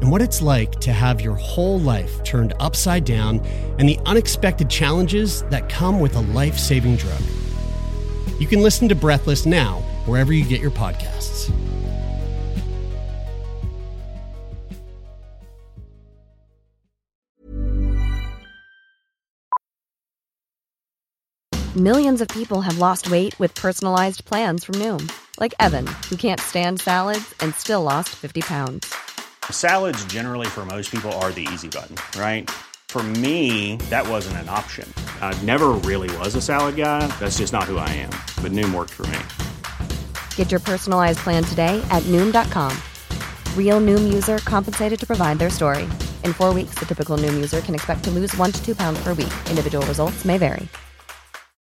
and 0.00 0.10
what 0.10 0.22
it's 0.22 0.40
like 0.40 0.72
to 0.80 0.92
have 0.92 1.20
your 1.20 1.34
whole 1.34 1.78
life 1.80 2.22
turned 2.24 2.54
upside 2.60 3.04
down 3.04 3.40
and 3.78 3.88
the 3.88 3.98
unexpected 4.06 4.70
challenges 4.70 5.42
that 5.44 5.68
come 5.68 6.00
with 6.00 6.14
a 6.16 6.20
life 6.20 6.58
saving 6.58 6.96
drug. 6.96 7.20
You 8.38 8.46
can 8.46 8.62
listen 8.62 8.88
to 8.88 8.94
Breathless 8.94 9.46
now, 9.46 9.80
wherever 10.06 10.32
you 10.32 10.44
get 10.44 10.60
your 10.60 10.70
podcasts. 10.70 11.52
Millions 21.76 22.20
of 22.20 22.26
people 22.28 22.60
have 22.60 22.78
lost 22.78 23.08
weight 23.08 23.38
with 23.38 23.54
personalized 23.54 24.24
plans 24.24 24.64
from 24.64 24.74
Noom, 24.76 25.12
like 25.38 25.54
Evan, 25.60 25.86
who 26.08 26.16
can't 26.16 26.40
stand 26.40 26.80
salads 26.80 27.34
and 27.38 27.54
still 27.54 27.82
lost 27.82 28.08
50 28.16 28.40
pounds. 28.40 28.92
Salads, 29.52 30.02
generally, 30.06 30.46
for 30.46 30.64
most 30.64 30.90
people, 30.90 31.12
are 31.20 31.30
the 31.30 31.46
easy 31.52 31.68
button, 31.68 31.96
right? 32.18 32.50
For 32.88 33.02
me, 33.02 33.76
that 33.90 34.08
wasn't 34.08 34.38
an 34.38 34.48
option. 34.48 34.90
I 35.20 35.36
never 35.42 35.68
really 35.84 36.14
was 36.16 36.34
a 36.34 36.40
salad 36.40 36.76
guy. 36.76 37.06
That's 37.20 37.36
just 37.36 37.52
not 37.52 37.64
who 37.64 37.76
I 37.76 37.88
am. 37.90 38.10
But 38.42 38.52
Noom 38.52 38.72
worked 38.72 38.94
for 38.94 39.06
me. 39.08 39.18
Get 40.36 40.50
your 40.50 40.60
personalized 40.60 41.18
plan 41.18 41.44
today 41.44 41.84
at 41.90 42.02
Noom.com. 42.04 42.74
Real 43.56 43.78
Noom 43.78 44.10
user 44.10 44.38
compensated 44.38 44.98
to 45.00 45.06
provide 45.06 45.38
their 45.38 45.50
story. 45.50 45.82
In 46.24 46.32
four 46.32 46.54
weeks, 46.54 46.78
the 46.78 46.86
typical 46.86 47.18
Noom 47.18 47.34
user 47.34 47.60
can 47.60 47.74
expect 47.74 48.04
to 48.04 48.10
lose 48.10 48.34
one 48.38 48.52
to 48.52 48.64
two 48.64 48.74
pounds 48.74 48.98
per 49.04 49.10
week. 49.10 49.34
Individual 49.50 49.84
results 49.86 50.24
may 50.24 50.38
vary. 50.38 50.66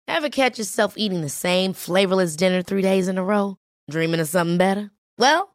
Ever 0.08 0.30
catch 0.30 0.60
yourself 0.60 0.94
eating 0.98 1.22
the 1.22 1.30
same 1.30 1.74
flavorless 1.74 2.36
dinner 2.36 2.62
three 2.62 2.84
days 2.84 3.08
in 3.08 3.18
a 3.18 3.24
row? 3.24 3.58
Dreaming 3.90 4.20
of 4.20 4.28
something 4.28 4.58
better? 4.58 4.92
Well, 5.18 5.55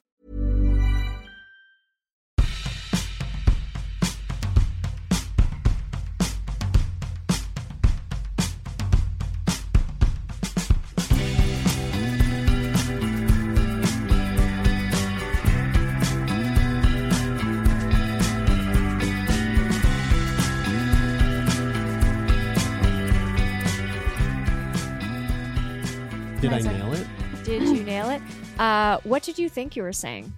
Uh, 28.61 28.99
what 29.03 29.23
did 29.23 29.39
you 29.39 29.49
think 29.49 29.75
you 29.75 29.81
were 29.81 29.91
saying? 29.91 30.31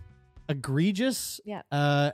Egregious? 0.48 1.42
Yeah. 1.44 1.64
Uh, 1.70 2.12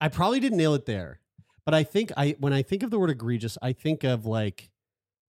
I 0.00 0.08
probably 0.08 0.40
didn't 0.40 0.56
nail 0.56 0.72
it 0.72 0.86
there, 0.86 1.20
but 1.66 1.74
I 1.74 1.84
think 1.84 2.10
I 2.16 2.34
when 2.38 2.54
I 2.54 2.62
think 2.62 2.82
of 2.82 2.90
the 2.90 2.98
word 2.98 3.10
egregious, 3.10 3.58
I 3.60 3.74
think 3.74 4.04
of 4.04 4.24
like, 4.24 4.70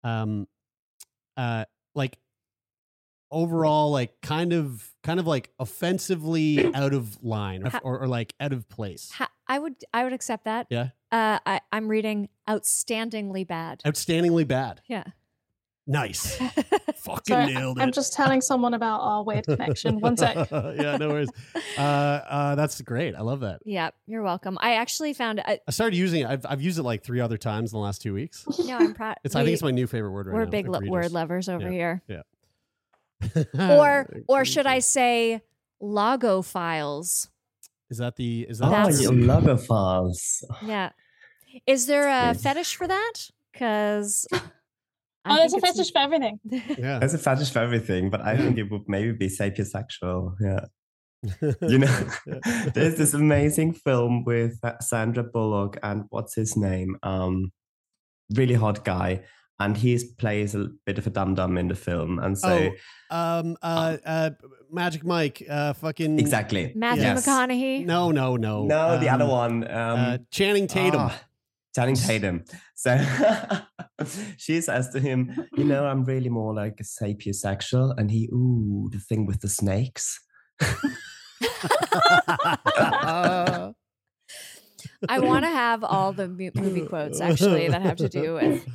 um, 0.05 0.47
uh, 1.37 1.65
like 1.97 2.19
overall, 3.33 3.91
like 3.91 4.21
kind 4.21 4.53
of 4.53 4.89
kind 5.03 5.19
of 5.19 5.27
like 5.27 5.51
offensively 5.59 6.65
out 6.75 6.95
of 6.95 7.23
line 7.25 7.67
or, 7.67 7.71
Ha- 7.71 7.81
or, 7.83 7.99
or 8.03 8.07
like 8.07 8.35
out 8.39 8.53
of 8.53 8.69
place. 8.69 9.11
Ha- 9.15 9.31
I 9.49 9.59
would 9.59 9.75
I 9.93 10.05
would 10.05 10.13
accept 10.13 10.45
that. 10.45 10.69
Yeah. 10.71 10.91
Uh, 11.11 11.41
I, 11.45 11.61
I'm 11.73 11.89
reading 11.89 12.29
outstandingly 12.49 13.47
bad. 13.47 13.83
Outstandingly 13.85 14.47
bad. 14.47 14.81
Yeah. 14.87 15.05
Nice. 15.87 16.37
Fucking 16.97 17.23
Sorry, 17.35 17.55
nailed 17.55 17.79
it. 17.79 17.83
I'm 17.83 17.91
just 17.91 18.13
telling 18.13 18.41
someone 18.41 18.73
about 18.75 19.01
our 19.01 19.25
weird 19.25 19.45
connection. 19.47 19.99
One 19.99 20.17
sec. 20.17 20.37
yeah, 20.53 20.97
no 20.97 21.09
worries. 21.09 21.29
Uh, 21.77 21.81
uh, 21.81 22.55
that's 22.55 22.81
great. 22.83 23.17
I 23.17 23.23
love 23.23 23.41
that. 23.41 23.61
Yeah, 23.65 23.91
you're 24.07 24.23
welcome. 24.23 24.59
I 24.61 24.75
actually 24.77 25.13
found 25.13 25.41
I, 25.41 25.59
I 25.67 25.71
started 25.73 25.97
using 25.97 26.21
it. 26.23 26.29
I've, 26.29 26.47
I've 26.49 26.63
used 26.63 26.79
it 26.79 26.85
like 26.85 27.03
three 27.03 27.19
other 27.21 27.37
times 27.37 27.73
in 27.73 27.77
the 27.79 27.83
last 27.83 28.01
two 28.01 28.15
weeks. 28.15 28.45
no, 28.65 28.77
I'm 28.79 28.95
proud. 28.95 29.17
It's, 29.25 29.35
I 29.35 29.43
think 29.43 29.55
it's 29.55 29.63
my 29.63 29.73
new 29.73 29.89
favorite 29.89 30.13
word 30.13 30.27
right 30.29 30.35
we're 30.35 30.45
now. 30.45 30.51
big 30.51 30.69
lo- 30.69 30.81
word 30.87 31.11
lovers 31.11 31.49
over 31.49 31.65
Yeah. 31.65 31.71
here. 31.71 32.03
Yeah. 32.07 32.23
Or 33.79 34.09
or 34.29 34.45
should 34.45 34.67
I 34.67 34.79
say 34.81 35.43
logophiles? 35.83 37.29
Is 37.91 37.99
that 37.99 38.17
the 38.17 38.47
is 38.49 38.59
that 38.59 38.67
Oh, 38.67 38.71
the 38.71 38.77
That's- 38.77 39.01
you 39.01 39.09
term? 39.09 39.21
logophiles. 39.23 40.45
Yeah. 40.65 40.91
Is 41.67 41.87
there 41.87 42.09
a 42.09 42.35
fetish 42.35 42.77
for 42.77 42.87
that? 42.89 43.15
Because 43.53 44.27
Oh, 45.25 45.37
there's 45.37 45.53
a 45.55 45.61
fetish 45.61 45.93
for 45.93 45.99
everything. 45.99 46.41
Yeah. 46.79 46.99
There's 46.99 47.15
a 47.15 47.19
fetish 47.19 47.51
for 47.51 47.61
everything, 47.61 48.11
but 48.11 48.21
I 48.23 48.37
think 48.37 48.59
it 48.59 48.71
would 48.71 48.89
maybe 48.89 49.13
be 49.13 49.29
sapiosexual. 49.29 50.35
Yeah. 50.41 50.65
You 51.69 51.79
know, 51.79 52.07
there's 52.75 52.97
this 52.97 53.15
amazing 53.15 53.75
film 53.75 54.25
with 54.25 54.59
uh, 54.65 54.79
Sandra 54.81 55.23
Bullock 55.23 55.79
and 55.83 56.05
what's 56.11 56.35
his 56.35 56.57
name? 56.57 56.97
Um, 57.05 57.53
really 58.35 58.55
hot 58.55 58.85
guy. 58.85 59.23
And 59.61 59.77
he 59.77 59.97
plays 60.19 60.57
a 60.57 60.71
bit 60.87 60.99
of 60.99 61.07
a 61.07 61.11
dum 61.11 61.37
dum 61.37 61.57
in 61.57 61.69
the 61.69 61.77
film. 61.77 62.19
And 62.19 62.37
so, 62.37 62.73
oh, 63.13 63.17
um, 63.17 63.57
uh, 63.63 63.99
uh, 64.05 64.31
Magic 64.73 65.05
Mike, 65.05 65.45
uh, 65.49 65.73
fucking 65.75 66.19
exactly. 66.19 66.73
Matthew 66.75 67.05
Yes. 67.05 67.25
McConaughey. 67.25 67.87
No, 67.87 68.11
no, 68.11 68.35
no. 68.37 68.65
No, 68.65 68.99
the 68.99 69.09
other 69.09 69.23
Um, 69.25 69.31
one. 69.31 69.63
Um, 69.71 70.01
uh, 70.01 70.19
Channing 70.33 70.67
Tatum. 70.67 71.03
ah, 71.03 71.21
Channing 71.75 71.95
Tatum. 71.97 72.45
So 72.75 72.99
she 74.37 74.61
says 74.61 74.91
to 74.91 75.01
him, 75.01 75.47
You 75.57 75.65
know, 75.65 75.87
I'm 75.87 76.05
really 76.05 76.29
more 76.29 76.55
like 76.55 76.79
a 76.81 76.85
sapiosexual. 76.85 77.95
And 77.97 78.11
he, 78.11 78.29
Ooh, 78.33 78.89
the 78.93 78.99
thing 78.99 79.27
with 79.27 79.41
the 79.41 79.49
snakes. 79.49 80.21
I 85.09 85.19
want 85.21 85.45
to 85.45 85.51
have 85.51 85.85
all 85.85 86.13
the 86.13 86.29
movie 86.29 86.87
quotes 86.87 87.21
actually 87.21 87.69
that 87.69 87.83
have 87.83 87.97
to 87.99 88.09
do 88.09 88.35
with 88.35 88.67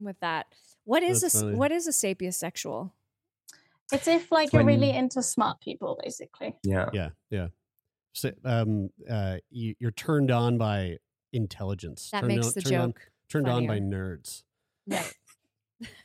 with 0.00 0.16
that. 0.20 0.46
What 0.84 1.02
is 1.02 1.20
That's 1.20 1.34
a 1.34 1.38
s- 1.38 1.42
funny. 1.42 1.56
what 1.56 1.72
is 1.72 1.86
a 1.86 1.90
sapiosexual? 1.90 2.90
It's 3.92 4.08
if 4.08 4.30
like 4.32 4.52
you're 4.52 4.64
really 4.64 4.90
into 4.90 5.22
smart 5.22 5.60
people, 5.60 5.98
basically. 6.02 6.56
Yeah. 6.62 6.88
Yeah, 6.92 7.08
yeah. 7.30 7.48
So, 8.12 8.32
um, 8.44 8.90
uh, 9.08 9.36
you, 9.50 9.74
you're 9.78 9.90
turned 9.90 10.30
on 10.30 10.58
by 10.58 10.96
intelligence. 11.32 12.10
That 12.12 12.20
turned 12.20 12.34
makes 12.34 12.46
on, 12.48 12.52
the 12.54 12.60
turned 12.62 12.76
on- 12.76 12.88
joke 12.90 13.00
turned 13.28 13.48
on 13.48 13.66
by 13.66 13.78
nerds. 13.80 14.42
No. 14.86 15.00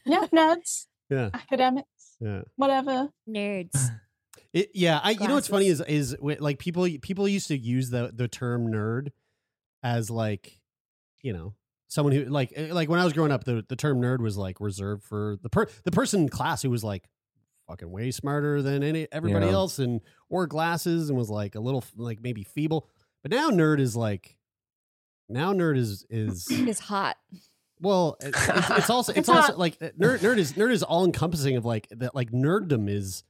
Yeah, 0.05 0.25
nerds, 0.33 0.85
Yeah, 1.09 1.31
academics, 1.33 2.15
yeah. 2.21 2.43
whatever. 2.55 3.09
Nerds. 3.29 3.75
It, 4.53 4.71
yeah, 4.73 5.01
I 5.03 5.11
you 5.11 5.27
know 5.27 5.33
what's 5.35 5.49
funny 5.49 5.67
is 5.67 5.81
is 5.81 6.15
like 6.21 6.59
people 6.59 6.87
people 7.01 7.27
used 7.27 7.49
to 7.49 7.57
use 7.57 7.89
the 7.89 8.09
the 8.15 8.29
term 8.29 8.67
nerd 8.71 9.09
as 9.83 10.09
like 10.09 10.61
you 11.21 11.33
know 11.33 11.55
someone 11.89 12.13
who 12.13 12.23
like 12.23 12.53
eh, 12.55 12.69
like 12.71 12.87
when 12.87 12.97
I 13.01 13.03
was 13.03 13.11
growing 13.11 13.33
up 13.33 13.43
the 13.43 13.65
the 13.67 13.75
term 13.75 13.99
nerd 14.01 14.19
was 14.21 14.37
like 14.37 14.61
reserved 14.61 15.03
for 15.03 15.35
the 15.43 15.49
per 15.49 15.65
the 15.83 15.91
person 15.91 16.21
in 16.21 16.29
class 16.29 16.61
who 16.61 16.69
was 16.69 16.85
like 16.85 17.09
fucking 17.67 17.91
way 17.91 18.11
smarter 18.11 18.61
than 18.61 18.81
any 18.81 19.09
everybody 19.11 19.47
Yeah. 19.47 19.51
else 19.51 19.77
and 19.77 19.99
wore 20.29 20.47
glasses 20.47 21.09
and 21.09 21.17
was 21.19 21.29
like 21.29 21.55
a 21.55 21.59
little 21.59 21.83
like 21.97 22.21
maybe 22.21 22.43
feeble. 22.43 22.87
But 23.23 23.31
now 23.31 23.49
nerd 23.49 23.81
is 23.81 23.97
like 23.97 24.37
now 25.29 25.53
nerd 25.53 25.77
is 25.77 26.05
is 26.09 26.49
is 26.51 26.79
hot. 26.79 27.17
well 27.79 28.17
it- 28.21 28.35
it's, 28.35 28.69
it's 28.71 28.89
also 28.89 29.11
it's 29.13 29.19
It's 29.19 29.29
also 29.29 29.49
not- 29.53 29.59
like 29.59 29.77
uh, 29.81 29.89
nerd 29.99 30.19
nerd 30.19 30.37
is 30.37 30.53
nerd 30.53 30.71
is 30.71 30.83
all 30.83 31.05
encompassing 31.05 31.57
of 31.57 31.65
like 31.65 31.87
that 31.91 32.15
like 32.15 32.31
nerddom 32.31 32.89
is 32.89 33.23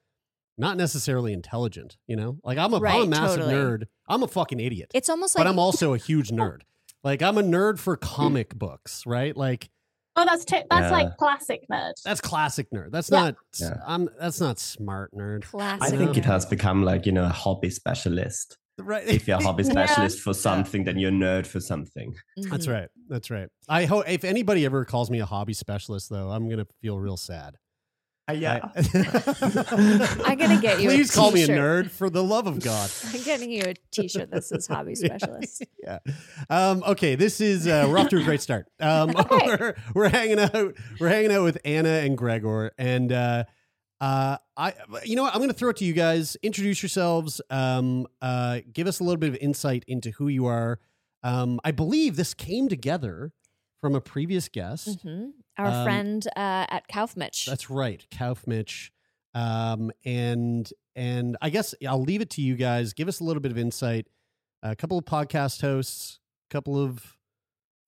not 0.57 0.77
necessarily 0.77 1.33
intelligent. 1.33 1.97
You 2.07 2.15
know, 2.15 2.37
like 2.43 2.57
I'm 2.57 2.73
a, 2.73 2.77
I'm 2.77 3.01
a 3.03 3.07
massive 3.07 3.39
totally. 3.41 3.53
nerd. 3.55 3.83
I'm 4.07 4.23
a 4.23 4.27
fucking 4.27 4.59
idiot. 4.61 4.91
It's 4.93 5.09
almost 5.09 5.35
like 5.35 5.43
but 5.43 5.49
I'm 5.49 5.59
also 5.59 5.93
a 5.93 5.97
huge 5.97 6.29
nerd. 6.29 6.61
Like 7.03 7.21
I'm 7.21 7.37
a 7.37 7.43
nerd 7.43 7.77
for 7.77 7.97
comic 7.97 8.55
books, 8.55 9.03
right? 9.05 9.35
Like 9.35 9.69
Oh, 10.17 10.23
that's 10.23 10.45
t- 10.45 10.61
that's 10.69 10.83
Yeah. 10.83 10.91
like 10.91 11.17
classic 11.17 11.65
nerd. 11.69 11.91
that's 12.05 12.21
classic 12.21 12.67
nerd. 12.73 12.91
That's 12.91 13.11
Yeah. 13.11 13.19
not. 13.21 13.35
Yeah. 13.59 13.77
I'm. 13.85 14.07
That's 14.17 14.39
not 14.39 14.59
smart 14.59 15.11
nerd. 15.13 15.43
I 15.43 15.47
classic. 15.77 15.99
think 15.99 16.17
it 16.17 16.23
has 16.23 16.45
become 16.45 16.83
like, 16.85 17.05
you 17.05 17.11
know, 17.11 17.25
a 17.25 17.29
hobby 17.29 17.69
specialist. 17.69 18.57
Right. 18.77 19.07
If 19.07 19.27
you're 19.27 19.37
a 19.37 19.43
hobby 19.43 19.63
Yeah. 19.65 19.71
specialist 19.71 20.19
for 20.19 20.33
something, 20.33 20.83
then 20.83 20.97
you're 20.99 21.09
a 21.11 21.13
nerd 21.13 21.47
for 21.47 21.59
something. 21.59 22.13
That's 22.37 22.67
Mhm. 22.67 22.73
right. 22.73 22.89
That's 23.07 23.31
right. 23.31 23.47
I 23.69 23.85
hope 23.85 24.07
if 24.09 24.23
anybody 24.23 24.65
ever 24.65 24.83
calls 24.85 25.09
me 25.09 25.19
a 25.21 25.25
hobby 25.25 25.53
specialist, 25.53 26.09
though, 26.09 26.29
I'm 26.29 26.49
gonna 26.49 26.67
feel 26.81 26.99
real 26.99 27.17
sad. 27.17 27.55
Uh, 28.27 28.33
yeah. 28.33 28.69
I'm 30.25 30.37
gonna 30.37 30.59
get 30.59 30.81
you 30.81 30.89
a 30.89 30.93
Please 30.93 31.11
call 31.13 31.31
me 31.31 31.43
a 31.43 31.47
t-shirt. 31.47 31.85
nerd 31.85 31.89
for 31.91 32.09
the 32.09 32.23
love 32.23 32.47
of 32.47 32.59
God. 32.59 32.89
I'm 33.13 33.21
getting 33.23 33.51
you 33.51 33.61
a 33.67 33.75
T-shirt 33.91 34.31
that 34.31 34.43
says 34.43 34.65
"Hobby 34.67 34.95
Specialist." 34.95 35.63
yeah. 35.81 35.99
Um, 36.49 36.83
okay, 36.87 37.15
this 37.15 37.39
is 37.39 37.67
uh, 37.67 37.85
we're 37.87 37.99
off 37.99 38.09
to 38.09 38.17
a 38.17 38.23
great 38.23 38.41
start. 38.41 38.67
Um, 38.79 39.11
Okay. 39.15 39.45
we're, 39.45 39.75
we're 39.93 40.09
hanging 40.09 40.39
out. 40.39 40.73
We're 40.99 41.09
hanging 41.09 41.31
out 41.31 41.43
with 41.43 41.59
Anna 41.63 41.89
and 41.89 42.17
Gregor, 42.17 42.71
and 42.79 43.11
uh, 43.11 43.43
uh, 44.05 44.37
I, 44.57 44.73
you 45.03 45.15
know, 45.15 45.23
what? 45.23 45.33
I'm 45.33 45.39
going 45.39 45.49
to 45.49 45.55
throw 45.55 45.69
it 45.69 45.77
to 45.77 45.85
you 45.85 45.93
guys. 45.93 46.37
Introduce 46.43 46.83
yourselves. 46.83 47.41
Um, 47.49 48.07
uh, 48.21 48.59
give 48.71 48.87
us 48.87 48.99
a 48.99 49.03
little 49.03 49.17
bit 49.19 49.29
of 49.29 49.35
insight 49.37 49.83
into 49.87 50.11
who 50.11 50.27
you 50.27 50.45
are. 50.45 50.79
Um, 51.23 51.59
I 51.63 51.71
believe 51.71 52.15
this 52.15 52.33
came 52.33 52.67
together 52.69 53.33
from 53.81 53.95
a 53.95 54.01
previous 54.01 54.47
guest. 54.47 55.01
hmm 55.01 55.29
Our 55.57 55.67
Um, 55.71 55.83
friend 55.83 56.27
uh, 56.35 56.65
at 56.69 56.87
Kaufmich. 56.87 57.45
That's 57.45 57.69
right, 57.69 58.05
Kaufmich. 58.11 58.91
Um, 59.33 59.91
and 60.05 60.71
and 60.95 61.35
I 61.41 61.49
guess 61.49 61.73
I'll 61.87 62.01
leave 62.01 62.21
it 62.21 62.29
to 62.31 62.41
you 62.41 62.55
guys. 62.55 62.93
Give 62.93 63.07
us 63.07 63.19
a 63.19 63.23
little 63.23 63.41
bit 63.41 63.51
of 63.51 63.57
insight. 63.57 64.07
A 64.63 64.75
couple 64.75 64.97
of 64.97 65.05
podcast 65.05 65.61
hosts, 65.61 66.19
a 66.49 66.53
couple 66.53 66.81
of 66.81 67.17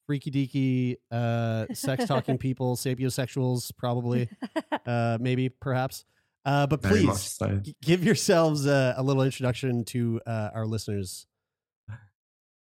freaky 0.08 0.32
deaky 0.32 0.96
uh, 1.12 1.66
sex 1.74 2.06
talking 2.06 2.38
people, 2.48 2.76
sapiosexuals, 2.76 3.72
probably, 3.78 4.30
uh, 4.88 5.18
maybe, 5.22 5.50
perhaps. 5.50 6.06
Uh, 6.46 6.66
but 6.66 6.82
Very 6.82 7.02
please 7.02 7.22
so. 7.22 7.60
g- 7.62 7.76
give 7.84 8.04
yourselves 8.04 8.66
uh, 8.66 8.94
a 8.98 9.04
little 9.04 9.22
introduction 9.22 9.84
to 9.86 10.22
uh, 10.26 10.50
our 10.56 10.66
listeners. 10.66 11.28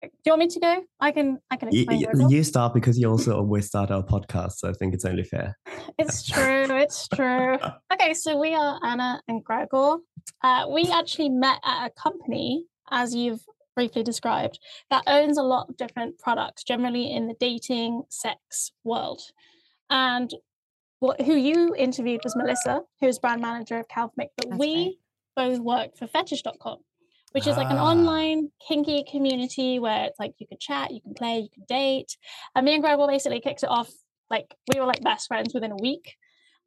Do 0.01 0.09
you 0.27 0.33
want 0.33 0.41
me 0.41 0.47
to 0.49 0.61
go? 0.61 0.85
I 1.01 1.11
can. 1.11 1.39
I 1.51 1.57
can 1.57 1.73
You, 1.73 1.81
explain. 1.83 2.01
you- 2.01 2.07
Gregor. 2.07 2.29
you 2.31 2.45
start 2.45 2.73
because 2.73 2.99
you 2.99 3.11
also 3.11 3.37
always 3.37 3.67
start 3.67 3.91
our 3.91 4.03
podcast, 4.03 4.53
so 4.53 4.69
I 4.71 4.73
think 4.73 4.95
it's 4.95 5.05
only 5.05 5.25
fair. 5.25 5.57
It's 5.99 6.25
true. 6.25 6.67
It's 6.71 7.09
true. 7.09 7.59
Okay, 7.93 8.15
so 8.15 8.39
we 8.39 8.55
are 8.55 8.79
Anna 8.85 9.21
and 9.27 9.43
Gregor. 9.43 9.97
Uh, 10.43 10.67
we 10.73 10.89
actually 10.93 11.29
met 11.29 11.59
at 11.65 11.87
a 11.89 11.91
company, 11.91 12.65
as 12.91 13.15
you've 13.15 13.41
briefly 13.79 14.03
described, 14.03 14.59
that 14.91 15.05
owns 15.07 15.39
a 15.39 15.43
lot 15.55 15.69
of 15.69 15.77
different 15.77 16.19
products, 16.19 16.65
generally 16.65 17.13
in 17.13 17.29
the 17.29 17.37
dating 17.39 18.03
sex 18.09 18.73
world. 18.83 19.21
And 19.89 20.29
what, 20.99 21.21
who 21.21 21.35
you 21.35 21.75
interviewed 21.77 22.23
was 22.25 22.35
Melissa, 22.35 22.81
who's 23.01 23.21
brand 23.21 23.41
manager 23.41 23.79
of 23.79 23.87
Kaufmich, 23.87 24.31
but 24.37 24.49
That's 24.49 24.59
we 24.59 24.75
right. 25.37 25.51
both 25.51 25.61
worked 25.61 25.97
for 25.99 26.09
Fetish.com, 26.09 26.79
which 27.33 27.47
is 27.47 27.57
like 27.57 27.71
an 27.71 27.77
Ah. 27.79 27.91
online 27.93 28.51
kinky 28.67 29.05
community 29.09 29.79
where 29.79 30.07
it's 30.07 30.19
like 30.19 30.33
you 30.39 30.49
can 30.49 30.59
chat, 30.59 30.91
you 30.91 31.01
can 31.01 31.15
play, 31.15 31.39
you 31.39 31.49
can 31.55 31.65
date. 31.69 32.17
And 32.57 32.65
me 32.67 32.75
and 32.75 32.83
Greg 32.83 32.97
Gregor 32.97 33.13
basically 33.13 33.41
kicked 33.41 33.63
it 33.63 33.69
off 33.71 33.91
like 34.29 34.53
we 34.75 34.81
were 34.81 34.87
like 34.87 35.03
best 35.05 35.29
friends 35.29 35.55
within 35.55 35.71
a 35.71 35.77
week. 35.77 36.17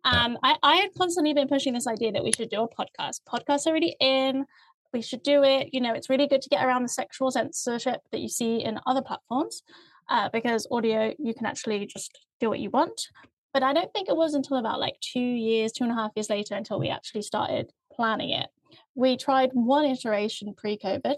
And 0.03 0.37
I, 0.41 0.55
I 0.63 0.75
had 0.77 0.91
constantly 0.97 1.33
been 1.33 1.47
pushing 1.49 1.73
this 1.73 1.85
idea 1.87 2.11
that 2.13 2.23
we 2.23 2.31
should 2.31 2.49
do 2.49 2.63
a 2.63 2.69
podcast. 2.69 3.19
Podcasts 3.31 3.67
are 3.67 3.71
already 3.71 3.95
in. 3.99 4.45
We 4.93 5.01
should 5.01 5.23
do 5.23 5.43
it. 5.43 5.69
You 5.71 5.81
know, 5.81 5.93
it's 5.93 6.09
really 6.09 6.27
good 6.27 6.41
to 6.41 6.49
get 6.49 6.65
around 6.65 6.83
the 6.83 6.89
sexual 6.89 7.31
censorship 7.31 8.01
that 8.11 8.19
you 8.19 8.29
see 8.29 8.63
in 8.63 8.79
other 8.85 9.01
platforms 9.01 9.63
uh, 10.09 10.29
because 10.31 10.67
audio, 10.69 11.13
you 11.17 11.33
can 11.33 11.45
actually 11.45 11.85
just 11.85 12.25
do 12.39 12.49
what 12.49 12.59
you 12.59 12.69
want. 12.69 13.07
But 13.53 13.63
I 13.63 13.73
don't 13.73 13.91
think 13.93 14.09
it 14.09 14.15
was 14.15 14.33
until 14.33 14.57
about 14.57 14.79
like 14.79 14.95
two 15.01 15.19
years, 15.19 15.71
two 15.71 15.83
and 15.83 15.91
a 15.91 15.95
half 15.95 16.11
years 16.15 16.29
later 16.29 16.55
until 16.55 16.79
we 16.79 16.89
actually 16.89 17.21
started 17.21 17.71
planning 17.93 18.29
it. 18.31 18.47
We 18.95 19.17
tried 19.17 19.51
one 19.53 19.85
iteration 19.85 20.53
pre 20.55 20.77
COVID 20.77 21.15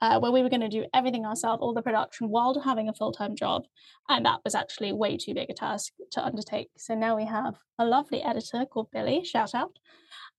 uh, 0.00 0.18
where 0.18 0.32
we 0.32 0.42
were 0.42 0.48
going 0.48 0.60
to 0.60 0.68
do 0.68 0.86
everything 0.94 1.26
ourselves, 1.26 1.60
all 1.60 1.74
the 1.74 1.82
production, 1.82 2.28
while 2.28 2.58
having 2.60 2.88
a 2.88 2.94
full 2.94 3.12
time 3.12 3.36
job. 3.36 3.64
And 4.08 4.24
that 4.26 4.40
was 4.44 4.54
actually 4.54 4.92
way 4.92 5.16
too 5.16 5.34
big 5.34 5.50
a 5.50 5.54
task 5.54 5.92
to 6.12 6.24
undertake. 6.24 6.70
So 6.78 6.94
now 6.94 7.16
we 7.16 7.26
have 7.26 7.56
a 7.78 7.84
lovely 7.84 8.22
editor 8.22 8.64
called 8.66 8.90
Billy, 8.90 9.24
shout 9.24 9.54
out. 9.54 9.78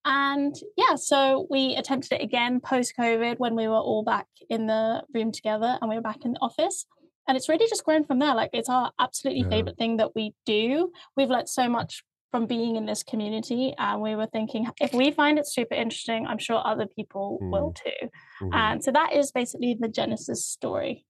And 0.05 0.55
yeah, 0.77 0.95
so 0.95 1.47
we 1.49 1.75
attempted 1.75 2.13
it 2.13 2.21
again 2.23 2.59
post 2.59 2.93
COVID 2.99 3.37
when 3.39 3.55
we 3.55 3.67
were 3.67 3.75
all 3.75 4.03
back 4.03 4.27
in 4.49 4.67
the 4.67 5.03
room 5.13 5.31
together 5.31 5.77
and 5.81 5.89
we 5.89 5.95
were 5.95 6.01
back 6.01 6.25
in 6.25 6.33
the 6.33 6.39
office. 6.39 6.85
And 7.27 7.37
it's 7.37 7.47
really 7.47 7.67
just 7.69 7.83
grown 7.85 8.03
from 8.03 8.19
there. 8.19 8.33
Like 8.33 8.49
it's 8.53 8.69
our 8.69 8.91
absolutely 8.99 9.43
Yeah. 9.43 9.49
favorite 9.49 9.77
thing 9.77 9.97
that 9.97 10.15
we 10.15 10.33
do. 10.45 10.91
We've 11.15 11.29
learned 11.29 11.49
so 11.49 11.69
much 11.69 12.03
from 12.31 12.45
being 12.47 12.77
in 12.77 12.85
this 12.85 13.03
community. 13.03 13.73
And 13.77 14.01
we 14.01 14.15
were 14.15 14.25
thinking, 14.25 14.65
if 14.81 14.93
we 14.93 15.11
find 15.11 15.37
it 15.37 15.45
super 15.47 15.75
interesting, 15.75 16.25
I'm 16.25 16.37
sure 16.39 16.61
other 16.65 16.87
people 16.87 17.37
will 17.41 17.73
too. 17.73 18.09
Mhm. 18.41 18.53
And 18.53 18.83
so 18.83 18.91
that 18.91 19.13
is 19.13 19.31
basically 19.31 19.75
the 19.79 19.89
Genesis 19.89 20.45
story. 20.45 21.05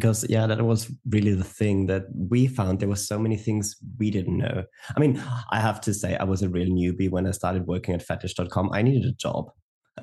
Because 0.00 0.24
yeah 0.30 0.46
that 0.46 0.64
was 0.64 0.90
really 1.10 1.34
the 1.34 1.44
thing 1.44 1.86
that 1.86 2.04
we 2.14 2.46
found. 2.46 2.80
There 2.80 2.88
were 2.88 2.96
so 2.96 3.18
many 3.18 3.36
things 3.36 3.76
we 3.98 4.10
didn't 4.10 4.38
know. 4.38 4.64
I 4.96 5.00
mean 5.00 5.22
i 5.50 5.60
have 5.60 5.80
to 5.82 5.92
say 5.92 6.16
i 6.16 6.24
was 6.24 6.42
a 6.42 6.48
real 6.48 6.68
newbie 6.68 7.10
when 7.10 7.26
i 7.26 7.32
started 7.32 7.66
working 7.66 7.94
at 7.94 8.02
fetish.com 8.02 8.70
i 8.72 8.82
needed 8.82 9.04
a 9.04 9.12
job. 9.12 9.50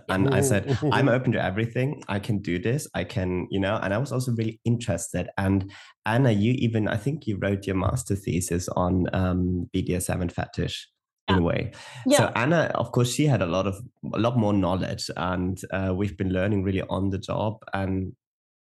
And 0.10 0.34
i 0.34 0.42
said 0.42 0.78
i'm 0.92 1.10
open 1.18 1.32
to 1.32 1.44
everything. 1.44 2.04
I 2.08 2.20
can 2.20 2.40
do 2.40 2.60
this. 2.60 2.88
I 2.94 3.04
can 3.04 3.48
you 3.50 3.60
know? 3.60 3.80
And 3.82 3.94
i 3.94 3.98
was 3.98 4.12
also 4.12 4.32
really 4.34 4.60
interested. 4.66 5.30
And 5.38 5.72
anna 6.06 6.32
you 6.32 6.54
even 6.54 6.88
i 6.88 6.98
think 6.98 7.26
you 7.26 7.38
wrote 7.38 7.66
your 7.66 7.76
master 7.76 8.16
thesis 8.16 8.70
on 8.70 9.08
um, 9.14 9.70
bdsm 9.76 10.22
and 10.22 10.32
fetish 10.32 10.88
in 11.30 11.40
a 11.40 11.42
way. 11.42 11.72
Yeah. 12.06 12.18
so 12.18 12.32
anna 12.36 12.72
of 12.76 12.92
course 12.92 13.14
she 13.14 13.26
had 13.26 13.42
a 13.42 13.46
lot 13.48 13.68
of 13.68 13.76
a 14.14 14.20
lot 14.20 14.38
more 14.38 14.54
knowledge. 14.54 15.10
And 15.18 15.58
uh, 15.72 15.94
we've 15.96 16.18
been 16.18 16.32
learning 16.32 16.64
really 16.64 16.84
on 16.84 17.10
the 17.10 17.18
job. 17.18 17.58
And 17.74 18.14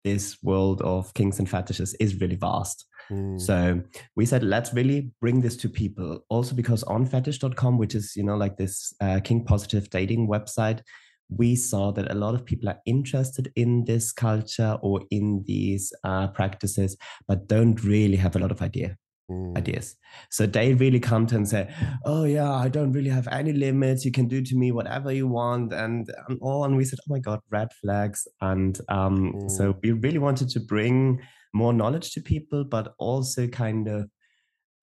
this 0.04 0.36
world 0.42 0.82
of 0.82 1.12
kinks 1.14 1.38
and 1.38 1.48
fetishes 1.48 1.94
is 1.94 2.20
really 2.20 2.36
vast. 2.36 2.86
Mm. 3.10 3.38
so 3.38 3.82
we 4.16 4.24
said 4.24 4.42
let's 4.42 4.72
really 4.72 5.10
bring 5.20 5.42
this 5.42 5.58
to 5.58 5.68
people. 5.68 6.24
Also 6.30 6.54
because 6.54 6.82
on 6.84 7.04
fetish.com 7.04 7.76
which 7.76 7.94
is 7.94 8.16
you 8.16 8.22
know 8.22 8.36
like 8.36 8.56
this 8.56 8.94
uh, 9.00 9.20
kink 9.22 9.46
positive 9.46 9.90
dating 9.90 10.26
website 10.26 10.80
we 11.28 11.56
saw 11.56 11.90
that 11.90 12.10
a 12.10 12.14
lot 12.14 12.34
of 12.34 12.44
people 12.44 12.68
are 12.68 12.80
interested 12.86 13.50
in 13.56 13.84
this 13.84 14.12
culture 14.12 14.78
or 14.82 15.00
in 15.10 15.42
these 15.46 15.92
uh, 16.04 16.28
practices 16.28 16.96
but 17.26 17.46
don't 17.46 17.82
really 17.82 18.16
have 18.16 18.36
a 18.36 18.38
lot 18.38 18.50
of 18.50 18.62
idea 18.62 18.96
Mm. 19.30 19.56
ideas. 19.56 19.96
So 20.28 20.44
they 20.44 20.74
really 20.74 21.00
come 21.00 21.26
to 21.28 21.36
and 21.36 21.48
say, 21.48 21.72
"Oh 22.04 22.24
yeah, 22.24 22.52
I 22.52 22.68
don't 22.68 22.92
really 22.92 23.08
have 23.08 23.26
any 23.28 23.54
limits. 23.54 24.04
You 24.04 24.12
can 24.12 24.28
do 24.28 24.42
to 24.42 24.54
me 24.54 24.70
whatever 24.70 25.10
you 25.10 25.26
want," 25.26 25.72
and 25.72 26.10
and 26.28 26.38
all. 26.42 26.64
And 26.64 26.76
we 26.76 26.84
said, 26.84 26.98
"Oh 27.00 27.14
my 27.14 27.20
god, 27.20 27.40
red 27.50 27.72
flags!" 27.80 28.28
And 28.42 28.78
um, 28.90 29.48
so 29.48 29.78
we 29.82 29.92
really 29.92 30.18
wanted 30.18 30.50
to 30.50 30.60
bring 30.60 31.22
more 31.54 31.72
knowledge 31.72 32.12
to 32.12 32.20
people, 32.20 32.64
but 32.64 32.92
also 32.98 33.46
kind 33.46 33.88
of 33.88 34.10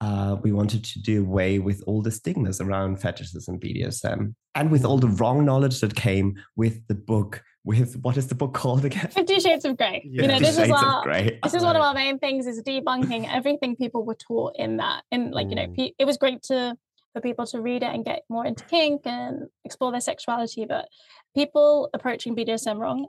uh, 0.00 0.36
we 0.42 0.50
wanted 0.50 0.82
to 0.86 1.00
do 1.00 1.20
away 1.20 1.60
with 1.60 1.80
all 1.86 2.02
the 2.02 2.10
stigmas 2.10 2.60
around 2.60 3.00
fetishes 3.00 3.46
and 3.46 3.60
BDSM, 3.60 4.34
and 4.56 4.72
with 4.72 4.84
all 4.84 4.98
the 4.98 5.14
wrong 5.20 5.44
knowledge 5.44 5.80
that 5.82 5.94
came 5.94 6.34
with 6.56 6.84
the 6.88 6.96
book. 6.96 7.44
With 7.64 7.94
what 8.02 8.16
is 8.16 8.26
the 8.26 8.34
book 8.34 8.54
called 8.54 8.84
again? 8.84 9.08
Fifty 9.12 9.38
Shades 9.38 9.64
of 9.64 9.76
Grey. 9.76 10.02
Yeah. 10.04 10.22
You 10.22 10.28
know, 10.28 10.38
this 10.40 10.50
is 10.50 10.56
Shades 10.56 10.70
of 10.70 10.76
our 10.82 11.04
this 11.44 11.54
is 11.54 11.62
one 11.62 11.76
of 11.76 11.82
our 11.82 11.94
main 11.94 12.18
things 12.18 12.46
is 12.46 12.60
debunking 12.62 13.32
everything 13.32 13.76
people 13.76 14.04
were 14.04 14.16
taught 14.16 14.56
in 14.56 14.78
that. 14.78 15.02
And 15.12 15.32
like, 15.32 15.48
you 15.48 15.54
know, 15.54 15.66
Mm. 15.66 15.94
it 15.96 16.04
was 16.04 16.16
great 16.16 16.42
to 16.44 16.76
for 17.12 17.20
people 17.20 17.46
to 17.46 17.60
read 17.60 17.82
it 17.82 17.94
and 17.94 18.04
get 18.04 18.22
more 18.28 18.46
into 18.46 18.64
kink 18.64 19.02
and 19.04 19.48
explore 19.64 19.90
their 19.92 20.00
sexuality, 20.00 20.64
but 20.64 20.88
people 21.36 21.90
approaching 21.92 22.34
BDSM 22.34 22.78
wrong, 22.78 23.06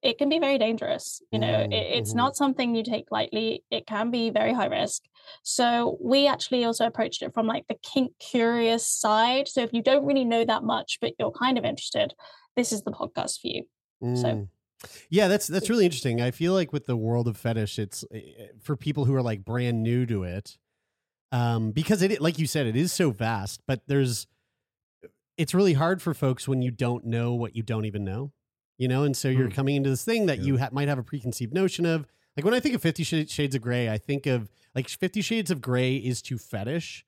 it 0.00 0.18
can 0.18 0.28
be 0.30 0.38
very 0.38 0.58
dangerous. 0.58 1.22
You 1.30 1.38
know, 1.38 1.46
Mm, 1.66 1.72
it, 1.72 1.98
it's 1.98 2.12
mhm. 2.12 2.16
not 2.16 2.36
something 2.36 2.74
you 2.74 2.82
take 2.82 3.12
lightly. 3.12 3.62
It 3.70 3.86
can 3.86 4.10
be 4.10 4.30
very 4.30 4.52
high 4.54 4.66
risk. 4.66 5.02
So 5.44 5.98
we 6.00 6.26
actually 6.26 6.64
also 6.64 6.86
approached 6.86 7.22
it 7.22 7.34
from 7.34 7.46
like 7.46 7.66
the 7.68 7.76
kink 7.82 8.12
curious 8.18 8.88
side. 8.88 9.46
So 9.48 9.60
if 9.60 9.72
you 9.72 9.82
don't 9.82 10.04
really 10.06 10.24
know 10.24 10.44
that 10.44 10.64
much, 10.64 10.98
but 11.00 11.12
you're 11.18 11.30
kind 11.30 11.56
of 11.58 11.64
interested, 11.64 12.14
this 12.56 12.72
is 12.72 12.82
the 12.82 12.90
podcast 12.90 13.40
for 13.40 13.46
you. 13.48 13.64
So- 14.02 14.08
Mm. 14.08 14.48
yeah, 15.10 15.28
that's 15.28 15.46
that's 15.46 15.70
really 15.70 15.84
interesting. 15.84 16.20
I 16.20 16.30
feel 16.32 16.52
like 16.54 16.72
with 16.72 16.86
the 16.86 16.96
world 16.96 17.28
of 17.28 17.36
fetish, 17.36 17.78
it's 17.78 18.04
eh, 18.12 18.48
for 18.60 18.76
people 18.76 19.04
who 19.04 19.14
are 19.14 19.22
like 19.22 19.44
brand 19.44 19.82
new 19.82 20.04
to 20.06 20.24
it, 20.24 20.58
um, 21.30 21.70
because 21.70 22.02
it 22.02 22.20
like 22.20 22.38
you 22.38 22.46
said, 22.48 22.66
it 22.66 22.74
is 22.76 22.92
so 22.92 23.10
vast. 23.12 23.62
But 23.66 23.82
there's, 23.86 24.26
it's 25.38 25.54
really 25.54 25.74
hard 25.74 26.02
for 26.02 26.14
folks 26.14 26.48
when 26.48 26.62
you 26.62 26.70
don't 26.72 27.04
know 27.06 27.32
what 27.34 27.54
you 27.54 27.62
don't 27.62 27.84
even 27.84 28.04
know, 28.04 28.32
you 28.76 28.88
know, 28.88 29.04
and 29.04 29.16
so 29.16 29.28
you're 29.28 29.48
Mm. 29.48 29.54
coming 29.54 29.76
into 29.76 29.90
this 29.90 30.04
thing 30.04 30.26
that 30.26 30.38
Yeah. 30.38 30.44
you 30.46 30.58
ha- 30.58 30.70
might 30.72 30.88
have 30.88 30.98
a 30.98 31.04
preconceived 31.04 31.54
notion 31.54 31.86
of. 31.86 32.04
Like 32.36 32.44
when 32.44 32.54
I 32.54 32.60
think 32.60 32.74
of 32.74 32.82
Fifty 32.82 33.04
Sh- 33.04 33.30
Shades 33.30 33.54
of 33.54 33.62
Grey, 33.62 33.88
I 33.88 33.98
think 33.98 34.26
of 34.26 34.50
like 34.74 34.88
Fifty 34.88 35.20
Shades 35.22 35.50
of 35.52 35.60
Grey 35.60 35.94
is 35.96 36.22
to 36.22 36.38
fetish 36.38 37.06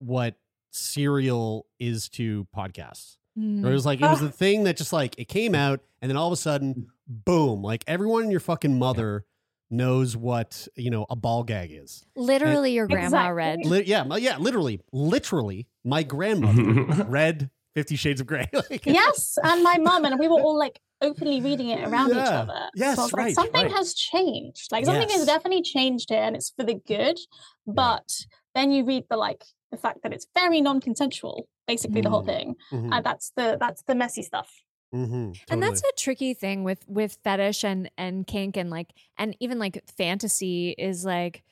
what 0.00 0.34
serial 0.70 1.66
is 1.78 2.08
to 2.10 2.46
podcasts. 2.54 3.16
Mm. 3.38 3.64
Or 3.64 3.70
it 3.70 3.72
was 3.74 3.86
like 3.86 4.00
it 4.00 4.08
was 4.08 4.20
the 4.20 4.30
thing 4.42 4.64
that 4.64 4.76
just 4.76 4.92
like 4.92 5.18
it 5.18 5.28
came 5.28 5.54
out 5.54 5.80
and 6.00 6.10
then 6.10 6.16
all 6.16 6.28
of 6.28 6.32
a 6.32 6.36
sudden, 6.36 6.86
boom! 7.08 7.62
Like 7.62 7.84
everyone 7.86 8.22
and 8.22 8.30
your 8.30 8.40
fucking 8.40 8.78
mother 8.78 9.24
knows 9.70 10.16
what 10.16 10.68
you 10.76 10.90
know 10.90 11.06
a 11.10 11.16
ball 11.16 11.42
gag 11.42 11.70
is. 11.72 12.04
Literally, 12.16 12.72
your 12.72 12.86
grandma 12.86 13.06
Exactly. 13.06 13.32
read. 13.34 13.58
Li- 13.64 13.84
yeah, 13.86 14.16
yeah, 14.16 14.36
literally, 14.38 14.80
literally, 14.92 15.66
my 15.84 16.02
grandmother 16.02 17.04
read 17.08 17.50
Fifty 17.74 17.96
Shades 17.96 18.20
of 18.20 18.26
Grey. 18.26 18.48
like, 18.70 18.86
yes, 18.86 19.36
and 19.42 19.62
my 19.64 19.78
mum 19.78 20.04
and 20.04 20.18
we 20.18 20.28
were 20.28 20.40
all 20.40 20.56
like 20.58 20.78
openly 21.00 21.40
reading 21.40 21.68
it 21.68 21.86
around 21.86 22.10
each 22.10 22.16
other. 22.16 22.68
Yes, 22.76 22.96
so 22.96 23.08
right, 23.16 23.26
like, 23.26 23.34
something 23.34 23.62
right. 23.64 23.72
has 23.72 23.94
changed. 23.94 24.70
Like 24.70 24.84
something 24.84 25.08
Yes. 25.08 25.18
has 25.18 25.26
definitely 25.26 25.62
changed 25.62 26.10
here, 26.10 26.22
and 26.22 26.36
it's 26.36 26.50
for 26.56 26.64
the 26.64 26.74
good. 26.86 27.18
But 27.66 28.08
then 28.54 28.70
you 28.70 28.84
read 28.84 29.04
the 29.10 29.16
like 29.16 29.42
the 29.72 29.76
fact 29.76 30.04
that 30.04 30.12
it's 30.12 30.26
very 30.38 30.60
non-consensual, 30.60 31.48
basically 31.66 32.00
the 32.02 32.10
whole 32.10 32.22
Mm. 32.22 32.26
thing, 32.26 32.56
mhm, 32.72 32.92
and 32.92 33.04
that's 33.04 33.30
the 33.36 33.56
that's 33.60 33.82
the 33.82 33.94
messy 33.94 34.22
stuff. 34.22 34.50
mhm, 34.94 35.38
and 35.50 35.62
that's 35.62 35.80
totally. 35.80 35.90
a 35.92 35.96
tricky 35.98 36.34
thing 36.34 36.64
with 36.64 36.84
with 36.88 37.18
fetish 37.24 37.64
and 37.64 37.90
and 37.98 38.26
kink 38.26 38.56
and 38.56 38.70
like 38.70 38.90
and 39.18 39.36
even 39.40 39.58
like 39.58 39.82
fantasy 39.96 40.70
is 40.78 41.04
like 41.04 41.42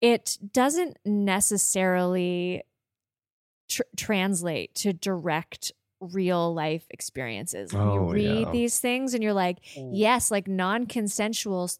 it 0.00 0.38
doesn't 0.52 0.98
necessarily 1.06 2.62
tr- 3.68 3.82
translate 3.96 4.74
to 4.76 4.92
direct 4.92 5.72
real 6.00 6.52
life 6.52 6.86
experiences 6.90 7.72
when 7.72 7.88
you 7.88 8.00
Oh, 8.00 8.12
read 8.12 8.46
yeah. 8.46 8.50
these 8.52 8.78
things 8.78 9.14
and 9.14 9.22
you're 9.22 9.32
like 9.32 9.58
yes 9.74 10.30
like 10.30 10.46
non-consensual 10.48 11.70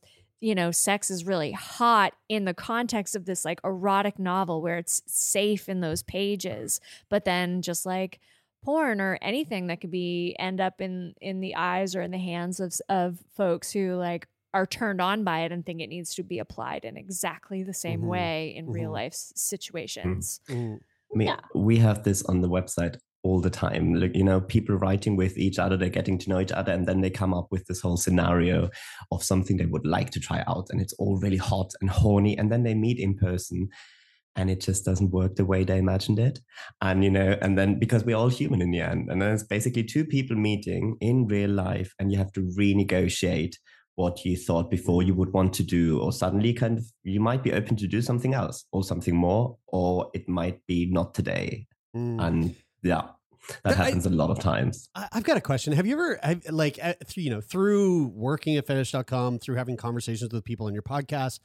you 0.41 0.55
know 0.55 0.71
sex 0.71 1.11
is 1.11 1.25
really 1.25 1.53
hot 1.53 2.13
in 2.29 2.45
the 2.45 2.55
context 2.55 3.17
of 3.17 3.25
this 3.25 3.45
like 3.45 3.61
erotic 3.65 4.19
novel 4.19 4.61
where 4.63 4.79
it's 4.79 5.03
safe 5.07 5.69
in 5.69 5.81
those 5.81 6.03
pages 6.03 6.81
but 7.09 7.25
then 7.25 7.63
just 7.63 7.87
like 7.87 8.21
porn 8.65 9.01
or 9.01 9.19
anything 9.23 9.67
that 9.69 9.81
could 9.81 9.91
be 9.91 10.35
end 10.39 10.61
up 10.61 10.81
in 10.81 11.15
in 11.21 11.41
the 11.41 11.55
eyes 11.55 11.95
or 11.95 12.03
in 12.03 12.11
the 12.11 12.19
hands 12.19 12.61
of 12.61 12.75
of 12.89 13.19
folks 13.37 13.71
who 13.73 13.95
like 13.95 14.27
are 14.53 14.67
turned 14.67 15.01
on 15.01 15.25
by 15.25 15.41
it 15.41 15.51
and 15.53 15.67
think 15.67 15.81
it 15.81 15.89
needs 15.89 16.15
to 16.15 16.23
be 16.23 16.39
applied 16.39 16.85
in 16.85 16.97
exactly 16.97 17.63
the 17.63 17.75
same 17.75 18.03
Mhm. 18.03 18.07
way 18.09 18.55
in 18.55 18.71
real 18.71 18.91
Mhm. 18.91 18.95
life 18.95 19.15
situations. 19.15 20.41
Mhm. 20.49 20.79
I 21.13 21.17
mean, 21.17 21.29
Yeah. 21.29 21.41
we 21.55 21.79
have 21.79 22.05
this 22.05 22.23
on 22.25 22.41
the 22.41 22.49
website 22.49 22.99
all 23.25 23.41
the 23.41 23.51
time. 23.51 23.95
Like, 23.95 24.15
you 24.15 24.23
know, 24.23 24.41
people 24.41 24.77
writing 24.77 25.17
with 25.17 25.37
each 25.37 25.59
other, 25.59 25.77
they're 25.77 25.89
getting 25.89 26.19
to 26.19 26.29
know 26.29 26.41
each 26.41 26.53
other, 26.53 26.73
and 26.73 26.87
then 26.87 27.01
they 27.01 27.11
come 27.11 27.35
up 27.35 27.49
with 27.51 27.67
this 27.67 27.81
whole 27.81 27.97
scenario 27.97 28.71
of 29.11 29.25
something 29.25 29.57
they 29.57 29.67
would 29.67 29.87
like 29.87 30.11
to 30.11 30.21
try 30.21 30.45
out, 30.47 30.67
and 30.71 30.81
it's 30.81 30.93
all 30.95 31.19
really 31.19 31.39
hot 31.39 31.73
and 31.81 31.91
horny, 31.91 32.39
and 32.39 32.53
then 32.53 32.63
they 32.63 32.75
meet 32.75 33.01
in 33.01 33.17
person. 33.17 33.69
And 34.37 34.51
it 34.51 34.61
just 34.61 34.85
doesn't 34.85 35.13
work 35.13 35.37
the 35.37 35.45
way 35.45 35.63
they 35.63 35.79
imagined 35.79 36.19
it. 36.19 36.41
And, 36.81 37.05
you 37.05 37.11
know, 37.11 37.39
and 37.41 37.57
then 37.57 37.79
because 37.79 38.05
we're 38.05 38.17
all 38.17 38.29
human 38.29 38.61
in 38.61 38.73
the 38.73 38.81
end, 38.81 39.09
and 39.09 39.23
then 39.23 39.33
it's 39.33 39.45
basically 39.45 39.85
two 39.85 40.05
people 40.05 40.37
meeting 40.37 40.97
in 41.01 41.29
real 41.29 41.51
life, 41.51 41.93
and 41.99 42.11
you 42.11 42.19
have 42.19 42.33
to 42.33 42.41
renegotiate 42.59 43.55
what 43.95 44.25
you 44.25 44.37
thought 44.37 44.73
before 44.73 45.05
you 45.05 45.15
would 45.15 45.33
want 45.33 45.53
to 45.55 45.63
do, 45.63 46.01
or 46.01 46.13
suddenly 46.13 46.53
kind 46.53 46.79
of 46.79 46.85
you 47.05 47.21
might 47.21 47.45
be 47.45 47.53
open 47.53 47.77
to 47.77 47.87
do 47.87 48.03
something 48.03 48.35
else 48.35 48.65
or 48.73 48.83
something 48.83 49.15
more, 49.15 49.57
or 49.69 50.11
it 50.15 50.29
might 50.29 50.59
be 50.67 50.91
not 50.91 51.15
today. 51.15 51.69
Mm. 51.97 52.27
And 52.27 52.57
yeah, 52.85 53.09
that 53.65 53.77
happens 53.77 54.07
a 54.07 54.11
lot 54.11 54.31
of 54.31 54.39
times. 54.39 54.89
I- 54.95 55.09
I've 55.13 55.25
got 55.25 55.37
a 55.37 55.41
question. 55.41 55.73
Have 55.73 55.87
you 55.87 55.95
ever, 55.95 56.39
like, 56.51 56.79
uh, 56.83 56.95
through, 57.07 57.23
you 57.25 57.31
know, 57.31 57.41
through 57.41 58.09
working 58.15 58.57
at 58.57 58.67
fetish.com, 58.67 59.39
through 59.41 59.57
having 59.57 59.77
conversations 59.77 60.33
with 60.33 60.45
people 60.45 60.67
on 60.67 60.73
your 60.75 60.83
podcast, 60.83 61.41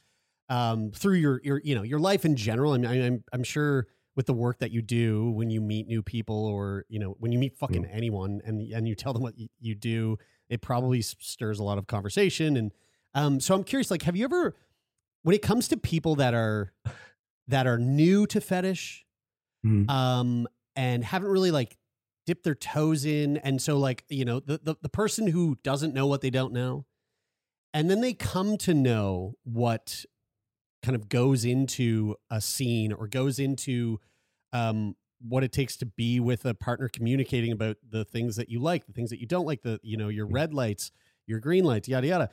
um, 0.48 0.90
through 0.92 1.14
your, 1.14 1.40
your, 1.44 1.60
you 1.64 1.74
know, 1.74 1.82
your 1.82 1.98
life 1.98 2.24
in 2.24 2.36
general? 2.36 2.72
I 2.72 2.78
mean, 2.78 2.86
I, 2.90 3.06
I'm, 3.06 3.24
I'm 3.32 3.42
sure 3.42 3.86
with 4.16 4.26
the 4.26 4.32
work 4.34 4.58
that 4.58 4.70
you 4.70 4.82
do 4.82 5.30
when 5.30 5.50
you 5.50 5.60
meet 5.60 5.86
new 5.86 6.02
people 6.02 6.44
or, 6.46 6.84
you 6.88 6.98
know, 6.98 7.16
when 7.20 7.32
you 7.32 7.38
meet 7.38 7.56
fucking 7.56 7.84
anyone 7.86 8.40
and, 8.44 8.60
and 8.72 8.86
you 8.88 8.94
tell 8.94 9.12
them 9.12 9.22
what 9.22 9.38
you, 9.38 9.48
you 9.60 9.74
do, 9.74 10.16
it 10.48 10.60
probably 10.62 11.00
stirs 11.00 11.58
a 11.58 11.62
lot 11.62 11.78
of 11.78 11.86
conversation. 11.86 12.56
And, 12.56 12.72
um, 13.14 13.40
so 13.40 13.54
I'm 13.54 13.62
curious, 13.64 13.90
like, 13.90 14.02
have 14.02 14.16
you 14.16 14.24
ever, 14.24 14.56
when 15.22 15.34
it 15.34 15.42
comes 15.42 15.68
to 15.68 15.76
people 15.76 16.16
that 16.16 16.34
are, 16.34 16.72
that 17.46 17.66
are 17.66 17.78
new 17.78 18.26
to 18.28 18.40
fetish, 18.40 19.04
Mm. 19.64 19.90
um, 19.90 20.48
and 20.76 21.04
haven't 21.04 21.30
really 21.30 21.50
like 21.50 21.76
dipped 22.26 22.44
their 22.44 22.54
toes 22.54 23.04
in. 23.04 23.36
And 23.38 23.60
so 23.60 23.78
like, 23.78 24.04
you 24.08 24.24
know, 24.24 24.40
the, 24.40 24.60
the, 24.62 24.76
the 24.82 24.88
person 24.88 25.26
who 25.26 25.58
doesn't 25.62 25.94
know 25.94 26.06
what 26.06 26.20
they 26.20 26.30
don't 26.30 26.52
know, 26.52 26.86
and 27.72 27.88
then 27.90 28.00
they 28.00 28.12
come 28.12 28.56
to 28.58 28.74
know 28.74 29.34
what 29.44 30.04
kind 30.82 30.96
of 30.96 31.08
goes 31.08 31.44
into 31.44 32.16
a 32.30 32.40
scene 32.40 32.92
or 32.92 33.06
goes 33.06 33.38
into 33.38 34.00
um, 34.52 34.96
what 35.20 35.44
it 35.44 35.52
takes 35.52 35.76
to 35.76 35.86
be 35.86 36.18
with 36.18 36.44
a 36.44 36.54
partner 36.54 36.88
communicating 36.88 37.52
about 37.52 37.76
the 37.88 38.04
things 38.04 38.36
that 38.36 38.48
you 38.48 38.60
like, 38.60 38.86
the 38.86 38.92
things 38.92 39.10
that 39.10 39.20
you 39.20 39.26
don't 39.26 39.46
like, 39.46 39.62
the, 39.62 39.78
you 39.82 39.96
know, 39.96 40.08
your 40.08 40.26
red 40.26 40.54
lights, 40.54 40.90
your 41.26 41.38
green 41.38 41.64
lights, 41.64 41.88
yada, 41.88 42.06
yada. 42.06 42.30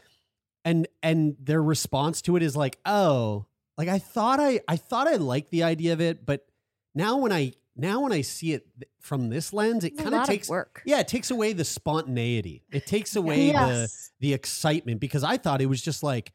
And, 0.63 0.87
and 1.03 1.35
their 1.39 1.61
response 1.61 2.21
to 2.23 2.35
it 2.35 2.43
is 2.43 2.55
like, 2.55 2.77
oh, 2.85 3.45
like 3.77 3.89
I 3.89 3.99
thought 3.99 4.39
I, 4.39 4.61
I 4.67 4.77
thought 4.77 5.07
I 5.07 5.15
liked 5.15 5.51
the 5.51 5.63
idea 5.63 5.93
of 5.93 6.01
it, 6.01 6.25
but 6.25 6.47
now 6.95 7.17
when 7.17 7.31
I, 7.31 7.53
now 7.77 8.01
when 8.01 8.11
I 8.11 8.21
see 8.21 8.53
it 8.53 8.67
from 8.99 9.29
this 9.29 9.53
lens, 9.53 9.83
it 9.83 9.93
It's 9.93 9.99
a 9.99 10.03
kind 10.03 10.15
of 10.15 10.19
lot 10.21 10.27
takes, 10.27 10.49
work. 10.49 10.81
yeah, 10.85 10.99
it 10.99 11.07
takes 11.07 11.31
away 11.31 11.53
the 11.53 11.63
spontaneity. 11.63 12.63
It 12.71 12.85
takes 12.87 13.15
away 13.15 13.47
the, 13.47 13.53
Yes. 13.53 14.11
the 14.19 14.33
excitement 14.33 14.99
because 14.99 15.23
I 15.23 15.37
thought 15.37 15.61
it 15.61 15.67
was 15.67 15.81
just 15.81 16.03
like, 16.03 16.33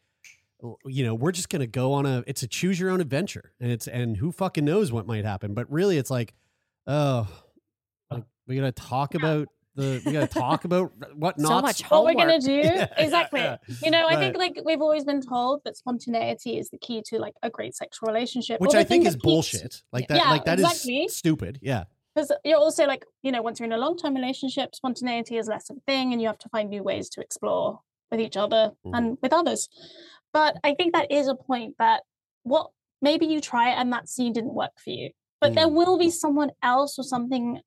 you 0.86 1.04
know, 1.04 1.14
we're 1.14 1.32
just 1.32 1.48
gonna 1.48 1.66
go 1.66 1.92
on 1.92 2.06
a 2.06 2.22
it's 2.26 2.42
a 2.44 2.46
choose 2.46 2.78
your 2.78 2.90
own 2.90 3.00
adventure, 3.00 3.52
and 3.60 3.72
it's 3.72 3.88
and 3.88 4.16
who 4.16 4.30
fucking 4.30 4.64
knows 4.64 4.92
what 4.92 5.06
might 5.06 5.24
happen. 5.24 5.54
But 5.54 5.68
really, 5.70 5.98
it's 5.98 6.10
like, 6.10 6.34
oh, 6.86 7.26
oh. 8.10 8.14
like 8.14 8.24
we 8.46 8.54
gotta 8.56 8.70
talk 8.70 9.14
about 9.16 9.48
the 9.74 10.02
we 10.04 10.12
gotta 10.12 10.26
talk 10.26 10.64
about 10.64 10.92
what 11.16 11.38
not 11.38 11.48
So 11.48 11.60
much 11.62 11.80
what 11.90 12.04
we're 12.04 12.14
gonna 12.14 12.38
do 12.40 12.52
Yeah, 12.62 12.86
exactly 12.96 13.40
yeah. 13.40 13.56
you 13.82 13.90
know 13.90 14.06
i 14.06 14.16
think 14.16 14.36
like 14.36 14.60
we've 14.64 14.80
always 14.82 15.04
been 15.04 15.22
told 15.22 15.62
that 15.64 15.76
spontaneity 15.76 16.58
is 16.58 16.68
the 16.70 16.78
key 16.78 17.02
to 17.06 17.18
like 17.18 17.34
a 17.42 17.50
great 17.50 17.74
sexual 17.74 18.06
relationship 18.08 18.60
which 18.60 18.74
I 18.74 18.84
think 18.84 19.06
is 19.06 19.16
bullshit. 19.16 19.82
Like 19.92 20.08
that, 20.08 20.18
Yeah, 20.18 20.30
like 20.30 20.44
that 20.44 20.58
is 20.58 20.64
exactly. 20.66 21.08
stupid. 21.08 21.58
Yeah, 21.62 21.84
because 22.14 22.30
you're 22.44 22.58
also 22.58 22.86
like 22.86 23.04
you 23.22 23.32
know 23.32 23.40
once 23.42 23.58
you're 23.60 23.66
in 23.66 23.72
a 23.72 23.78
long-term 23.78 24.14
relationship 24.14 24.74
spontaneity 24.74 25.36
is 25.38 25.46
less 25.48 25.70
of 25.70 25.76
a 25.78 25.80
thing 25.90 26.12
and 26.12 26.20
you 26.20 26.26
have 26.28 26.38
to 26.38 26.48
find 26.50 26.68
new 26.70 26.82
ways 26.82 27.08
to 27.10 27.20
explore 27.20 27.80
with 28.10 28.20
each 28.20 28.36
other 28.36 28.72
Mhm. 28.84 28.96
and 28.96 29.18
with 29.22 29.32
others 29.32 29.68
but 30.34 30.56
i 30.64 30.74
think 30.74 30.92
that 30.92 31.10
is 31.10 31.28
a 31.28 31.34
point 31.34 31.74
that 31.78 32.02
what 32.42 32.70
maybe 33.00 33.24
you 33.26 33.40
try 33.40 33.70
it 33.70 33.76
and 33.80 33.90
that 33.92 34.08
scene 34.08 34.32
didn't 34.34 34.54
work 34.54 34.72
for 34.84 34.90
you 34.90 35.10
but 35.40 35.54
there 35.54 35.66
Mm. 35.66 35.72
will 35.78 35.96
be 35.98 36.10
someone 36.10 36.50
else 36.62 36.98
or 36.98 37.04
something 37.04 37.60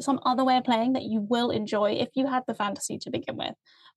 some 0.00 0.20
other 0.24 0.44
way 0.44 0.56
of 0.56 0.64
playing 0.64 0.94
that 0.94 1.02
you 1.02 1.20
will 1.20 1.50
enjoy 1.50 1.92
if 1.92 2.08
you 2.14 2.26
had 2.26 2.42
the 2.46 2.54
fantasy 2.54 2.98
to 2.98 3.10
begin 3.10 3.36
with 3.36 3.54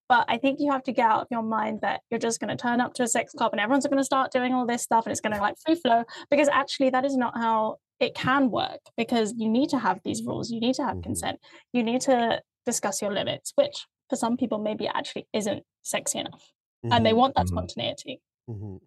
but 0.10 0.26
i 0.28 0.38
think 0.38 0.60
you 0.60 0.72
have 0.72 0.84
to 0.84 0.92
get 0.92 1.10
out 1.10 1.22
of 1.22 1.28
your 1.32 1.42
mind 1.44 1.80
that 1.82 2.02
you're 2.10 2.20
just 2.20 2.40
going 2.40 2.50
to 2.56 2.62
turn 2.62 2.82
up 2.82 2.94
to 2.94 3.04
a 3.04 3.08
sex 3.08 3.34
club 3.34 3.52
and 3.54 3.62
everyone's 3.62 3.88
going 3.88 3.98
to 3.98 4.04
start 4.04 4.32
doing 4.32 4.54
all 4.54 4.66
this 4.66 4.84
stuff 4.84 5.06
and 5.06 5.12
it's 5.12 5.22
going 5.22 5.34
to 5.34 5.40
like 5.40 5.56
free 5.66 5.76
flow 5.76 6.04
because 6.30 6.50
actually 6.50 6.90
that 6.90 7.06
is 7.06 7.16
not 7.16 7.38
how 7.38 7.78
it 8.00 8.14
can 8.14 8.52
work 8.52 8.80
because 8.96 9.34
you 9.38 9.50
need 9.50 9.70
to 9.70 9.80
have 9.80 10.00
these 10.04 10.24
rules 10.24 10.52
you 10.52 10.60
need 10.60 10.76
to 10.76 10.84
have 10.84 10.98
Mhm. 10.98 11.04
consent 11.04 11.40
you 11.74 11.84
need 11.84 12.02
to 12.02 12.42
discuss 12.66 13.02
your 13.02 13.12
limits 13.14 13.54
which 13.56 13.88
for 14.10 14.16
some 14.16 14.38
people 14.38 14.60
maybe 14.60 14.88
actually 14.88 15.28
isn't 15.34 15.64
sexy 15.84 16.20
enough 16.20 16.52
and 16.84 17.06
they 17.06 17.12
Mhm, 17.12 17.18
want 17.18 17.36
that 17.36 17.46
Mhm. 17.46 17.50
spontaneity 17.50 18.22
mhm. 18.50 18.80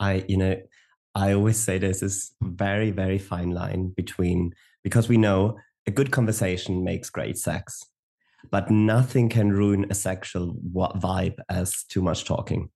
I, 0.00 0.24
you 0.28 0.36
know, 0.36 0.60
I 1.14 1.32
always 1.32 1.58
say 1.58 1.78
there's 1.78 2.00
this 2.00 2.34
very, 2.42 2.90
very 2.90 3.16
fine 3.16 3.52
line 3.52 3.88
between 3.96 4.52
because 4.84 5.08
we 5.08 5.16
know 5.16 5.56
a 5.86 5.90
good 5.90 6.10
conversation 6.10 6.84
makes 6.84 7.10
great 7.10 7.38
sex, 7.38 7.82
but 8.50 8.70
nothing 8.70 9.28
can 9.28 9.52
ruin 9.52 9.86
a 9.90 9.94
sexual 9.94 10.56
vibe 10.74 11.36
as 11.48 11.84
too 11.88 12.02
much 12.02 12.24
talking. 12.24 12.70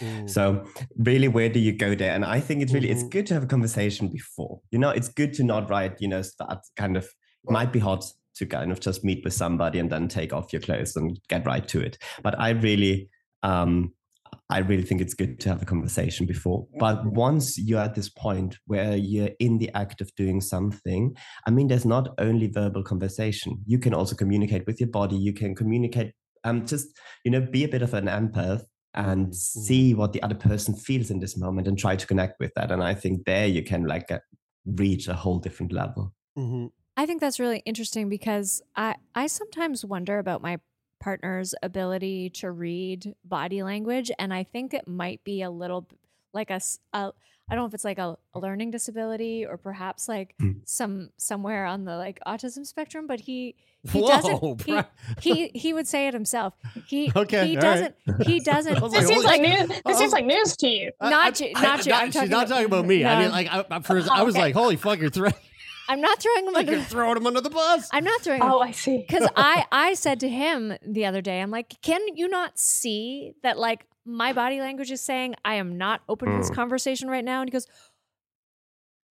Mm. 0.00 0.28
So 0.28 0.64
really, 0.96 1.28
where 1.28 1.48
do 1.48 1.60
you 1.60 1.72
go 1.72 1.94
there? 1.94 2.12
And 2.14 2.24
I 2.24 2.40
think 2.40 2.62
it's 2.62 2.72
really 2.72 2.90
it's 2.90 3.02
Mhm. 3.04 3.10
good 3.10 3.26
to 3.26 3.34
have 3.34 3.42
a 3.42 3.46
conversation 3.46 4.08
before. 4.08 4.60
You 4.70 4.78
know, 4.78 4.90
it's 4.90 5.08
good 5.08 5.34
to 5.34 5.44
not 5.44 5.68
write. 5.68 6.00
You 6.00 6.08
know, 6.08 6.22
start 6.22 6.60
kind 6.76 6.96
of 6.96 7.04
it 7.04 7.50
might 7.50 7.72
be 7.72 7.78
hot 7.78 8.04
to 8.36 8.46
kind 8.46 8.72
of 8.72 8.80
just 8.80 9.04
meet 9.04 9.22
with 9.24 9.34
somebody 9.34 9.78
and 9.78 9.90
then 9.90 10.08
take 10.08 10.32
off 10.32 10.52
your 10.52 10.62
clothes 10.62 10.96
and 10.96 11.20
get 11.28 11.44
right 11.46 11.68
to 11.68 11.80
it. 11.80 11.98
But 12.22 12.38
I 12.40 12.50
really, 12.50 13.10
um, 13.42 13.92
I 14.52 14.58
really 14.58 14.82
think 14.82 15.00
it's 15.00 15.14
good 15.14 15.40
to 15.40 15.48
have 15.48 15.62
a 15.62 15.64
conversation 15.64 16.26
before. 16.26 16.66
But 16.78 17.06
once 17.06 17.58
you're 17.58 17.80
at 17.80 17.94
this 17.94 18.10
point 18.10 18.58
where 18.66 18.96
you're 18.96 19.30
in 19.38 19.58
the 19.58 19.70
act 19.74 20.00
of 20.02 20.14
doing 20.14 20.40
something, 20.40 21.16
I 21.46 21.50
mean, 21.50 21.68
there's 21.68 21.86
not 21.86 22.08
only 22.18 22.48
verbal 22.48 22.82
conversation. 22.82 23.62
You 23.66 23.78
can 23.78 23.94
also 23.94 24.14
communicate 24.14 24.66
with 24.66 24.78
your 24.78 24.90
body. 24.90 25.16
You 25.16 25.32
can 25.32 25.54
communicate. 25.54 26.12
Um, 26.44 26.66
just 26.66 26.88
you 27.24 27.30
know, 27.30 27.40
be 27.40 27.64
a 27.64 27.68
bit 27.68 27.82
of 27.82 27.94
an 27.94 28.06
empath 28.06 28.64
and 28.94 29.28
Mhm, 29.28 29.56
mhm. 29.56 29.66
see 29.66 29.94
what 29.94 30.12
the 30.12 30.22
other 30.22 30.34
person 30.34 30.74
feels 30.74 31.10
in 31.10 31.20
this 31.20 31.36
moment 31.36 31.66
and 31.68 31.78
try 31.78 31.96
to 31.96 32.06
connect 32.06 32.38
with 32.40 32.52
that. 32.56 32.70
And 32.70 32.82
I 32.82 32.94
think 32.94 33.24
there 33.24 33.46
you 33.46 33.62
can 33.62 33.86
like 33.86 34.08
get, 34.08 34.22
reach 34.66 35.08
a 35.08 35.14
whole 35.14 35.38
different 35.38 35.72
level. 35.72 36.12
Mhm. 36.36 36.72
I 36.96 37.06
think 37.06 37.20
that's 37.20 37.40
really 37.40 37.62
interesting 37.64 38.08
because 38.08 38.62
I 38.76 38.96
I 39.14 39.26
sometimes 39.26 39.84
wonder 39.84 40.18
about 40.18 40.42
my 40.42 40.60
partner's 41.02 41.54
ability 41.62 42.30
to 42.30 42.50
read 42.50 43.14
body 43.24 43.62
language 43.62 44.10
and 44.18 44.32
I 44.32 44.44
think 44.44 44.72
it 44.72 44.86
might 44.86 45.22
be 45.24 45.42
a 45.42 45.50
little 45.50 45.86
like 46.32 46.50
a, 46.50 46.54
s- 46.54 46.78
a- 46.92 47.12
I 47.50 47.54
don't 47.54 47.64
know 47.64 47.66
if 47.66 47.74
it's 47.74 47.84
like 47.84 47.98
a, 47.98 48.16
a 48.34 48.38
learning 48.38 48.70
disability 48.70 49.44
or 49.44 49.56
perhaps 49.56 50.08
like 50.08 50.34
Mm. 50.40 50.60
some 50.64 51.10
somewhere 51.18 51.66
on 51.66 51.84
the 51.84 51.96
like 51.96 52.20
autism 52.26 52.64
spectrum, 52.64 53.06
but 53.06 53.20
he 53.20 53.56
he 53.90 54.00
Whoa, 54.00 54.08
doesn't 54.08 54.62
he, 55.20 55.34
he, 55.34 55.50
he 55.58 55.72
would 55.74 55.88
say 55.88 56.06
it 56.06 56.14
himself. 56.14 56.54
He 56.86 57.10
Okay, 57.16 57.48
he 57.48 57.56
doesn't 57.56 57.94
he 58.24 58.38
doesn't 58.52 58.76
I 58.76 58.80
This 58.88 58.92
like, 58.94 59.06
seems 59.06 59.24
like 59.24 59.40
news. 59.42 59.70
I 59.70 59.80
This 59.90 59.98
seems 59.98 60.12
like 60.12 60.24
news 60.24 60.56
to 60.58 60.68
you. 60.68 60.92
Not 61.02 61.42
I- 61.42 61.44
you- 61.44 61.52
I- 61.56 61.62
not 61.62 61.84
you. 61.86 61.92
I'm 61.92 62.06
she's 62.06 62.14
talking 62.14 62.30
not 62.30 62.46
about- 62.46 62.48
talking 62.54 62.66
about 62.66 62.86
me. 62.86 63.04
I 63.04 63.20
mean, 63.22 63.30
like, 63.32 63.48
I, 63.50 63.64
I, 63.70 63.80
first, 63.80 64.08
I 64.08 64.22
was 64.22 64.34
Okay. 64.36 64.42
like, 64.44 64.54
holy 64.54 64.76
fuck, 64.76 65.00
you're, 65.00 65.10
throw- 65.10 65.30
I'm 65.92 66.00
not 66.00 66.20
throwing 66.20 66.46
him 66.46 66.52
like 66.54 66.66
under 66.66 66.72
you're 66.78 66.82
throwing 66.84 67.16
him 67.16 67.26
under 67.26 67.40
the 67.40 67.50
bus. 67.50 67.88
I'm 67.92 68.04
not 68.04 68.20
throwing 68.22 68.40
him 68.42 68.50
Oh, 68.50 68.60
I 68.60 68.70
see. 68.72 68.98
because 69.08 69.28
I 69.36 69.66
I 69.72 69.94
said 69.94 70.20
to 70.20 70.28
him 70.28 70.72
the 70.86 71.04
other 71.06 71.20
day, 71.20 71.40
I'm 71.40 71.50
like, 71.50 71.80
can 71.82 72.00
you 72.16 72.28
not 72.28 72.58
see 72.58 73.32
that 73.42 73.58
like 73.58 73.86
my 74.04 74.32
body 74.32 74.60
language 74.60 74.90
is 74.90 75.00
saying 75.00 75.34
I 75.44 75.54
am 75.54 75.78
not 75.78 76.00
open 76.08 76.30
to 76.30 76.38
this 76.38 76.50
Mm. 76.50 76.54
conversation 76.56 77.08
right 77.08 77.24
now? 77.24 77.40
And 77.40 77.48
he 77.48 77.52
goes, 77.52 77.66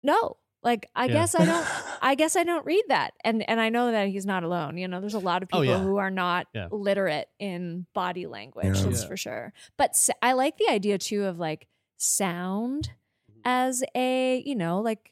no. 0.03 0.37
Like 0.65 0.89
I 0.95 1.07
Yeah. 1.07 1.13
guess 1.15 1.35
I 1.35 1.45
don't. 1.45 1.67
I 2.03 2.15
guess 2.15 2.37
I 2.37 2.45
don't 2.45 2.65
read 2.65 2.85
that, 2.89 3.15
and 3.25 3.43
and 3.51 3.61
I 3.61 3.69
know 3.69 3.91
that 3.91 4.09
he's 4.09 4.25
not 4.27 4.45
alone. 4.45 4.79
You 4.79 4.87
know, 4.87 5.01
there's 5.01 5.15
a 5.15 5.19
lot 5.19 5.43
of 5.43 5.49
Oh, 5.53 5.59
people 5.61 5.65
yeah. 5.79 5.83
who 5.83 5.97
are 5.97 6.11
not 6.11 6.47
Yeah. 6.55 6.69
literate 6.71 7.29
in 7.41 7.87
body 7.95 8.27
language. 8.27 8.67
Yeah. 8.77 8.85
That's 8.85 9.03
Yeah. 9.03 9.09
for 9.09 9.17
sure. 9.17 9.53
But 9.77 9.91
s- 9.91 10.11
I 10.23 10.35
like 10.35 10.59
the 10.59 10.69
idea 10.71 10.99
too 10.99 11.25
of 11.25 11.39
like 11.41 11.67
sound 11.97 12.93
Mm-hmm. 13.31 13.41
as 13.45 13.83
a 13.97 14.41
you 14.47 14.55
know 14.55 14.81
like 14.81 15.11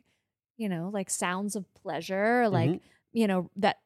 you 0.61 0.69
know 0.69 0.91
like 0.93 1.11
sounds 1.11 1.57
of 1.57 1.73
pleasure, 1.75 2.49
like 2.49 2.73
Mhm. 2.73 2.81
you 3.13 3.27
know 3.27 3.51
that 3.57 3.79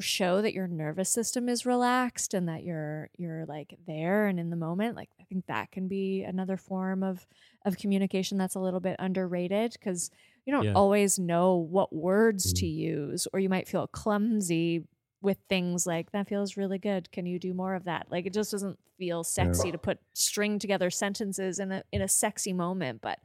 show 0.00 0.40
that 0.40 0.54
your 0.54 0.66
nervous 0.66 1.10
system 1.10 1.48
is 1.50 1.66
relaxed 1.66 2.32
and 2.32 2.48
that 2.48 2.64
you're 2.64 3.10
you're 3.18 3.44
like 3.44 3.74
there 3.86 4.26
and 4.26 4.40
in 4.40 4.48
the 4.48 4.56
moment 4.56 4.96
like 4.96 5.10
i 5.20 5.24
think 5.24 5.44
that 5.46 5.70
can 5.70 5.86
be 5.86 6.22
another 6.24 6.56
form 6.56 7.02
of 7.02 7.26
of 7.66 7.76
communication 7.76 8.38
that's 8.38 8.54
a 8.54 8.60
little 8.60 8.80
bit 8.80 8.96
underrated 8.98 9.72
because 9.72 10.10
you 10.46 10.52
don't 10.52 10.66
Yeah. 10.66 10.74
always 10.74 11.18
know 11.18 11.56
what 11.56 11.94
words 11.94 12.54
to 12.54 12.66
Mm. 12.66 12.66
use 12.66 13.28
or 13.34 13.38
you 13.38 13.50
might 13.50 13.68
feel 13.68 13.86
clumsy 13.86 14.82
with 15.20 15.38
things 15.48 15.86
like 15.86 16.10
that 16.12 16.26
feels 16.26 16.56
really 16.56 16.78
good 16.78 17.12
can 17.12 17.26
you 17.26 17.38
do 17.38 17.52
more 17.52 17.74
of 17.74 17.84
that 17.84 18.06
like 18.10 18.24
it 18.26 18.32
just 18.32 18.50
doesn't 18.50 18.78
feel 18.98 19.22
sexy 19.22 19.70
to 19.70 19.78
put 19.78 19.98
string 20.14 20.58
together 20.58 20.90
sentences 20.90 21.58
in 21.58 21.70
a 21.70 21.82
in 21.92 22.00
a 22.00 22.08
sexy 22.08 22.52
moment 22.54 23.00
but 23.02 23.18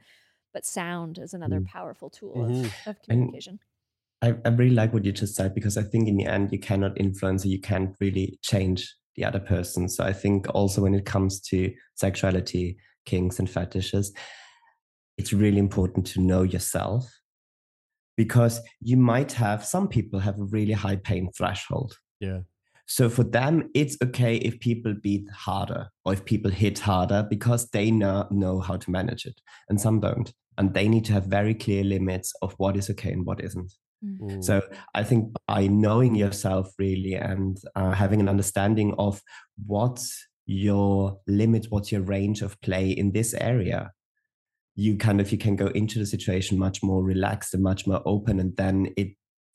but 0.52 0.64
sound 0.66 1.18
is 1.18 1.34
another 1.34 1.60
Mm. 1.60 1.66
powerful 1.66 2.10
tool 2.10 2.44
Mhm. 2.44 2.64
of, 2.86 2.96
of 2.96 3.02
communication 3.02 3.60
I, 4.20 4.34
I 4.44 4.48
really 4.48 4.74
like 4.74 4.92
what 4.92 5.04
you 5.04 5.12
just 5.12 5.36
said 5.36 5.54
because 5.54 5.76
I 5.76 5.82
think 5.82 6.08
in 6.08 6.16
the 6.16 6.26
end 6.26 6.50
you 6.50 6.58
cannot 6.58 6.98
influence 7.00 7.44
or 7.44 7.48
you 7.48 7.60
can't 7.60 7.94
really 8.00 8.38
change 8.42 8.92
the 9.14 9.24
other 9.24 9.38
person. 9.38 9.88
So 9.88 10.04
I 10.04 10.12
think 10.12 10.46
also 10.54 10.82
when 10.82 10.94
it 10.94 11.06
comes 11.06 11.40
to 11.42 11.72
sexuality, 11.94 12.76
kinks, 13.06 13.38
and 13.38 13.48
fetishes, 13.48 14.12
it's 15.16 15.32
really 15.32 15.58
important 15.58 16.06
to 16.08 16.20
know 16.20 16.42
yourself 16.42 17.08
because 18.16 18.60
you 18.80 18.96
might 18.96 19.32
have 19.32 19.64
some 19.64 19.86
people 19.86 20.18
have 20.18 20.38
a 20.40 20.44
really 20.44 20.72
high 20.72 20.96
pain 20.96 21.30
threshold. 21.36 21.96
Yeah. 22.18 22.40
So 22.88 23.10
for 23.10 23.22
them, 23.22 23.68
it's 23.74 23.98
okay 24.02 24.36
if 24.36 24.58
people 24.60 24.94
beat 24.94 25.28
harder 25.30 25.88
or 26.06 26.14
if 26.14 26.24
people 26.24 26.50
hit 26.50 26.78
harder 26.78 27.26
because 27.28 27.68
they 27.68 27.90
know, 27.90 28.26
know 28.30 28.60
how 28.60 28.78
to 28.78 28.90
manage 28.90 29.26
it, 29.26 29.40
and 29.68 29.78
some 29.78 30.00
don't. 30.00 30.32
And 30.56 30.74
they 30.74 30.88
need 30.88 31.04
to 31.04 31.12
have 31.12 31.26
very 31.26 31.54
clear 31.54 31.84
limits 31.84 32.32
of 32.42 32.54
what 32.54 32.76
is 32.76 32.90
okay 32.90 33.12
and 33.12 33.26
what 33.26 33.44
isn't. 33.44 33.72
Mm. 34.04 34.42
So 34.42 34.62
I 34.94 35.04
think 35.04 35.34
by 35.46 35.66
knowing 35.66 36.14
yourself 36.14 36.72
really 36.78 37.14
and 37.14 37.58
uh, 37.76 37.92
having 37.92 38.20
an 38.20 38.28
understanding 38.28 38.94
of 38.98 39.20
what's 39.66 40.26
your 40.46 41.20
limit, 41.26 41.66
what's 41.68 41.92
your 41.92 42.00
range 42.00 42.40
of 42.40 42.60
play 42.62 42.90
in 42.90 43.12
this 43.12 43.34
area, 43.34 43.92
you 44.76 44.96
kind 44.96 45.20
of 45.20 45.30
you 45.30 45.36
can 45.36 45.56
go 45.56 45.66
into 45.66 45.98
the 45.98 46.06
situation 46.06 46.58
much 46.58 46.82
more 46.82 47.04
relaxed 47.04 47.52
and 47.52 47.62
much 47.62 47.86
more 47.86 48.00
open, 48.06 48.40
and 48.40 48.56
then 48.56 48.94
it, 48.96 49.08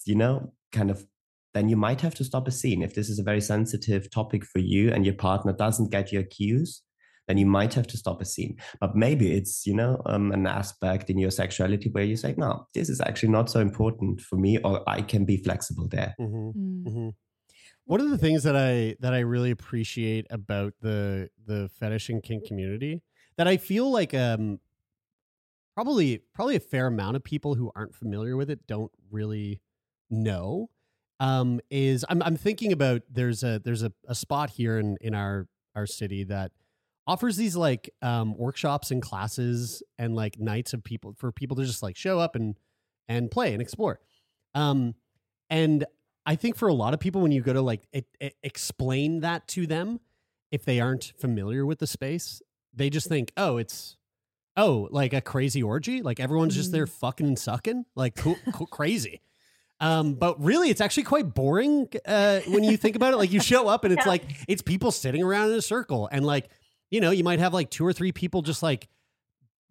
you 0.05 0.15
know, 0.15 0.53
kind 0.71 0.91
of 0.91 1.03
then 1.53 1.69
you 1.69 1.75
might 1.75 2.01
have 2.01 2.15
to 2.15 2.23
stop 2.23 2.47
a 2.47 2.51
scene 2.51 2.81
if 2.81 2.95
this 2.95 3.09
is 3.09 3.19
a 3.19 3.23
very 3.23 3.41
sensitive 3.41 4.09
topic 4.11 4.45
for 4.45 4.59
you 4.59 4.91
and 4.91 5.05
your 5.05 5.15
partner 5.15 5.53
doesn't 5.53 5.91
get 5.91 6.11
your 6.11 6.23
cues 6.23 6.81
then 7.27 7.37
you 7.37 7.45
might 7.45 7.73
have 7.73 7.87
to 7.87 7.97
stop 7.97 8.21
a 8.21 8.25
scene 8.25 8.57
but 8.79 8.95
maybe 8.95 9.31
it's 9.33 9.65
you 9.65 9.73
know 9.73 10.01
um, 10.05 10.31
an 10.31 10.45
aspect 10.47 11.09
in 11.09 11.17
your 11.17 11.31
sexuality 11.31 11.89
where 11.91 12.03
you 12.03 12.15
say 12.15 12.33
no 12.37 12.67
this 12.73 12.89
is 12.89 13.01
actually 13.01 13.29
not 13.29 13.49
so 13.49 13.59
important 13.59 14.21
for 14.21 14.35
me 14.37 14.57
or 14.59 14.87
i 14.89 15.01
can 15.01 15.25
be 15.25 15.37
flexible 15.37 15.87
there 15.87 16.15
Mhm. 16.19 16.53
Mm. 16.55 16.83
hmm 16.85 17.09
One 17.85 18.01
of 18.01 18.09
the 18.09 18.17
things 18.17 18.43
that 18.43 18.55
I 18.55 18.95
that 19.01 19.13
I 19.13 19.19
really 19.19 19.51
appreciate 19.51 20.27
about 20.29 20.73
the 20.81 21.29
the 21.45 21.69
fetish 21.69 22.09
and 22.09 22.23
kink 22.23 22.45
community 22.45 23.03
that 23.37 23.47
I 23.47 23.57
feel 23.57 23.91
like 23.91 24.13
um 24.13 24.59
probably 25.75 26.19
probably 26.33 26.55
a 26.55 26.59
fair 26.59 26.87
amount 26.87 27.15
of 27.15 27.23
people 27.23 27.55
who 27.55 27.71
aren't 27.75 27.95
familiar 27.95 28.37
with 28.37 28.49
it 28.49 28.65
don't 28.67 28.91
really 29.11 29.61
know 30.09 30.69
um 31.23 31.61
is 31.69 32.03
I'm 32.09 32.21
I'm 32.21 32.35
thinking 32.35 32.73
about 32.73 33.01
there's 33.09 33.43
a 33.43 33.59
there's 33.63 33.81
a, 33.81 33.93
a 34.07 34.15
spot 34.15 34.49
here 34.49 34.77
in 34.77 34.97
in 34.99 35.15
our 35.15 35.47
our 35.73 35.85
city 35.85 36.25
that 36.25 36.51
offers 37.07 37.37
these 37.37 37.55
like 37.55 37.89
um 38.01 38.37
workshops 38.37 38.91
and 38.91 39.01
classes 39.01 39.81
and 39.97 40.15
like 40.15 40.37
nights 40.37 40.73
of 40.73 40.83
people 40.83 41.13
for 41.17 41.31
people 41.31 41.55
to 41.57 41.63
just 41.63 41.81
like 41.81 41.95
show 41.95 42.19
up 42.19 42.35
and 42.35 42.55
and 43.07 43.31
play 43.31 43.53
and 43.53 43.61
explore. 43.61 43.99
Um 44.53 44.95
and 45.49 45.85
I 46.25 46.35
think 46.35 46.55
for 46.55 46.67
a 46.67 46.73
lot 46.73 46.93
of 46.93 46.99
people, 46.99 47.21
when 47.21 47.31
you 47.31 47.41
go 47.41 47.53
to 47.53 47.61
like 47.61 47.87
it, 47.93 48.05
it- 48.19 48.35
explain 48.43 49.21
that 49.21 49.47
to 49.49 49.65
them, 49.65 49.99
if 50.51 50.65
they 50.65 50.79
aren't 50.79 51.13
familiar 51.17 51.65
with 51.65 51.79
the 51.79 51.87
space, 51.87 52.41
they 52.73 52.89
just 52.89 53.07
think, 53.07 53.31
oh, 53.37 53.57
it's 53.57 53.97
oh, 54.55 54.87
like 54.91 55.13
a 55.13 55.21
crazy 55.21 55.63
orgy, 55.63 56.01
like 56.01 56.19
everyone's 56.19 56.55
just 56.55 56.71
there 56.71 56.85
fucking 56.87 57.27
and 57.27 57.39
sucking, 57.39 57.85
like 57.95 58.15
cool, 58.15 58.37
cool, 58.53 58.67
crazy. 58.67 59.21
Um, 59.83 60.13
but 60.13 60.41
really, 60.41 60.69
it's 60.69 60.81
actually 60.81 61.03
quite 61.03 61.33
boring 61.33 61.89
uh, 62.05 62.39
when 62.47 62.63
you 62.63 62.77
think 62.77 62.95
about 62.95 63.13
it. 63.13 63.17
Like 63.17 63.31
you 63.31 63.41
show 63.41 63.67
up 63.67 63.83
and 63.83 63.93
it's 63.93 64.05
Yeah. 64.05 64.09
like 64.11 64.23
it's 64.47 64.61
people 64.61 64.91
sitting 64.91 65.21
around 65.21 65.49
in 65.49 65.55
a 65.55 65.61
circle, 65.61 66.07
and 66.11 66.25
like 66.25 66.49
you 66.89 67.01
know, 67.01 67.11
you 67.11 67.23
might 67.23 67.39
have 67.39 67.53
like 67.53 67.69
two 67.69 67.85
or 67.85 67.91
three 67.93 68.11
people 68.11 68.41
just 68.43 68.63
like 68.63 68.87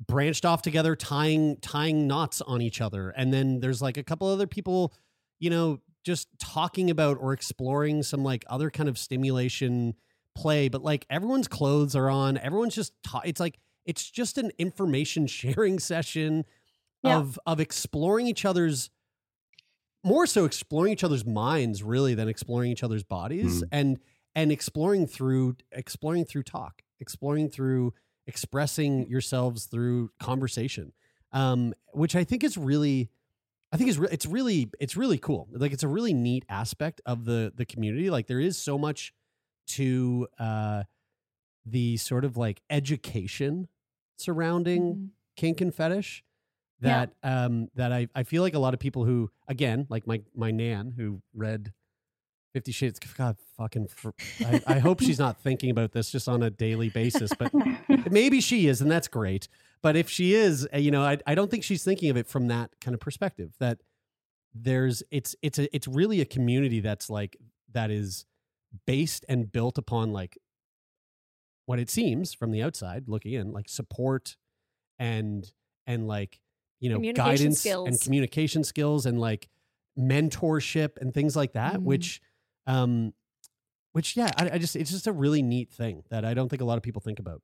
branched 0.07 0.45
off 0.45 0.63
together, 0.63 0.97
tying 0.97 1.57
tying 1.61 2.07
knots 2.07 2.41
on 2.43 2.61
each 2.61 2.81
other, 2.81 3.11
and 3.11 3.33
then 3.33 3.61
there's 3.61 3.81
like 3.81 3.97
a 3.97 4.03
couple 4.03 4.29
other 4.29 4.47
people, 4.47 4.93
you 5.39 5.51
know, 5.51 5.81
just 6.05 6.29
talking 6.39 6.91
about 6.91 7.17
or 7.21 7.33
exploring 7.33 8.03
some 8.03 8.25
like 8.25 8.45
other 8.49 8.71
kind 8.71 8.89
of 8.89 8.99
stimulation 8.99 9.95
play. 10.35 10.69
But 10.69 10.83
like 10.83 11.07
everyone's 11.09 11.49
clothes 11.49 11.95
are 11.95 12.11
on, 12.11 12.37
everyone's 12.39 12.75
just 12.75 12.93
ta- 13.05 13.23
it's 13.25 13.41
like 13.41 13.59
it's 13.87 14.11
just 14.11 14.39
an 14.39 14.51
information 14.59 15.27
sharing 15.39 15.79
session 15.79 16.45
Yeah. 17.05 17.19
of 17.19 17.39
of 17.47 17.61
exploring 17.61 18.27
each 18.27 18.45
other's 18.45 18.91
more 20.05 20.27
so 20.27 20.45
exploring 20.45 20.93
each 20.93 21.05
other's 21.05 21.25
minds 21.25 21.83
really 21.83 22.15
than 22.15 22.29
exploring 22.29 22.71
each 22.73 22.83
other's 22.83 23.05
bodies 23.05 23.63
Mm. 23.63 23.69
and 23.73 23.99
and 24.35 24.51
exploring 24.53 25.07
through 25.07 25.57
exploring 25.73 26.25
through 26.25 26.43
talk 26.45 26.83
exploring 27.01 27.51
through 27.51 27.93
expressing 28.27 29.09
yourselves 29.09 29.67
through 29.67 30.11
conversation 30.19 30.93
um 31.33 31.75
which 31.93 32.15
i 32.17 32.25
think 32.25 32.43
is 32.45 32.57
really 32.57 33.11
i 33.73 33.77
think 33.77 33.91
is 33.91 33.99
re- 33.99 34.09
it's 34.11 34.27
really 34.27 34.71
it's 34.81 34.97
really 34.97 35.19
cool 35.19 35.49
like 35.53 35.73
it's 35.73 35.83
a 35.83 35.89
really 35.89 36.15
neat 36.15 36.45
aspect 36.49 37.01
of 37.07 37.25
the 37.25 37.53
the 37.55 37.67
community 37.67 38.11
like 38.11 38.27
there 38.29 38.41
is 38.41 38.57
so 38.57 38.79
much 38.79 39.13
to 39.67 40.27
uh 40.39 40.83
the 41.67 41.97
sort 41.97 42.25
of 42.25 42.37
like 42.37 42.63
education 42.71 43.69
surrounding 44.17 44.83
Mhm. 44.95 45.09
kink 45.37 45.61
and 45.61 45.75
fetish 45.75 46.23
Yeah. 46.83 47.07
that 47.23 47.29
um 47.47 47.69
that 47.77 47.93
I, 47.93 48.09
I 48.15 48.23
feel 48.25 48.43
like 48.43 48.55
a 48.55 48.59
lot 48.59 48.75
of 48.75 48.81
people 48.81 49.05
who 49.05 49.31
again 49.49 49.87
like 49.89 50.07
my 50.07 50.23
my 50.35 50.51
nan 50.51 50.93
who 50.97 51.23
read 51.35 51.73
50 52.55 52.73
shades 52.73 52.99
god 52.99 53.37
fucking 53.57 53.89
fr- 53.89 54.11
I, 54.45 54.61
I 54.67 54.79
hope 54.79 55.01
she's 55.01 55.19
not 55.19 55.41
thinking 55.41 55.71
about 55.71 55.93
this 55.93 56.11
just 56.11 56.29
on 56.29 56.43
a 56.43 56.51
daily 56.51 56.91
basis 56.91 57.33
but 57.39 57.51
maybe 58.11 58.41
she 58.41 58.67
is 58.67 58.81
and 58.83 58.91
that's 58.91 59.09
great 59.09 59.49
but 59.83 59.97
if 59.97 60.11
she 60.11 60.35
is 60.35 60.69
uh, 60.75 60.77
you 60.79 60.91
know 60.91 61.03
I, 61.03 61.19
I 61.27 61.35
don't 61.35 61.51
think 61.51 61.65
she's 61.65 61.83
thinking 61.85 62.11
of 62.11 62.17
it 62.17 62.27
from 62.27 62.49
that 62.49 62.71
kind 62.81 62.95
of 62.95 63.01
perspective 63.01 63.53
that 63.59 63.79
there's 64.55 65.03
it's 65.11 65.35
it's 65.41 65.59
a 65.59 65.75
it's 65.75 65.89
really 65.89 66.21
a 66.21 66.27
community 66.27 66.81
that's 66.81 67.09
like 67.09 67.39
that 67.73 67.91
is 67.91 68.27
based 68.87 69.25
and 69.29 69.51
built 69.51 69.79
upon 69.79 70.13
like 70.13 70.37
what 71.65 71.79
it 71.79 71.89
seems 71.89 72.35
from 72.35 72.51
the 72.51 72.63
outside 72.63 73.05
looking 73.07 73.33
in 73.33 73.53
like 73.53 73.69
support 73.69 74.37
and 74.99 75.53
and 75.87 76.07
like 76.07 76.42
you 76.83 76.91
know 76.91 76.97
Communication 76.97 77.25
guidance 77.55 77.65
and 77.67 78.01
communication 78.01 78.65
skills 78.65 79.07
and 79.07 79.19
like 79.19 79.49
mentorship 79.99 80.99
and 81.01 81.15
things 81.15 81.35
like 81.37 81.53
that 81.53 81.75
Mhm. 81.77 81.85
which 81.85 82.21
um 82.67 83.13
which 83.93 84.17
yeah 84.17 84.31
I, 84.37 84.51
I 84.55 84.59
just 84.59 84.75
it's 84.77 84.91
just 84.91 85.07
a 85.07 85.13
really 85.13 85.43
neat 85.43 85.71
thing 85.71 86.03
that 86.11 86.25
i 86.25 86.35
don't 86.35 86.49
think 86.49 86.63
a 86.63 86.65
lot 86.65 86.77
of 86.77 86.83
people 86.83 87.01
think 87.03 87.19
about 87.19 87.41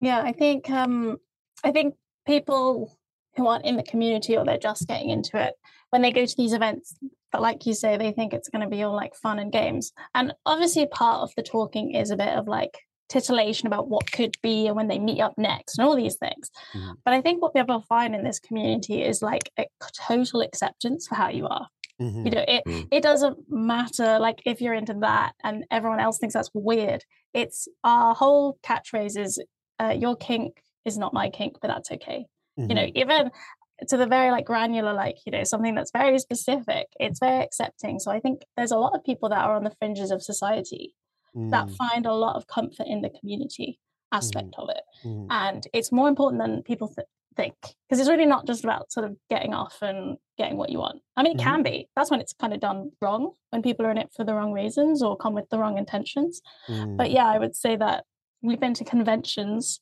Yeah, 0.00 0.20
I 0.20 0.32
think 0.32 0.68
um 0.70 1.16
I 1.64 1.72
think 1.72 1.94
people 2.26 2.96
who 3.36 3.46
aren't 3.46 3.64
in 3.64 3.76
the 3.76 3.82
community 3.82 4.36
or 4.36 4.44
they're 4.44 4.58
just 4.70 4.86
getting 4.88 5.10
into 5.10 5.36
it, 5.42 5.54
when 5.90 6.02
they 6.02 6.10
go 6.12 6.24
to 6.24 6.36
these 6.36 6.52
events, 6.54 6.94
but 7.32 7.40
like 7.42 7.66
you 7.66 7.74
say, 7.74 7.96
they 7.96 8.12
think 8.12 8.32
it's 8.32 8.48
going 8.48 8.62
to 8.62 8.68
be 8.76 8.82
all 8.82 8.94
like 8.94 9.14
fun 9.14 9.38
and 9.38 9.52
games. 9.52 9.92
And 10.14 10.32
obviously, 10.46 10.86
part 10.86 11.20
of 11.22 11.30
the 11.36 11.42
talking 11.42 11.94
is 11.94 12.10
a 12.10 12.16
bit 12.16 12.34
of 12.38 12.46
like 12.48 12.78
titillation 13.08 13.66
about 13.66 13.88
what 13.88 14.10
could 14.10 14.36
be 14.42 14.66
and 14.66 14.76
when 14.76 14.88
they 14.88 14.98
meet 14.98 15.20
up 15.20 15.34
next 15.36 15.78
and 15.78 15.86
all 15.86 15.96
these 15.96 16.16
things. 16.16 16.50
Mm-hmm. 16.74 16.92
But 17.04 17.14
I 17.14 17.20
think 17.20 17.40
what 17.40 17.54
people 17.54 17.80
find 17.88 18.14
in 18.14 18.24
this 18.24 18.38
community 18.38 19.02
is 19.02 19.22
like 19.22 19.50
a 19.58 19.66
total 20.06 20.40
acceptance 20.40 21.06
for 21.06 21.14
how 21.14 21.28
you 21.28 21.46
are. 21.46 21.68
Mm-hmm. 22.00 22.26
You 22.26 22.30
know, 22.32 22.44
it 22.46 22.62
mm-hmm. 22.66 22.88
it 22.90 23.02
doesn't 23.02 23.38
matter 23.48 24.18
like 24.18 24.42
if 24.44 24.60
you're 24.60 24.74
into 24.74 24.94
that 25.00 25.32
and 25.42 25.64
everyone 25.70 26.00
else 26.00 26.18
thinks 26.18 26.34
that's 26.34 26.50
weird. 26.52 27.04
It's 27.32 27.68
our 27.84 28.14
whole 28.14 28.58
catchphrase 28.62 29.18
is 29.18 29.42
uh, 29.78 29.94
your 29.98 30.16
kink 30.16 30.62
is 30.84 30.98
not 30.98 31.14
my 31.14 31.30
kink, 31.30 31.56
but 31.60 31.68
that's 31.68 31.90
okay. 31.92 32.26
You 32.58 32.74
know, 32.74 32.82
mm-hmm. 32.82 32.98
even 32.98 33.30
to 33.88 33.96
the 33.96 34.06
very 34.06 34.30
like 34.30 34.46
granular, 34.46 34.94
like, 34.94 35.18
you 35.26 35.32
know, 35.32 35.44
something 35.44 35.74
that's 35.74 35.90
very 35.90 36.18
specific, 36.18 36.86
it's 36.98 37.20
very 37.20 37.44
accepting. 37.44 37.98
So 37.98 38.10
I 38.10 38.20
think 38.20 38.42
there's 38.56 38.70
a 38.70 38.78
lot 38.78 38.94
of 38.94 39.04
people 39.04 39.28
that 39.28 39.44
are 39.44 39.54
on 39.54 39.64
the 39.64 39.74
fringes 39.78 40.10
of 40.10 40.22
society 40.22 40.94
mm. 41.36 41.50
that 41.50 41.70
find 41.70 42.06
a 42.06 42.14
lot 42.14 42.36
of 42.36 42.46
comfort 42.46 42.86
in 42.86 43.02
the 43.02 43.10
community 43.10 43.78
aspect 44.12 44.54
mm. 44.56 44.62
of 44.62 44.70
it. 44.70 44.82
Mm. 45.04 45.26
And 45.30 45.66
it's 45.72 45.92
more 45.92 46.08
important 46.08 46.40
than 46.42 46.62
people 46.62 46.88
th- 46.88 47.06
think 47.36 47.54
because 47.60 48.00
it's 48.00 48.08
really 48.08 48.26
not 48.26 48.46
just 48.46 48.64
about 48.64 48.90
sort 48.90 49.04
of 49.04 49.16
getting 49.28 49.52
off 49.52 49.78
and 49.82 50.16
getting 50.38 50.56
what 50.56 50.70
you 50.70 50.78
want. 50.78 51.00
I 51.16 51.22
mean, 51.22 51.38
it 51.38 51.42
can 51.42 51.56
mm-hmm. 51.56 51.62
be. 51.64 51.88
That's 51.94 52.10
when 52.10 52.20
it's 52.20 52.32
kind 52.32 52.54
of 52.54 52.60
done 52.60 52.90
wrong, 53.00 53.32
when 53.50 53.62
people 53.62 53.84
are 53.86 53.90
in 53.90 53.98
it 53.98 54.10
for 54.16 54.24
the 54.24 54.34
wrong 54.34 54.52
reasons 54.52 55.02
or 55.02 55.16
come 55.16 55.34
with 55.34 55.48
the 55.50 55.58
wrong 55.58 55.78
intentions. 55.78 56.40
But 56.66 56.74
mm. 57.08 57.12
yeah, 57.12 57.26
I 57.26 57.38
would 57.38 57.54
say 57.54 57.76
that 57.76 58.04
we've 58.42 58.60
been 58.60 58.74
to 58.74 58.84
conventions. 58.84 59.80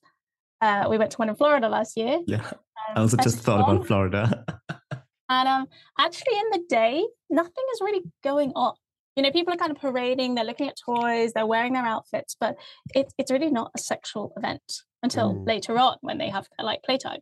Uh, 0.61 0.87
we 0.89 0.97
went 0.97 1.11
to 1.11 1.17
one 1.17 1.29
in 1.29 1.35
Florida 1.35 1.69
last 1.69 1.97
year. 1.97 2.19
Yeah. 2.27 2.49
I 2.93 2.99
also 2.99 3.17
just 3.17 3.39
thought 3.39 3.61
about 3.61 3.87
Florida. 3.87 4.45
and 5.29 5.47
um, 5.47 5.67
actually, 5.99 6.37
in 6.37 6.49
the 6.51 6.63
day, 6.69 7.05
nothing 7.29 7.63
is 7.73 7.81
really 7.81 8.03
going 8.23 8.51
on. 8.55 8.75
You 9.15 9.23
know, 9.23 9.31
people 9.31 9.53
are 9.53 9.57
kind 9.57 9.71
of 9.71 9.79
parading, 9.79 10.35
they're 10.35 10.43
looking 10.43 10.67
at 10.67 10.75
toys, 10.77 11.33
they're 11.33 11.45
wearing 11.45 11.73
their 11.73 11.85
outfits, 11.85 12.35
but 12.39 12.55
it, 12.93 13.13
it's 13.17 13.31
really 13.31 13.49
not 13.49 13.71
a 13.75 13.79
sexual 13.79 14.33
event 14.35 14.81
until 15.01 15.33
mm. 15.33 15.47
later 15.47 15.77
on 15.77 15.97
when 16.01 16.17
they 16.17 16.29
have 16.29 16.47
like 16.61 16.83
playtime. 16.83 17.19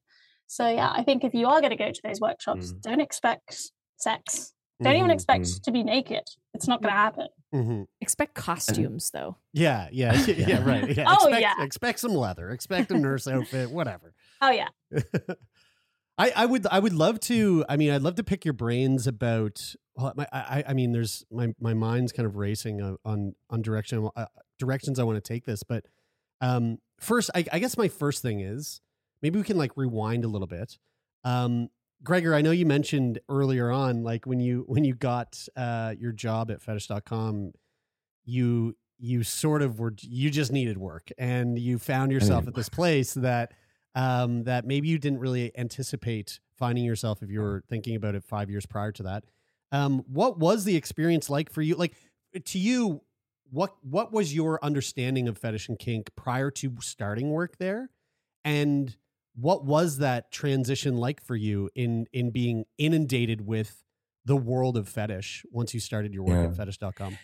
So, 0.47 0.67
yeah, 0.67 0.91
I 0.91 1.03
think 1.03 1.23
if 1.23 1.34
you 1.34 1.47
are 1.47 1.62
going 1.62 1.71
to 1.71 1.77
go 1.77 1.91
to 1.91 2.01
those 2.03 2.19
workshops, 2.19 2.73
mm. 2.73 2.82
don't 2.82 3.01
expect 3.01 3.71
sex. 3.97 4.53
Don't 4.82 4.93
mm-hmm. 4.93 4.99
even 4.99 5.12
expect 5.12 5.45
mm-hmm. 5.45 5.62
to 5.63 5.71
be 5.71 5.84
naked. 5.84 6.23
It's 6.53 6.67
not 6.67 6.82
going 6.82 6.93
to 6.93 6.97
happen. 6.97 7.27
Mm-hmm. 7.53 7.84
Expect 8.01 8.34
costumes, 8.34 9.12
though. 9.13 9.38
Yeah, 9.53 9.88
yeah, 9.91 10.13
yeah, 10.25 10.47
yeah 10.47 10.67
right. 10.67 10.97
Yeah. 10.97 11.06
oh, 11.08 11.27
expect, 11.27 11.41
yeah. 11.41 11.63
Expect 11.63 11.99
some 11.99 12.13
leather. 12.15 12.49
Expect 12.49 12.91
a 12.91 12.97
nurse 12.97 13.27
outfit. 13.27 13.69
Whatever. 13.71 14.13
Oh 14.41 14.51
yeah. 14.51 14.67
I, 16.17 16.32
I 16.36 16.45
would 16.45 16.67
I 16.67 16.80
would 16.80 16.93
love 16.93 17.19
to 17.21 17.65
I 17.67 17.78
mean 17.78 17.91
I'd 17.91 18.02
love 18.02 18.15
to 18.15 18.23
pick 18.23 18.45
your 18.45 18.54
brains 18.54 19.08
about 19.08 19.76
well, 19.95 20.13
my, 20.15 20.28
I 20.32 20.63
I 20.67 20.73
mean 20.73 20.91
there's 20.91 21.26
my 21.32 21.54
my 21.60 21.73
mind's 21.73 22.12
kind 22.12 22.26
of 22.26 22.36
racing 22.36 22.82
on 22.82 22.97
on, 23.04 23.36
on 23.49 23.62
direction 23.62 24.10
uh, 24.15 24.26
directions 24.60 24.99
I 24.99 25.04
want 25.04 25.23
to 25.23 25.28
take 25.28 25.45
this 25.45 25.63
but 25.63 25.86
um 26.41 26.78
first 26.99 27.32
I, 27.34 27.45
I 27.52 27.60
guess 27.60 27.78
my 27.78 27.88
first 27.88 28.21
thing 28.21 28.41
is 28.41 28.82
maybe 29.21 29.39
we 29.39 29.45
can 29.45 29.58
like 29.58 29.76
rewind 29.76 30.23
a 30.23 30.28
little 30.28 30.47
bit. 30.47 30.78
Um 31.23 31.69
Gregor 32.04 32.36
I 32.36 32.41
know 32.41 32.52
you 32.52 32.65
mentioned 32.65 33.19
earlier 33.30 33.71
on 33.71 34.04
like 34.04 34.26
when 34.26 34.39
you 34.39 34.65
when 34.67 34.84
you 34.84 34.93
got 34.93 35.47
uh 35.56 35.95
your 35.97 36.12
job 36.12 36.52
at 36.52 36.62
fetish.com 36.62 37.54
you 38.26 38.76
you 38.99 39.23
sort 39.23 39.62
of 39.62 39.80
were 39.80 39.93
you 40.02 40.30
just 40.30 40.52
needed 40.52 40.78
work 40.78 41.10
and 41.17 41.58
you 41.58 41.80
found 41.80 42.12
yourself 42.12 42.47
at 42.47 42.54
this 42.54 42.69
place 42.69 43.15
that 43.15 43.52
um, 43.95 44.43
that 44.43 44.65
maybe 44.65 44.88
you 44.88 44.97
didn't 44.97 45.19
really 45.19 45.51
anticipate 45.58 46.39
finding 46.58 46.84
yourself 46.84 47.21
if 47.21 47.29
you 47.29 47.41
were 47.41 47.63
thinking 47.69 47.95
about 47.95 48.15
it 48.15 48.23
five 48.23 48.49
years 48.49 48.65
prior 48.65 48.91
to 48.91 49.03
that. 49.03 49.23
Um, 49.71 50.03
what 50.08 50.38
was 50.39 50.65
the 50.65 50.75
experience 50.75 51.29
like 51.29 51.51
for 51.51 51.62
you? 51.62 51.75
Like 51.75 51.95
to 52.45 52.60
you, 52.60 53.01
what 53.51 53.75
what 53.82 54.12
was 54.12 54.34
your 54.34 54.63
understanding 54.63 55.27
of 55.27 55.38
fetish 55.38 55.69
and 55.69 55.77
kink 55.77 56.10
prior 56.15 56.49
to 56.51 56.73
starting 56.82 57.32
work 57.32 57.58
there, 57.58 57.89
and 58.43 58.95
what 59.36 59.65
was 59.65 59.97
that 59.97 60.32
transition 60.32 60.97
like 60.97 61.21
for 61.21 61.36
you 61.36 61.69
in 61.75 62.08
in 62.13 62.32
being 62.32 62.65
inundated 62.77 63.45
with 63.45 63.84
the 64.25 64.36
world 64.36 64.77
of 64.77 64.88
fetish 64.88 65.45
once 65.51 65.73
you 65.73 65.79
started 65.79 66.13
your 66.13 66.23
work 66.23 66.38
yeah. 66.38 66.49
at 66.49 66.56
fetish.com? 66.56 67.17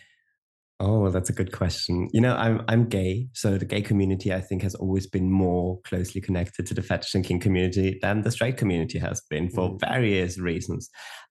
Oh, 0.82 1.00
well, 1.00 1.10
that's 1.10 1.28
a 1.28 1.34
good 1.34 1.52
question. 1.52 2.08
You 2.10 2.22
know, 2.22 2.34
I'm 2.34 2.62
I'm 2.66 2.88
gay, 2.88 3.28
so 3.34 3.58
the 3.58 3.66
gay 3.66 3.82
community 3.82 4.32
I 4.32 4.40
think 4.40 4.62
has 4.62 4.74
always 4.74 5.06
been 5.06 5.30
more 5.30 5.78
closely 5.82 6.22
connected 6.22 6.66
to 6.66 6.74
the 6.74 6.80
fetish 6.80 7.14
and 7.14 7.22
kink 7.22 7.42
community 7.42 7.98
than 8.00 8.22
the 8.22 8.30
straight 8.30 8.56
community 8.56 8.98
has 8.98 9.20
been 9.28 9.50
for 9.50 9.72
mm. 9.72 9.80
various 9.80 10.38
reasons, 10.38 10.88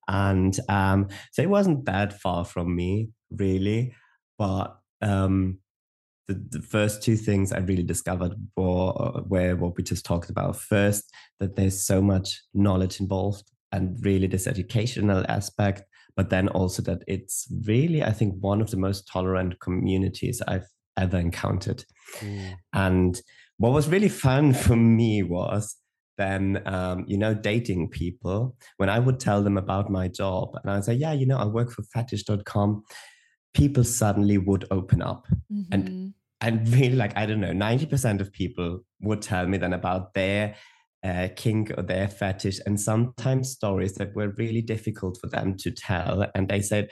and 0.08 0.60
um, 0.70 1.08
so 1.32 1.42
it 1.42 1.50
wasn't 1.50 1.86
that 1.86 2.22
far 2.22 2.46
from 2.46 2.76
me 2.76 3.10
really, 3.32 3.92
but 4.38 4.78
um, 5.02 5.58
the, 6.28 6.36
the 6.52 6.62
first 6.62 7.02
two 7.02 7.16
things 7.16 7.52
I 7.52 7.58
really 7.58 7.82
discovered 7.82 8.34
were, 8.56 9.24
were 9.26 9.56
what 9.56 9.76
we 9.78 9.84
just 9.84 10.06
talked 10.06 10.30
about. 10.30 10.58
First, 10.58 11.12
that 11.40 11.56
there's 11.56 11.84
so 11.84 12.04
much 12.04 12.40
knowledge 12.54 13.00
involved, 13.00 13.50
and 13.72 13.98
really 14.06 14.28
this 14.28 14.46
educational 14.46 15.26
aspect 15.28 15.89
but 16.20 16.30
then 16.30 16.50
also 16.50 16.82
that 16.82 17.02
it's 17.08 17.48
really, 17.66 18.04
I 18.04 18.12
think, 18.12 18.36
one 18.42 18.60
of 18.60 18.72
the 18.72 18.76
most 18.76 19.08
tolerant 19.08 19.62
communities 19.62 20.42
I've 20.46 20.68
ever 20.98 21.18
encountered. 21.18 21.86
Mm. 22.20 22.56
And 22.74 23.22
what 23.56 23.72
was 23.72 23.88
really 23.88 24.10
fun 24.10 24.52
for 24.66 24.76
me 24.76 25.24
was 25.24 25.78
then, 26.18 26.62
um, 26.66 27.06
you 27.08 27.18
know, 27.18 27.34
dating 27.34 27.92
people. 27.92 28.58
When 28.76 28.90
I 28.90 29.00
would 29.00 29.22
tell 29.22 29.42
them 29.42 29.58
about 29.58 29.90
my 29.90 30.10
job 30.10 30.50
and 30.62 30.70
I'd 30.70 30.84
say, 30.84 30.96
yeah, 30.96 31.14
you 31.14 31.26
know, 31.26 31.38
I 31.38 31.46
work 31.46 31.72
for 31.72 31.84
fetish.com, 31.84 32.84
people 33.54 33.86
suddenly 33.86 34.38
would 34.38 34.66
open 34.72 35.02
up. 35.02 35.26
Mm-hmm. 35.50 35.72
And 35.72 36.14
and 36.42 36.68
really 36.68 36.98
like, 36.98 37.16
I 37.16 37.28
don't 37.28 37.40
know, 37.40 37.54
90% 37.54 38.20
of 38.20 38.34
people 38.34 38.82
would 39.00 39.22
tell 39.22 39.48
me 39.48 39.58
then 39.58 39.72
about 39.72 40.14
their 40.14 40.56
uh, 41.04 41.30
kink 41.36 41.72
or 41.78 41.84
their 41.84 42.08
fetish, 42.08 42.60
and 42.66 42.80
sometimes 42.80 43.52
stories 43.52 43.94
that 43.96 44.16
were 44.16 44.34
really 44.38 44.62
difficult 44.62 45.18
for 45.20 45.28
them 45.28 45.56
to 45.58 45.72
tell. 45.72 46.26
And 46.36 46.48
they 46.48 46.62
said, 46.62 46.90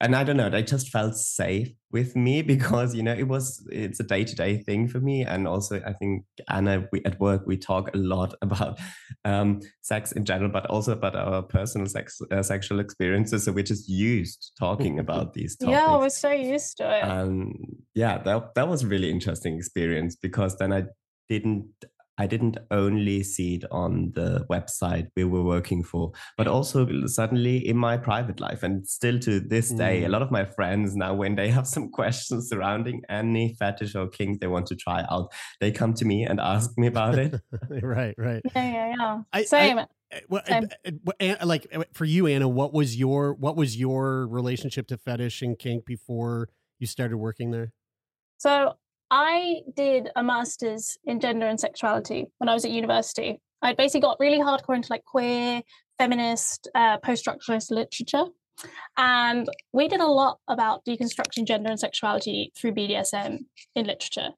and 0.00 0.14
I 0.14 0.22
don't 0.24 0.36
know, 0.36 0.50
they 0.50 0.62
just 0.62 0.90
felt 0.90 1.16
safe 1.16 1.72
with 1.90 2.14
me 2.14 2.42
because 2.54 2.94
you 2.94 3.02
know 3.02 3.14
it 3.14 3.28
was 3.28 3.66
it's 3.70 4.00
a 4.00 4.04
day 4.04 4.24
to 4.24 4.34
day 4.34 4.58
thing 4.58 4.88
for 4.88 5.00
me, 5.00 5.22
and 5.22 5.46
also 5.46 5.80
I 5.84 5.92
think 5.92 6.24
Anna, 6.48 6.88
we 6.92 7.02
at 7.04 7.18
work 7.20 7.42
we 7.46 7.56
talk 7.56 7.94
a 7.94 7.98
lot 7.98 8.34
about 8.42 8.78
um, 9.24 9.60
sex 9.82 10.12
in 10.12 10.24
general, 10.24 10.50
but 10.50 10.66
also 10.66 10.92
about 10.92 11.16
our 11.16 11.42
personal 11.42 11.86
sex 11.86 12.20
uh, 12.30 12.42
sexual 12.42 12.80
experiences. 12.80 13.44
So 13.44 13.52
we're 13.52 13.64
just 13.64 13.88
used 13.88 14.52
talking 14.58 14.98
about 15.04 15.34
these 15.34 15.56
topics. 15.56 15.78
Yeah, 15.78 15.96
we're 15.96 16.10
so 16.10 16.30
used 16.30 16.76
to 16.78 16.96
it. 16.96 17.04
And 17.04 17.76
yeah, 17.94 18.18
that 18.18 18.54
that 18.54 18.68
was 18.68 18.84
really 18.84 19.10
interesting 19.10 19.56
experience 19.56 20.16
because 20.16 20.56
then 20.56 20.72
I 20.72 20.84
didn't 21.28 21.68
I 22.18 22.26
didn't 22.26 22.58
only 22.70 23.22
see 23.22 23.54
it 23.54 23.64
on 23.70 24.12
the 24.14 24.44
website 24.50 25.08
we 25.16 25.24
were 25.24 25.42
working 25.42 25.84
for, 25.84 26.12
but 26.36 26.48
also 26.48 26.86
suddenly 27.06 27.66
in 27.66 27.76
my 27.76 27.96
private 27.96 28.40
life. 28.40 28.62
And 28.62 28.86
still 28.86 29.18
to 29.20 29.40
this 29.40 29.70
day, 29.70 30.02
mm. 30.02 30.06
a 30.06 30.08
lot 30.08 30.22
of 30.22 30.30
my 30.30 30.44
friends 30.44 30.96
now, 30.96 31.14
when 31.14 31.36
they 31.36 31.48
have 31.48 31.66
some 31.66 31.90
questions 31.92 32.48
surrounding 32.48 33.02
any 33.08 33.54
fetish 33.54 33.94
or 33.94 34.08
kink 34.08 34.40
they 34.40 34.48
want 34.48 34.66
to 34.66 34.76
try 34.76 35.04
out, 35.10 35.32
they 35.60 35.70
come 35.70 35.94
to 35.94 36.04
me 36.04 36.24
and 36.24 36.40
ask 36.40 36.76
me 36.76 36.88
about 36.88 37.18
it. 37.18 37.40
right, 37.82 38.14
right. 38.18 38.42
Yeah, 38.54 38.72
yeah, 38.72 38.94
yeah. 38.96 39.22
I, 39.32 39.44
Same. 39.44 39.78
I, 39.78 39.86
eh, 40.10 40.20
well, 40.28 40.42
eh, 40.46 40.62
eh, 41.20 41.36
like 41.44 41.66
for 41.92 42.04
you, 42.04 42.26
Anna, 42.26 42.48
what 42.48 42.72
was 42.72 42.96
your 42.96 43.34
what 43.34 43.56
was 43.56 43.76
your 43.76 44.26
relationship 44.26 44.88
to 44.88 44.98
fetish 44.98 45.42
and 45.42 45.58
kink 45.58 45.84
before 45.84 46.48
you 46.78 46.86
started 46.86 47.18
working 47.18 47.50
there? 47.50 47.72
So 48.38 48.76
I 49.10 49.62
did 49.74 50.08
a 50.16 50.22
master's 50.22 50.98
in 51.04 51.20
gender 51.20 51.46
and 51.46 51.58
sexuality 51.58 52.26
when 52.38 52.48
I 52.48 52.54
was 52.54 52.64
at 52.64 52.70
university. 52.70 53.40
I 53.62 53.72
basically 53.72 54.02
got 54.02 54.20
really 54.20 54.38
hardcore 54.38 54.76
into 54.76 54.92
like 54.92 55.04
queer, 55.04 55.62
feminist, 55.98 56.68
uh, 56.74 56.98
post 56.98 57.24
structuralist 57.24 57.70
literature. 57.70 58.24
And 58.96 59.48
we 59.72 59.88
did 59.88 60.00
a 60.00 60.06
lot 60.06 60.38
about 60.48 60.84
deconstructing 60.84 61.46
gender 61.46 61.70
and 61.70 61.80
sexuality 61.80 62.52
through 62.56 62.72
BDSM 62.72 63.38
in 63.74 63.86
literature. 63.86 64.30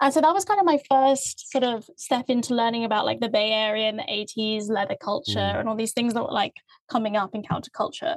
And 0.00 0.14
so 0.14 0.20
that 0.22 0.32
was 0.32 0.46
kind 0.46 0.58
of 0.58 0.64
my 0.64 0.78
first 0.88 1.50
sort 1.50 1.64
of 1.64 1.88
step 1.96 2.26
into 2.28 2.54
learning 2.54 2.84
about 2.84 3.04
like 3.04 3.20
the 3.20 3.28
Bay 3.28 3.52
Area 3.52 3.88
in 3.88 3.96
the 3.96 4.02
80s, 4.04 4.70
leather 4.70 4.96
culture, 4.98 5.38
mm. 5.38 5.60
and 5.60 5.68
all 5.68 5.76
these 5.76 5.92
things 5.92 6.14
that 6.14 6.22
were 6.22 6.32
like 6.32 6.54
coming 6.90 7.16
up 7.16 7.34
in 7.34 7.42
counterculture. 7.42 8.16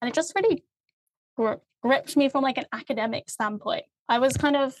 And 0.00 0.08
it 0.08 0.14
just 0.14 0.32
really 0.36 0.62
gri- 1.36 1.56
gripped 1.82 2.16
me 2.16 2.28
from 2.28 2.44
like 2.44 2.58
an 2.58 2.66
academic 2.72 3.28
standpoint. 3.28 3.84
I 4.08 4.18
was 4.20 4.36
kind 4.36 4.54
of 4.54 4.76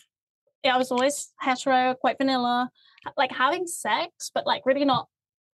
I 0.64 0.78
was 0.78 0.90
always 0.90 1.32
hetero, 1.38 1.94
quite 1.94 2.18
vanilla, 2.18 2.70
like 3.16 3.32
having 3.32 3.66
sex, 3.66 4.30
but 4.34 4.46
like 4.46 4.62
really 4.64 4.84
not 4.84 5.08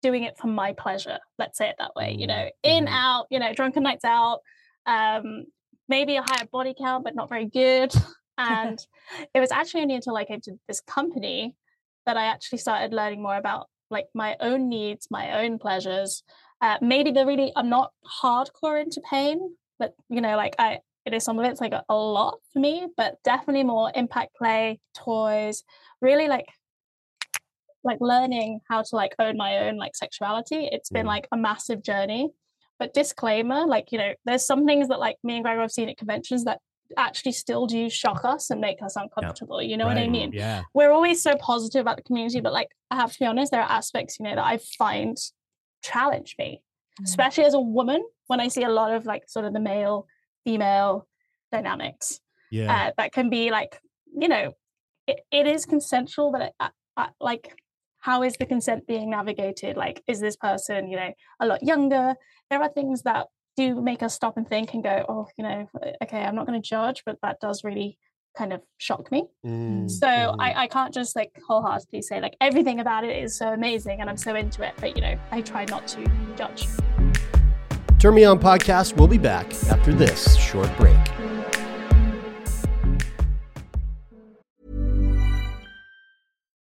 doing 0.01 0.23
it 0.23 0.37
for 0.37 0.47
my 0.47 0.73
pleasure. 0.73 1.19
Let's 1.39 1.57
say 1.57 1.69
it 1.69 1.75
that 1.79 1.95
way. 1.95 2.15
You 2.17 2.27
know, 2.27 2.49
in 2.63 2.85
mm-hmm. 2.85 2.93
out, 2.93 3.27
you 3.29 3.39
know, 3.39 3.53
drunken 3.53 3.83
nights 3.83 4.05
out, 4.05 4.39
um, 4.85 5.45
maybe 5.89 6.15
a 6.15 6.21
higher 6.21 6.47
body 6.51 6.73
count, 6.77 7.03
but 7.03 7.15
not 7.15 7.29
very 7.29 7.45
good. 7.45 7.93
And 8.39 8.77
it 9.33 9.39
was 9.39 9.51
actually 9.51 9.81
only 9.81 9.95
until 9.95 10.15
I 10.15 10.23
came 10.23 10.41
to 10.41 10.59
this 10.67 10.79
company 10.79 11.55
that 12.05 12.17
I 12.17 12.25
actually 12.25 12.59
started 12.59 12.93
learning 12.93 13.23
more 13.23 13.35
about 13.35 13.67
like 13.89 14.05
my 14.13 14.35
own 14.39 14.69
needs, 14.69 15.07
my 15.09 15.43
own 15.43 15.57
pleasures. 15.57 16.21
Uh, 16.61 16.77
maybe 16.79 17.11
the 17.11 17.25
really 17.25 17.51
I'm 17.55 17.69
not 17.69 17.93
hardcore 18.21 18.79
into 18.79 19.01
pain, 19.09 19.55
but 19.79 19.95
you 20.09 20.21
know, 20.21 20.37
like 20.37 20.55
I 20.59 20.81
it 21.07 21.13
is 21.13 21.23
some 21.23 21.39
of 21.39 21.45
it's 21.45 21.61
like 21.61 21.71
a, 21.73 21.83
a 21.89 21.95
lot 21.95 22.39
for 22.51 22.59
me, 22.59 22.87
but 22.97 23.15
definitely 23.23 23.63
more 23.63 23.91
impact 23.95 24.35
play, 24.35 24.79
toys, 24.95 25.63
really 26.01 26.27
like 26.27 26.45
like 27.83 27.99
learning 28.01 28.59
how 28.69 28.81
to 28.81 28.95
like 28.95 29.13
own 29.17 29.37
my 29.37 29.59
own 29.59 29.77
like 29.77 29.95
sexuality. 29.95 30.67
It's 30.71 30.89
been 30.89 31.05
Mm. 31.05 31.15
like 31.15 31.27
a 31.31 31.37
massive 31.37 31.81
journey. 31.81 32.29
But 32.79 32.93
disclaimer, 32.93 33.65
like, 33.65 33.91
you 33.91 33.97
know, 33.97 34.13
there's 34.25 34.45
some 34.45 34.65
things 34.65 34.89
that 34.89 34.99
like 34.99 35.17
me 35.23 35.35
and 35.35 35.43
Gregor 35.43 35.61
have 35.61 35.71
seen 35.71 35.89
at 35.89 35.97
conventions 35.97 36.43
that 36.43 36.59
actually 36.95 37.31
still 37.31 37.65
do 37.65 37.89
shock 37.89 38.23
us 38.23 38.49
and 38.49 38.61
make 38.61 38.81
us 38.83 38.95
uncomfortable. 38.95 39.61
You 39.61 39.77
know 39.77 39.85
what 39.87 39.97
I 39.97 40.07
mean? 40.07 40.31
Yeah. 40.31 40.63
We're 40.73 40.91
always 40.91 41.23
so 41.23 41.35
positive 41.37 41.81
about 41.81 41.97
the 41.97 42.03
community, 42.03 42.39
but 42.39 42.53
like 42.53 42.69
I 42.91 42.95
have 42.97 43.11
to 43.13 43.19
be 43.19 43.25
honest, 43.25 43.51
there 43.51 43.61
are 43.61 43.71
aspects, 43.71 44.19
you 44.19 44.25
know, 44.25 44.35
that 44.35 44.45
I 44.45 44.59
find 44.77 45.17
challenge 45.81 46.35
me, 46.37 46.61
especially 47.03 47.45
as 47.45 47.53
a 47.55 47.59
woman, 47.59 48.03
when 48.27 48.39
I 48.39 48.47
see 48.49 48.63
a 48.63 48.69
lot 48.69 48.91
of 48.93 49.05
like 49.05 49.23
sort 49.27 49.45
of 49.45 49.53
the 49.53 49.59
male 49.59 50.05
female 50.47 51.05
dynamics 51.51 52.07
Yeah. 52.51 52.71
uh, 52.73 52.91
that 52.97 53.09
can 53.17 53.27
be 53.37 53.43
like 53.59 53.73
you 54.21 54.29
know 54.33 54.45
it, 55.11 55.19
it 55.39 55.45
is 55.55 55.65
consensual 55.65 56.31
but 56.31 56.41
I, 56.65 56.69
I, 57.01 57.05
like 57.19 57.45
how 58.07 58.23
is 58.27 58.33
the 58.39 58.45
consent 58.53 58.81
being 58.87 59.09
navigated 59.09 59.73
like 59.85 59.97
is 60.07 60.19
this 60.25 60.37
person 60.47 60.79
you 60.91 60.97
know 61.01 61.11
a 61.43 61.45
lot 61.51 61.59
younger 61.71 62.15
there 62.49 62.61
are 62.61 62.69
things 62.69 63.01
that 63.09 63.23
do 63.57 63.65
make 63.81 64.01
us 64.07 64.13
stop 64.19 64.37
and 64.37 64.47
think 64.47 64.73
and 64.73 64.83
go 64.91 64.95
oh 65.09 65.25
you 65.37 65.43
know 65.47 65.59
okay 66.03 66.21
i'm 66.25 66.35
not 66.39 66.45
going 66.47 66.61
to 66.61 66.69
judge 66.75 66.99
but 67.05 67.15
that 67.23 67.35
does 67.41 67.63
really 67.69 67.97
kind 68.37 68.53
of 68.53 68.61
shock 68.77 69.11
me 69.11 69.21
Mm, 69.45 69.89
so 69.89 70.07
mhm. 70.07 70.35
I, 70.39 70.49
I 70.63 70.67
can't 70.67 70.93
just 70.93 71.15
like 71.19 71.31
wholeheartedly 71.47 72.01
say 72.03 72.17
like 72.21 72.35
everything 72.39 72.79
about 72.79 73.03
it 73.03 73.15
is 73.23 73.31
so 73.41 73.47
amazing 73.59 73.99
and 74.01 74.09
i'm 74.09 74.21
so 74.27 74.35
into 74.43 74.59
it 74.67 74.73
but 74.81 74.95
you 74.95 75.01
know 75.05 75.15
i 75.31 75.41
try 75.41 75.65
not 75.65 75.83
to 75.93 75.99
judge 76.41 76.61
Turn 77.99 78.13
Me 78.13 78.25
On 78.25 78.37
podcast 78.37 78.95
will 78.95 79.07
be 79.07 79.17
back 79.17 79.51
after 79.69 79.91
this 79.91 80.37
short 80.37 80.69
break. 80.77 80.95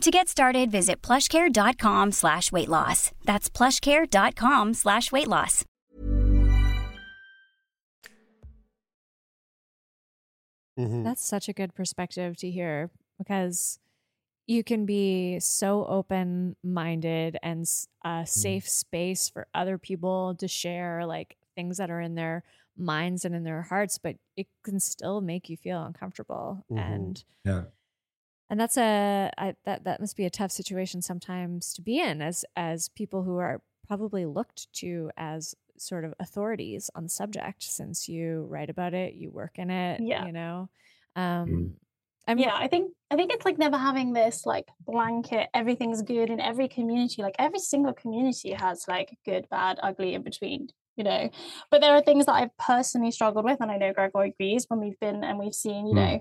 To 0.00 0.10
get 0.10 0.28
started, 0.28 0.70
visit 0.70 1.02
plushcare.com 1.02 2.12
slash 2.12 2.50
weight 2.50 2.68
loss. 2.68 3.12
That's 3.24 3.50
plushcare.com 3.50 4.72
slash 4.74 5.12
weight 5.12 5.28
loss. 5.28 5.64
Mhm. 10.78 11.04
That's 11.04 11.24
such 11.24 11.48
a 11.48 11.52
good 11.52 11.74
perspective 11.74 12.36
to 12.38 12.50
hear 12.50 12.90
because 13.18 13.78
you 14.46 14.64
can 14.64 14.86
be 14.86 15.38
so 15.40 15.84
open 15.86 16.56
minded 16.64 17.36
and 17.42 17.66
a 18.04 18.24
safe 18.26 18.68
space 18.68 19.28
for 19.28 19.46
other 19.54 19.76
people 19.78 20.34
to 20.36 20.48
share 20.48 21.04
like 21.06 21.36
things 21.54 21.76
that 21.76 21.90
are 21.90 22.00
in 22.00 22.14
their 22.14 22.42
minds 22.76 23.24
and 23.24 23.34
in 23.34 23.44
their 23.44 23.62
hearts, 23.62 23.98
but 23.98 24.16
it 24.36 24.46
can 24.62 24.80
still 24.80 25.20
make 25.20 25.50
you 25.50 25.56
feel 25.56 25.82
uncomfortable. 25.84 26.64
Mhm. 26.70 26.78
And 26.78 27.24
Yeah. 27.44 27.64
And 28.50 28.58
that's 28.60 28.76
a 28.76 29.30
I, 29.38 29.54
that 29.64 29.84
that 29.84 30.00
must 30.00 30.16
be 30.16 30.26
a 30.26 30.30
tough 30.30 30.50
situation 30.52 31.00
sometimes 31.02 31.72
to 31.74 31.82
be 31.82 31.98
in 32.00 32.20
as 32.20 32.44
as 32.56 32.88
people 32.90 33.22
who 33.22 33.38
are 33.38 33.62
probably 33.86 34.26
looked 34.26 34.72
to 34.74 35.10
as 35.16 35.54
sort 35.78 36.04
of 36.04 36.12
authorities 36.20 36.90
on 36.94 37.04
the 37.04 37.08
subject 37.08 37.62
since 37.62 38.08
you 38.08 38.46
write 38.50 38.68
about 38.70 38.92
it 38.92 39.14
you 39.14 39.30
work 39.30 39.58
in 39.58 39.70
it 39.70 40.00
Yeah. 40.02 40.26
you 40.26 40.32
know 40.32 40.68
um 41.16 41.74
i 42.28 42.34
mean 42.34 42.44
yeah 42.44 42.54
i 42.54 42.68
think 42.68 42.92
i 43.10 43.16
think 43.16 43.32
it's 43.32 43.44
like 43.46 43.56
never 43.58 43.78
having 43.78 44.12
this 44.12 44.44
like 44.44 44.68
blanket 44.80 45.48
everything's 45.54 46.02
good 46.02 46.28
in 46.28 46.38
every 46.38 46.68
community 46.68 47.22
like 47.22 47.34
every 47.38 47.58
single 47.58 47.94
community 47.94 48.52
has 48.52 48.84
like 48.86 49.16
good 49.24 49.48
bad 49.50 49.78
ugly 49.82 50.14
in 50.14 50.22
between 50.22 50.68
you 50.96 51.04
know 51.04 51.30
but 51.70 51.80
there 51.80 51.94
are 51.94 52.02
things 52.02 52.26
that 52.26 52.34
i've 52.34 52.56
personally 52.58 53.10
struggled 53.10 53.44
with 53.44 53.56
and 53.60 53.70
i 53.70 53.78
know 53.78 53.92
gregor 53.92 54.20
agrees 54.22 54.66
when 54.68 54.80
we've 54.80 55.00
been 55.00 55.24
and 55.24 55.38
we've 55.38 55.54
seen 55.54 55.86
you 55.86 55.94
Mm. 55.94 56.12
know 56.12 56.20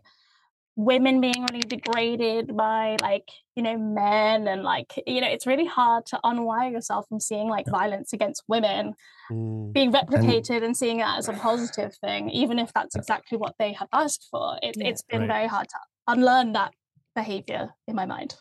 women 0.80 1.20
being 1.20 1.46
really 1.52 1.68
degraded 1.76 2.56
by 2.56 2.96
like 3.02 3.28
you 3.56 3.64
know 3.64 3.78
men 3.78 4.48
and 4.48 4.64
like 4.64 4.92
you 5.06 5.20
know 5.22 5.28
it's 5.28 5.46
really 5.46 5.66
hard 5.66 6.06
to 6.06 6.18
unwire 6.24 6.72
yourself 6.72 7.06
from 7.10 7.20
seeing 7.20 7.50
like 7.50 7.66
violence 7.68 8.14
against 8.14 8.44
women 8.48 8.94
Mm. 9.32 9.74
being 9.74 9.92
replicated 9.94 10.64
and, 10.64 10.76
seeing 10.76 11.02
it 11.02 11.06
as 11.20 11.28
a 11.30 11.34
positive 11.34 11.94
thing, 12.04 12.32
even 12.32 12.58
if 12.58 12.74
that's 12.74 12.96
exactly 12.96 13.38
what 13.38 13.54
they 13.60 13.74
have 13.74 13.88
asked 13.94 14.26
for. 14.32 14.58
It, 14.64 14.76
Yeah. 14.76 14.88
It's 14.88 15.04
been 15.04 15.20
Right. 15.20 15.28
very 15.36 15.48
hard 15.48 15.68
to 15.70 15.80
unlearn 16.08 16.54
that 16.54 16.72
behavior 17.16 17.64
in 17.88 17.96
my 17.96 18.08
mind. 18.08 18.32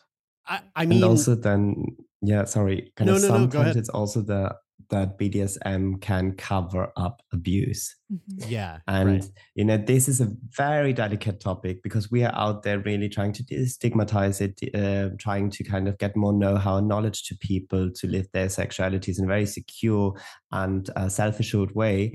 I, 0.47 0.61
I 0.75 0.85
mean, 0.87 1.03
and 1.03 1.11
also 1.11 1.35
then 1.35 1.61
yeah 2.31 2.45
sorry 2.45 2.91
kind 2.95 3.07
No, 3.09 3.15
of 3.17 3.21
no, 3.21 3.27
no, 3.27 3.33
sometimes 3.35 3.53
go 3.53 3.61
ahead. 3.61 3.75
it's 3.81 3.89
also 3.99 4.21
the 4.21 4.55
that 4.89 5.17
bdsm 5.17 5.99
can 6.01 6.33
cover 6.33 6.91
up 6.97 7.21
abuse 7.31 7.95
mhm. 8.11 8.19
yeah, 8.47 8.79
and 8.87 9.09
right. 9.09 9.25
you 9.55 9.63
know 9.63 9.77
this 9.77 10.07
is 10.07 10.21
a 10.21 10.31
very 10.57 10.93
delicate 10.93 11.39
topic 11.39 11.81
because 11.83 12.11
we 12.11 12.23
are 12.23 12.33
out 12.35 12.63
there 12.63 12.79
really 12.79 13.09
trying 13.09 13.31
to 13.33 13.43
destigmatize 13.43 14.41
it 14.41 14.75
uh, 14.75 15.15
trying 15.17 15.49
to 15.49 15.63
kind 15.63 15.87
of 15.87 15.97
get 15.97 16.15
more 16.15 16.33
know-how 16.33 16.77
and 16.77 16.87
knowledge 16.87 17.23
to 17.23 17.37
people 17.37 17.89
to 17.91 18.07
live 18.07 18.27
their 18.33 18.47
sexualities 18.47 19.19
in 19.19 19.25
a 19.25 19.27
very 19.27 19.45
secure 19.45 20.13
and 20.51 20.89
uh, 20.95 21.07
self-assured 21.07 21.73
way 21.75 22.13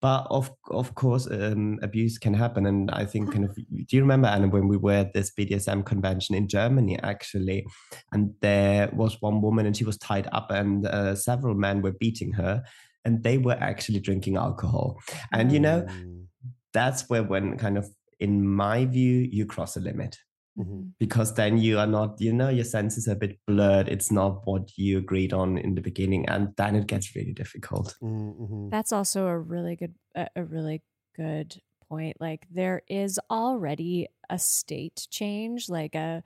but 0.00 0.26
of 0.30 0.50
of 0.70 0.94
course 0.94 1.26
um, 1.30 1.78
abuse 1.82 2.18
can 2.18 2.34
happen. 2.34 2.66
And 2.66 2.90
i 2.90 3.04
think 3.04 3.32
kind 3.32 3.44
of 3.44 3.54
do 3.54 3.96
you 3.96 4.00
remember 4.02 4.28
anna 4.28 4.48
when 4.48 4.66
we 4.68 4.76
were 4.76 4.92
at 5.04 5.12
this 5.12 5.30
bdsm 5.36 5.84
convention 5.84 6.34
in 6.34 6.48
germany 6.48 6.98
actually? 7.02 7.66
And 8.12 8.34
there 8.40 8.88
was 8.92 9.20
one 9.20 9.40
woman 9.42 9.66
and 9.66 9.76
she 9.76 9.84
was 9.84 9.98
tied 9.98 10.28
up 10.32 10.50
and 10.50 10.86
uh, 10.86 11.14
several 11.14 11.54
men 11.54 11.82
were 11.82 11.92
beating 11.92 12.32
her 12.32 12.62
and 13.04 13.22
they 13.22 13.38
were 13.38 13.56
actually 13.60 14.00
drinking 14.00 14.36
alcohol. 14.36 14.96
And 15.32 15.52
you 15.52 15.60
know 15.60 15.82
Mm. 15.82 16.26
that's 16.72 17.08
where 17.10 17.22
when 17.22 17.56
kind 17.58 17.76
of 17.78 17.88
in 18.20 18.46
my 18.46 18.84
view 18.86 19.26
you 19.30 19.46
cross 19.46 19.76
a 19.76 19.80
limit 19.80 20.16
Mhm. 20.58 20.92
because 20.98 21.34
then 21.34 21.58
you 21.58 21.78
are 21.78 21.86
not 21.86 22.20
you 22.20 22.32
know 22.32 22.48
your 22.48 22.64
senses 22.64 23.06
are 23.08 23.12
a 23.12 23.16
bit 23.16 23.38
blurred 23.46 23.88
it's 23.88 24.10
not 24.10 24.44
what 24.46 24.76
you 24.76 24.98
agreed 24.98 25.32
on 25.32 25.56
in 25.56 25.74
the 25.76 25.80
beginning 25.80 26.28
and 26.28 26.48
then 26.56 26.74
it 26.74 26.86
gets 26.88 27.14
really 27.14 27.32
difficult 27.32 27.96
Mm, 28.02 28.36
mhm. 28.38 28.70
that's 28.70 28.92
also 28.92 29.28
a 29.28 29.38
really 29.38 29.76
good 29.76 29.94
a, 30.16 30.28
a 30.36 30.44
really 30.44 30.82
good 31.16 31.60
point 31.88 32.16
like 32.20 32.46
there 32.50 32.82
is 32.88 33.20
already 33.30 34.08
a 34.28 34.38
state 34.38 35.06
change 35.10 35.68
like 35.68 35.94
a 35.94 36.22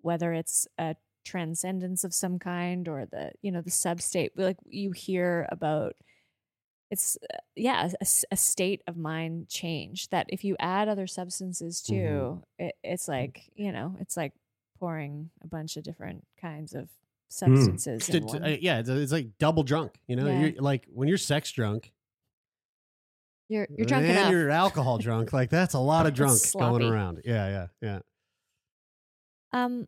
whether 0.00 0.32
it's 0.32 0.66
a 0.78 0.96
transcendence 1.24 2.02
of 2.04 2.14
some 2.14 2.38
kind 2.38 2.88
or 2.88 3.06
the 3.06 3.32
you 3.42 3.52
know 3.52 3.60
the 3.60 3.70
substate 3.70 4.30
like 4.36 4.56
you 4.66 4.90
hear 4.92 5.46
about 5.52 5.94
it's 6.90 7.16
uh, 7.32 7.36
yeah 7.56 7.88
a, 8.00 8.06
a 8.32 8.36
state 8.36 8.82
of 8.86 8.96
mind 8.96 9.48
change 9.48 10.08
that 10.10 10.26
if 10.28 10.42
you 10.44 10.56
add 10.58 10.88
other 10.88 11.06
substances 11.06 11.80
to 11.82 11.92
Mhm. 11.94 12.42
it, 12.58 12.74
it's 12.82 13.06
like 13.08 13.50
you 13.54 13.70
know 13.72 13.96
it's 14.00 14.16
like 14.16 14.32
pouring 14.78 15.30
a 15.42 15.46
bunch 15.46 15.76
of 15.76 15.82
different 15.84 16.26
kinds 16.40 16.74
of 16.74 16.88
Hmm. 17.32 17.54
substances. 17.54 18.08
in 18.08 18.16
It's- 18.16 18.32
one. 18.32 18.42
uh, 18.44 18.56
yeah, 18.60 18.80
it's, 18.80 18.88
it's 18.88 19.12
like 19.12 19.38
double 19.38 19.62
drunk. 19.62 19.92
You 20.08 20.16
know, 20.16 20.26
Yeah. 20.26 20.40
you're 20.46 20.52
like 20.62 20.86
when 20.92 21.06
you're 21.06 21.16
sex 21.18 21.52
drunk, 21.52 21.92
You're 23.48 23.68
you're 23.76 23.86
drunk 23.86 24.04
and 24.06 24.18
enough. 24.18 24.30
you're 24.32 24.50
alcohol 24.50 24.98
drunk. 24.98 25.32
Like 25.32 25.48
that's 25.50 25.74
a 25.74 25.78
lot 25.78 26.06
of 26.06 26.14
drunk 26.20 26.40
going 26.58 26.82
around. 26.82 27.22
Yeah, 27.24 27.48
yeah, 27.48 27.66
yeah. 27.80 27.98
Um, 29.52 29.86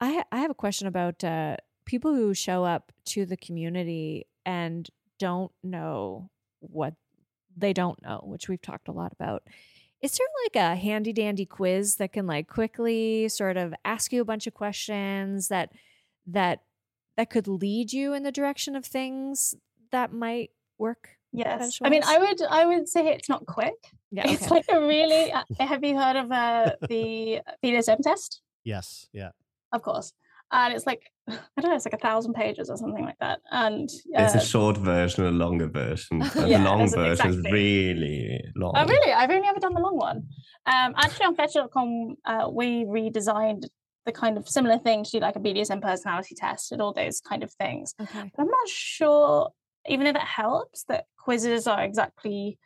I 0.00 0.24
I 0.32 0.38
have 0.40 0.50
a 0.50 0.54
question 0.54 0.86
about 0.86 1.22
uh, 1.24 1.56
people 1.84 2.14
who 2.14 2.32
show 2.34 2.64
up 2.64 2.92
to 3.06 3.26
the 3.26 3.36
community 3.36 4.26
and 4.46 4.88
don't 5.20 5.52
know 5.62 6.30
what 6.58 6.94
they 7.56 7.72
don't 7.72 8.02
know, 8.02 8.22
which 8.24 8.48
we've 8.48 8.60
talked 8.60 8.88
a 8.88 8.92
lot 8.92 9.12
about. 9.12 9.42
Is 10.02 10.16
there 10.16 10.26
like 10.44 10.56
a 10.56 10.76
handy 10.76 11.12
dandy 11.12 11.44
quiz 11.44 11.96
that 11.96 12.12
can 12.14 12.26
like 12.26 12.48
quickly 12.48 13.28
sort 13.28 13.56
of 13.56 13.74
ask 13.84 14.12
you 14.12 14.22
a 14.22 14.24
bunch 14.24 14.46
of 14.46 14.54
questions 14.54 15.48
that 15.48 15.70
that 16.26 16.60
that 17.16 17.28
could 17.28 17.46
lead 17.46 17.92
you 17.92 18.14
in 18.14 18.22
the 18.22 18.32
direction 18.32 18.74
of 18.74 18.84
things 18.84 19.54
that 19.92 20.12
might 20.12 20.50
work? 20.78 21.10
Yes. 21.32 21.78
I 21.82 21.90
mean, 21.90 22.02
I 22.04 22.18
would 22.18 22.42
I 22.42 22.66
would 22.66 22.88
say 22.88 23.08
it's 23.08 23.28
not 23.28 23.44
quick. 23.46 23.74
Yeah, 24.10 24.28
It's 24.28 24.50
like 24.50 24.64
a 24.68 24.80
really. 24.80 25.30
uh, 25.32 25.44
Have 25.60 25.84
you 25.84 25.96
heard 25.96 26.16
of 26.16 26.32
uh, 26.32 26.72
the 26.88 27.40
BDSM 27.64 28.00
test? 28.02 28.40
Yes, 28.64 29.06
yeah. 29.12 29.30
Of 29.72 29.82
course. 29.82 30.12
And 30.52 30.74
it's 30.74 30.86
like 30.86 31.02
I 31.28 31.60
don't 31.60 31.70
know, 31.70 31.76
it's 31.76 31.84
like 31.86 31.94
a 31.94 31.98
thousand 31.98 32.34
pages 32.34 32.70
or 32.70 32.76
something 32.76 33.04
like 33.04 33.18
that. 33.20 33.40
And 33.50 33.88
There's 34.12 34.34
uh, 34.34 34.38
a 34.38 34.40
short 34.44 34.76
version, 34.76 35.24
a 35.24 35.30
longer 35.30 35.68
version. 35.68 36.22
and 36.36 36.48
Yeah, 36.48 36.58
the 36.58 36.64
long 36.64 36.78
there's- 36.78 36.94
version 36.94 37.30
is 37.30 37.52
really 37.52 38.40
long. 38.56 38.72
Oh, 38.76 38.86
really? 38.86 39.12
I've 39.12 39.30
only 39.30 39.48
ever 39.48 39.60
done 39.60 39.74
the 39.74 39.80
long 39.80 39.96
one. 39.96 40.16
Um, 40.66 40.94
actually, 40.96 41.26
on 41.26 41.36
fetish.com, 41.36 42.16
uh, 42.24 42.48
we 42.52 42.84
redesigned 42.84 43.64
the 44.06 44.12
kind 44.12 44.38
of 44.38 44.48
similar 44.48 44.78
thing 44.78 45.04
to 45.04 45.10
do 45.10 45.18
like 45.20 45.36
a 45.36 45.40
BDSM 45.40 45.82
personality 45.82 46.34
test 46.34 46.72
and 46.72 46.80
all 46.80 46.92
those 46.92 47.20
kind 47.20 47.42
of 47.42 47.52
things. 47.52 47.94
Okay. 48.00 48.30
But 48.34 48.42
I'm 48.42 48.48
not 48.48 48.68
sure, 48.68 49.50
even 49.88 50.06
if 50.06 50.16
it 50.16 50.22
helps, 50.22 50.84
that 50.84 51.04
quizzes 51.18 51.66
are 51.66 51.82
exactly 51.82 52.58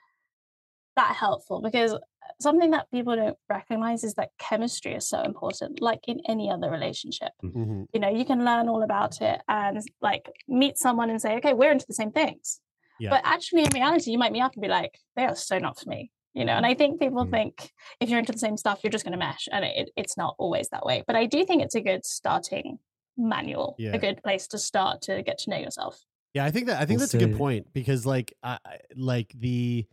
that 0.96 1.16
helpful 1.16 1.60
because 1.60 1.92
uh, 1.92 1.98
something 2.40 2.70
that 2.72 2.90
people 2.90 3.14
don't 3.16 3.36
recognize 3.48 4.04
is 4.04 4.14
that 4.14 4.30
chemistry 4.38 4.94
is 4.94 5.08
so 5.08 5.22
important, 5.22 5.80
like 5.80 6.00
in 6.08 6.20
any 6.28 6.50
other 6.50 6.70
relationship. 6.70 7.32
Mm-hmm. 7.44 7.84
You 7.92 8.00
know, 8.00 8.08
you 8.10 8.24
can 8.24 8.44
learn 8.44 8.68
all 8.68 8.82
about 8.82 9.20
it 9.20 9.40
and 9.48 9.80
like 10.00 10.28
meet 10.48 10.78
someone 10.78 11.10
and 11.10 11.20
say, 11.20 11.36
okay, 11.36 11.52
we're 11.54 11.72
into 11.72 11.86
the 11.86 11.94
same 11.94 12.10
things. 12.12 12.60
Yeah. 13.00 13.10
But 13.10 13.22
actually, 13.24 13.64
in 13.64 13.70
reality, 13.74 14.10
you 14.10 14.18
might 14.18 14.32
meet 14.32 14.42
up 14.42 14.54
and 14.54 14.62
be 14.62 14.68
like, 14.68 14.98
they 15.16 15.24
are 15.24 15.36
so 15.36 15.58
not 15.58 15.78
for 15.80 15.88
me. 15.88 16.10
You 16.32 16.44
know, 16.44 16.54
and 16.54 16.66
I 16.66 16.74
think 16.74 16.98
people 17.00 17.24
Mm. 17.24 17.30
think 17.30 17.70
if 18.00 18.08
you're 18.10 18.18
into 18.18 18.32
the 18.32 18.38
same 18.38 18.56
stuff, 18.56 18.80
you're 18.82 18.90
just 18.90 19.04
going 19.04 19.12
to 19.12 19.18
mesh, 19.18 19.46
and 19.52 19.64
it, 19.64 19.90
it's 19.96 20.16
not 20.16 20.34
always 20.38 20.68
that 20.70 20.84
way. 20.84 21.04
But 21.06 21.14
I 21.14 21.26
do 21.26 21.44
think 21.44 21.62
it's 21.62 21.76
a 21.76 21.80
good 21.80 22.04
starting 22.04 22.78
manual, 23.16 23.76
Yeah. 23.78 23.92
a 23.94 23.98
good 23.98 24.20
place 24.22 24.48
to 24.48 24.58
start 24.58 25.00
to 25.02 25.22
get 25.22 25.38
to 25.38 25.50
know 25.50 25.56
yourself. 25.58 26.00
Yeah, 26.34 26.44
I 26.44 26.50
think 26.50 26.66
that 26.66 26.80
I 26.80 26.86
think 26.86 26.98
that's 26.98 27.14
a 27.14 27.18
good 27.18 27.36
point 27.36 27.72
because 27.72 28.04
like 28.04 28.34
I 28.42 28.58
I- 28.64 28.78
like 28.96 29.32
the 29.38 29.86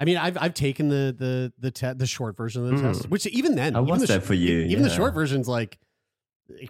I 0.00 0.04
mean 0.06 0.16
I've 0.16 0.36
I've 0.40 0.54
taken 0.54 0.88
the 0.88 1.14
the 1.16 1.52
the 1.58 1.70
te- 1.70 1.92
the 1.92 2.06
short 2.06 2.36
version 2.36 2.64
of 2.66 2.74
the 2.76 2.82
test, 2.82 3.02
Mm. 3.04 3.10
which 3.10 3.26
even 3.26 3.54
then 3.54 3.74
even 3.74 3.84
was 3.86 4.00
the 4.00 4.06
that 4.08 4.22
for 4.24 4.34
you? 4.34 4.60
Even 4.60 4.82
the 4.82 4.90
short 4.90 5.12
version's 5.14 5.46
like 5.46 5.78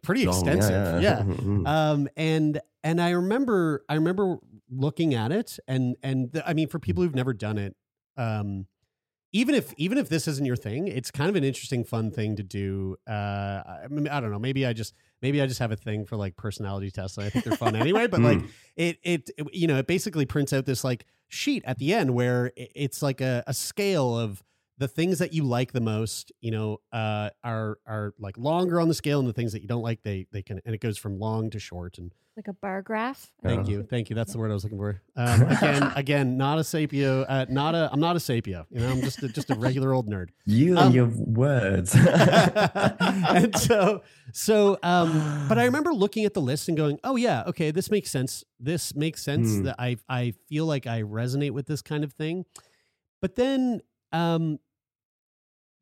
pretty 0.02 0.26
Long, 0.26 0.34
extensive. 0.46 1.00
yeah. 1.02 1.18
Yeah. 1.18 1.22
Mhm. 1.22 1.66
Um 1.66 2.08
and 2.16 2.60
and 2.84 3.00
I 3.00 3.10
remember 3.10 3.84
I 3.88 3.94
remember 3.94 4.36
looking 4.68 5.14
at 5.14 5.32
it 5.32 5.58
and 5.68 5.96
and 6.02 6.32
the, 6.32 6.46
I 6.48 6.52
mean 6.54 6.68
for 6.68 6.78
people 6.78 7.02
who've 7.02 7.14
never 7.14 7.32
done 7.32 7.56
it 7.58 7.76
um 8.16 8.66
even 9.32 9.54
if 9.54 9.72
even 9.76 9.96
if 9.96 10.08
this 10.08 10.26
isn't 10.26 10.44
your 10.44 10.56
thing, 10.56 10.88
it's 10.88 11.12
kind 11.12 11.30
of 11.30 11.36
an 11.36 11.44
interesting, 11.44 11.84
fun 11.84 12.10
thing 12.10 12.34
to 12.34 12.42
do. 12.42 12.96
Uh, 13.08 13.12
I, 13.64 13.86
mean, 13.88 14.08
I 14.08 14.18
don't 14.18 14.32
know. 14.32 14.40
Maybe 14.40 14.66
I 14.66 14.72
just 14.72 14.92
maybe 15.22 15.40
I 15.40 15.46
just 15.46 15.60
have 15.60 15.70
a 15.70 15.76
thing 15.76 16.04
for 16.04 16.16
like 16.16 16.36
personality 16.36 16.90
tests. 16.90 17.16
And 17.16 17.26
I 17.26 17.30
think 17.30 17.44
they're 17.44 17.56
fun 17.56 17.76
anyway. 17.76 18.08
But 18.08 18.20
like 18.28 18.38
Mm. 18.38 18.48
it, 18.74 18.98
it, 19.04 19.30
it- 19.38 19.54
you 19.54 19.68
know, 19.68 19.78
it 19.78 19.86
basically 19.86 20.26
prints 20.26 20.52
out 20.52 20.66
this 20.66 20.82
like 20.82 21.04
sheet 21.30 21.64
at 21.66 21.78
the 21.78 21.94
end 21.94 22.14
where 22.14 22.52
it's 22.56 23.02
like 23.02 23.20
a, 23.20 23.42
a 23.46 23.54
scale 23.54 24.18
of 24.18 24.42
the 24.80 24.88
things 24.88 25.18
that 25.20 25.32
you 25.32 25.44
like 25.44 25.70
the 25.72 25.80
most. 25.80 26.32
You 26.40 26.50
know, 26.50 26.78
uh, 26.92 27.30
are 27.44 27.78
are 27.86 28.14
like 28.18 28.36
longer 28.36 28.80
on 28.80 28.88
the 28.88 28.94
scale, 28.94 29.20
and 29.20 29.28
the 29.28 29.32
things 29.32 29.52
that 29.52 29.62
you 29.62 29.68
don't 29.68 29.82
like, 29.82 30.02
they 30.02 30.26
they 30.32 30.42
can, 30.42 30.60
and 30.64 30.74
it 30.74 30.80
goes 30.80 30.98
from 30.98 31.18
long 31.20 31.50
to 31.50 31.60
short. 31.60 31.98
And 31.98 32.12
like 32.36 32.48
a 32.48 32.52
bar 32.54 32.80
graph. 32.80 33.30
thank 33.42 33.66
Yeah. 33.68 33.72
you, 33.78 33.82
thank 33.82 34.08
you. 34.08 34.16
That's 34.16 34.32
the 34.32 34.38
word 34.38 34.50
I 34.50 34.54
was 34.54 34.64
looking 34.64 34.78
for. 34.78 35.02
Um, 35.16 35.42
again, 35.42 35.92
again, 35.96 36.36
not 36.38 36.56
a 36.58 36.62
sapio, 36.62 37.26
uh, 37.28 37.44
not 37.50 37.74
a. 37.74 37.90
I'm 37.92 38.00
not 38.00 38.16
a 38.16 38.18
sapio. 38.18 38.64
You 38.70 38.80
know, 38.80 38.88
I'm 38.90 39.02
just 39.02 39.22
a, 39.22 39.28
just 39.28 39.50
a 39.50 39.54
regular 39.54 39.92
old 39.92 40.08
nerd. 40.08 40.28
You 40.46 40.78
Um, 40.78 40.86
and 40.86 40.94
your 40.94 41.06
words. 41.08 41.94
and 41.94 43.56
so 43.58 44.02
so 44.32 44.78
um 44.82 45.46
but 45.48 45.58
i 45.58 45.64
remember 45.64 45.92
looking 45.92 46.24
at 46.24 46.34
the 46.34 46.40
list 46.40 46.68
and 46.68 46.76
going 46.76 46.98
oh 47.04 47.16
yeah 47.16 47.42
okay 47.46 47.70
this 47.72 47.90
makes 47.90 48.10
sense 48.10 48.44
this 48.60 48.94
makes 48.94 49.22
sense 49.22 49.56
Hmm. 49.56 49.64
that 49.64 49.76
i 49.78 49.96
i 50.08 50.32
feel 50.48 50.66
like 50.66 50.86
i 50.86 51.02
resonate 51.02 51.50
with 51.50 51.66
this 51.66 51.82
kind 51.82 52.04
of 52.04 52.12
thing 52.12 52.44
but 53.20 53.34
then 53.34 53.80
um 54.12 54.58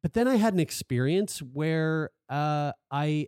but 0.02 0.12
then 0.14 0.26
i 0.28 0.36
had 0.36 0.52
an 0.54 0.60
experience 0.60 1.40
where 1.40 2.10
uh 2.28 2.72
i 2.90 3.26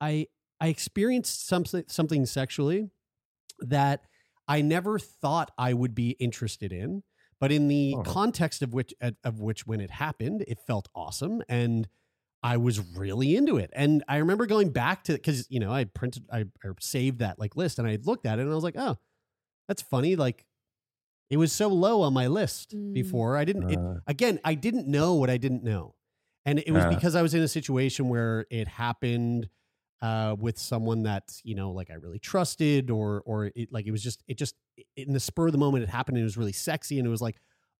i 0.00 0.26
i 0.60 0.68
experienced 0.68 1.46
something 1.46 1.84
something 1.88 2.26
sexually 2.26 2.90
that 3.60 4.04
i 4.48 4.60
never 4.62 4.98
thought 4.98 5.50
i 5.58 5.72
would 5.72 5.94
be 5.94 6.10
interested 6.18 6.72
in 6.72 7.02
but 7.40 7.50
in 7.52 7.68
the 7.68 7.94
Oh. 7.96 8.02
context 8.02 8.62
of 8.62 8.74
which 8.74 8.92
of 9.24 9.40
which 9.40 9.66
when 9.66 9.80
it 9.80 9.90
happened 9.90 10.44
it 10.48 10.58
felt 10.66 10.88
awesome 10.94 11.42
and 11.48 11.88
I 12.42 12.56
was 12.56 12.80
really 12.96 13.36
into 13.36 13.58
it. 13.58 13.68
And 13.74 14.02
I 14.08 14.16
remember 14.16 14.46
going 14.46 14.70
back 14.70 15.04
to 15.04 15.12
because 15.12 15.46
you 15.50 15.60
know 15.60 15.70
I 15.70 15.84
printed 15.84 16.24
I 16.32 16.46
or 16.64 16.74
saved 16.80 17.18
that 17.18 17.38
like 17.38 17.54
list 17.54 17.78
and 17.78 17.86
I 17.86 17.98
looked 18.02 18.24
at 18.24 18.38
it 18.38 18.42
and 18.44 18.50
I 18.50 18.54
was 18.54 18.64
like, 18.64 18.78
oh, 18.78 18.96
that's 19.68 19.82
funny. 19.82 20.16
Like 20.16 20.46
it 21.28 21.36
was 21.36 21.52
so 21.52 21.68
low 21.68 22.00
on 22.00 22.14
my 22.14 22.28
list 22.28 22.74
Mm. 22.74 22.94
before. 22.94 23.36
I 23.36 23.44
didn't 23.44 23.70
it, 23.70 23.78
Uh. 23.78 23.96
again, 24.06 24.40
I 24.42 24.54
didn't 24.54 24.86
know 24.86 25.16
what 25.16 25.28
I 25.28 25.36
didn't 25.36 25.62
know. 25.62 25.94
And 26.46 26.58
it 26.58 26.70
was 26.70 26.84
Uh. 26.84 26.88
because 26.90 27.14
I 27.14 27.22
was 27.22 27.34
in 27.34 27.42
a 27.42 27.48
situation 27.48 28.08
where 28.08 28.46
it 28.50 28.66
happened 28.68 29.48
uh, 30.02 30.34
with 30.38 30.58
someone 30.58 31.02
that, 31.02 31.30
you 31.44 31.54
know, 31.54 31.72
like 31.72 31.90
I 31.90 31.94
really 31.94 32.18
trusted 32.18 32.90
or 32.90 33.22
or 33.26 33.50
it 33.54 33.70
like 33.70 33.86
it 33.86 33.90
was 33.90 34.02
just 34.02 34.22
it 34.26 34.38
just 34.38 34.54
in 34.96 35.12
the 35.12 35.20
spur 35.20 35.46
of 35.46 35.52
the 35.52 35.58
moment 35.58 35.84
it 35.84 35.90
happened 35.90 36.16
and 36.16 36.22
it 36.22 36.24
was 36.24 36.38
really 36.38 36.52
sexy 36.52 36.98
and 36.98 37.06
it 37.06 37.10
was 37.10 37.20
like, 37.20 37.36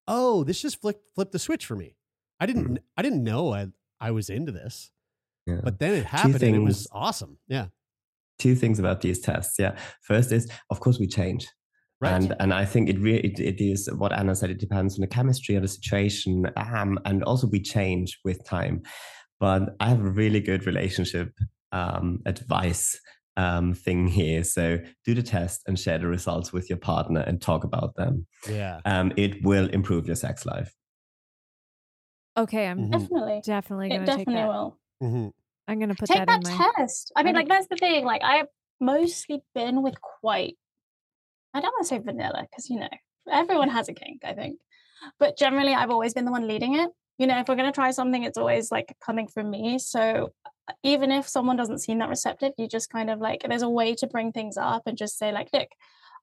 oh, 0.07 0.45
this 0.45 0.61
just 0.61 0.81
flipped 0.81 1.09
flipped 1.15 1.33
the 1.33 1.39
switch 1.39 1.65
for 1.65 1.77
me. 1.77 1.97
I 2.39 2.47
didn't 2.47 2.69
Mm. 2.69 2.79
I 2.97 3.03
didn't 3.03 3.25
know 3.25 3.53
I 3.55 3.69
I 4.01 4.11
was 4.11 4.29
into 4.29 4.53
this. 4.53 4.91
Yeah. 5.47 5.61
But 5.65 5.79
then 5.79 5.95
it 5.95 6.05
happened 6.05 6.43
and 6.43 6.57
it 6.57 6.59
was 6.59 6.87
awesome. 6.93 7.39
Yeah. 7.49 7.69
Two 8.39 8.55
things 8.55 8.79
about 8.79 9.01
these 9.01 9.21
tests. 9.21 9.59
Yeah. 9.59 9.79
First 10.03 10.31
is, 10.33 10.51
of 10.69 10.81
course, 10.81 10.99
we 10.99 11.07
change. 11.07 11.49
Right. 12.01 12.13
And 12.15 12.35
and 12.41 12.55
I 12.55 12.65
think 12.65 12.89
it 12.89 12.99
really 12.99 13.21
it, 13.21 13.39
it 13.41 13.61
is 13.63 13.89
what 13.95 14.13
Anna 14.13 14.35
said. 14.35 14.51
It 14.51 14.59
depends 14.59 14.95
on 14.97 15.03
the 15.03 15.07
chemistry 15.07 15.55
of 15.55 15.63
the 15.63 15.69
situation, 15.69 16.47
um, 16.57 16.99
and 17.05 17.23
also 17.25 17.47
we 17.47 17.61
change 17.61 18.19
with 18.25 18.43
time. 18.45 18.83
But 19.39 19.75
I 19.81 19.89
have 19.91 20.01
a 20.01 20.11
really 20.11 20.41
good 20.41 20.67
relationship 20.67 21.33
um, 21.73 22.21
advice 22.27 22.99
um, 23.37 23.75
thing 23.75 24.07
here. 24.07 24.45
So 24.45 24.79
do 25.05 25.15
the 25.15 25.23
test 25.23 25.63
and 25.67 25.79
share 25.79 25.99
the 25.99 26.07
results 26.07 26.53
with 26.53 26.69
your 26.71 26.79
partner 26.79 27.21
and 27.21 27.41
talk 27.41 27.65
about 27.65 27.95
them. 27.97 28.27
yeah. 28.49 28.81
Um, 28.85 29.13
it 29.17 29.43
will 29.45 29.69
improve 29.69 30.07
your 30.07 30.17
sex 30.17 30.45
life. 30.47 30.75
Okay, 32.37 32.67
I'm 32.67 32.79
Mhm. 32.89 32.93
Definitely. 32.93 33.41
definitely 33.45 33.87
It 33.89 33.95
gonna 33.95 34.07
take 34.07 34.27
definitely 34.27 34.35
that. 34.43 34.49
will. 34.49 34.79
hmm 35.01 35.29
I'm 35.69 35.79
gonna 35.79 35.95
put 35.95 36.09
Take 36.09 36.19
that, 36.19 36.29
that, 36.29 36.39
in 36.39 36.59
my. 36.59 36.73
test. 36.77 37.13
I 37.17 37.23
mean, 37.23 37.35
like 37.35 37.49
that's 37.49 37.69
the 37.69 37.77
thing. 37.77 38.05
Like 38.05 38.23
I've 38.25 38.47
mostly 38.81 39.43
been 39.55 39.83
with 39.83 40.01
quite 40.01 40.57
I 41.55 41.61
don't 41.61 41.73
want 41.73 41.85
to 41.85 41.89
say 41.89 41.99
vanilla 41.99 42.47
because 42.49 42.71
you 42.71 42.79
know 42.79 42.89
everyone 43.31 43.69
has 43.69 43.89
a 43.89 43.95
kink, 43.95 44.23
I 44.25 44.33
think. 44.33 44.59
But 45.19 45.37
generally 45.39 45.75
I've 45.75 45.91
always 45.91 46.15
been 46.15 46.25
the 46.25 46.31
one 46.31 46.49
leading 46.49 46.75
it. 46.77 46.91
You 47.19 47.27
know, 47.27 47.39
if 47.39 47.49
we're 47.49 47.57
gonna 47.57 47.73
try 47.73 47.91
something, 47.91 48.23
it's 48.23 48.39
always 48.39 48.71
like 48.71 48.97
coming 49.05 49.29
from 49.29 49.51
me. 49.51 49.79
So 49.79 50.33
uh, 50.47 50.73
even 50.83 51.11
if 51.11 51.29
someone 51.29 51.57
doesn't 51.57 51.79
seem 51.81 51.99
that 51.99 52.09
receptive, 52.09 52.53
you 52.57 52.67
just 52.69 52.91
kind 52.91 53.11
of 53.11 53.19
like 53.19 53.45
there's 53.49 53.63
a 53.63 53.69
way 53.69 53.95
to 53.97 54.07
bring 54.07 54.33
things 54.33 54.57
up 54.57 54.83
and 54.87 54.97
just 54.97 55.19
say, 55.19 55.33
like, 55.33 55.49
look, 55.53 55.69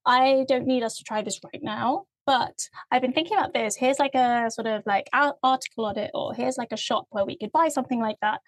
I 0.05 0.45
don't 0.47 0.65
need 0.65 0.83
us 0.83 0.97
to 0.97 1.03
try 1.03 1.21
this 1.21 1.39
right 1.43 1.61
now. 1.61 2.05
But 2.25 2.67
I've 2.91 3.01
been 3.01 3.13
thinking 3.13 3.37
about 3.37 3.53
this. 3.53 3.75
Here's 3.75 3.99
like 3.99 4.15
a 4.15 4.49
sort 4.51 4.67
of 4.67 4.83
like 4.85 5.07
ar- 5.13 5.35
article 5.43 5.85
on 5.85 5.97
it, 5.97 6.11
or 6.13 6.33
here's 6.33 6.57
like 6.57 6.71
a 6.71 6.77
shop 6.77 7.05
where 7.09 7.25
we 7.25 7.37
could 7.37 7.51
buy 7.51 7.69
something 7.69 8.01
like 8.01 8.17
that 8.21 8.41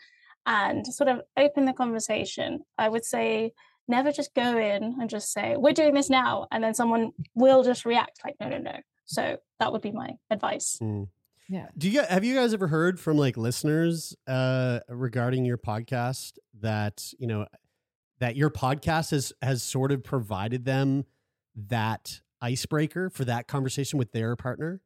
and 0.46 0.86
sort 0.86 1.10
of 1.10 1.22
open 1.38 1.66
the 1.66 1.74
conversation. 1.74 2.60
I 2.78 2.90
would 2.90 3.06
say 3.06 3.54
never 3.90 4.12
just 4.12 4.34
go 4.34 4.58
in 4.58 4.96
and 5.00 5.10
just 5.10 5.32
say, 5.34 5.56
we're 5.58 5.74
doing 5.74 5.94
this 5.94 6.10
now. 6.10 6.48
And 6.52 6.64
then 6.64 6.74
someone 6.74 7.12
will 7.36 7.64
just 7.64 7.86
react 7.86 8.20
like, 8.24 8.36
no, 8.40 8.48
no, 8.50 8.58
no. 8.60 8.78
So 9.06 9.38
that 9.60 9.72
would 9.72 9.82
be 9.82 9.92
my 9.92 10.12
advice. 10.30 10.80
Yeah. 11.50 11.68
Do 11.78 11.90
you 11.90 12.02
have 12.04 12.24
you 12.24 12.36
guys 12.36 12.54
ever 12.54 12.68
heard 12.68 13.00
from 13.00 13.18
like 13.18 13.36
listeners 13.36 14.16
uh, 14.28 14.82
regarding 14.88 15.46
your 15.46 15.58
podcast 15.58 16.34
that 16.62 17.12
you 17.18 17.26
know 17.26 17.48
that 18.20 18.36
your 18.36 18.52
podcast 18.52 19.10
has 19.12 19.34
has 19.42 19.64
sort 19.64 19.92
of 19.92 20.04
provided 20.04 20.64
them 20.66 21.06
that 21.56 22.22
icebreaker 22.40 23.10
for 23.10 23.26
that 23.26 23.48
conversation 23.48 23.98
with 23.98 24.12
their 24.12 24.36
partner? 24.36 24.82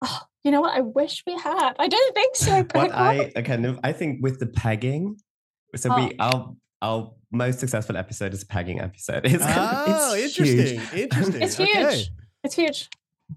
Oh, 0.00 0.20
you 0.42 0.50
know 0.50 0.62
what? 0.62 0.74
I 0.74 0.80
wish 0.80 1.22
we 1.26 1.34
had. 1.34 1.72
I 1.78 1.88
don't 1.88 2.14
think 2.14 2.36
so. 2.36 2.64
What 2.72 2.90
I 2.94 3.30
I 3.36 3.42
kind 3.42 3.66
of 3.66 3.78
I 3.84 3.92
think 3.92 4.22
with 4.22 4.38
the 4.40 4.46
pegging, 4.46 5.18
So 5.76 5.90
Oh. 5.92 5.96
we 6.06 6.16
our 6.18 6.54
our 6.80 7.12
most 7.32 7.60
successful 7.60 7.96
episode 7.96 8.34
is 8.34 8.42
a 8.42 8.46
pegging 8.46 8.80
episode. 8.80 9.24
It's, 9.26 9.44
Oh, 9.46 10.14
it's 10.14 10.38
interesting. 10.38 10.80
huge. 10.80 10.92
Interesting. 11.04 11.42
It's 11.42 11.56
huge. 11.56 11.68
Okay. 11.76 12.04
It's 12.44 12.54
huge. 12.54 12.88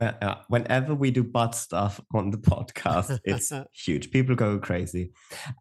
Uh, 0.02 0.12
uh, 0.22 0.36
whenever 0.48 0.96
we 0.96 1.12
do 1.12 1.24
butt 1.24 1.54
stuff 1.54 2.02
on 2.16 2.32
the 2.32 2.38
podcast, 2.38 3.20
it's 3.26 3.52
huge. 3.74 4.10
People 4.12 4.36
go 4.36 4.58
crazy. 4.58 5.12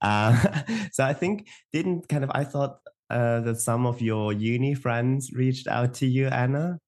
Uh, 0.01 0.63
so 0.93 1.05
I 1.05 1.13
think 1.13 1.49
didn't 1.73 2.09
kind 2.09 2.25
of 2.25 2.31
I 2.35 2.45
thought 2.45 2.79
uh, 3.11 3.41
that 3.41 3.61
some 3.61 3.85
of 3.85 4.01
your 4.01 4.33
uni 4.33 4.73
friends 4.75 5.33
reached 5.35 5.67
out 5.67 5.93
to 5.95 6.07
you, 6.07 6.29
Anna. 6.29 6.79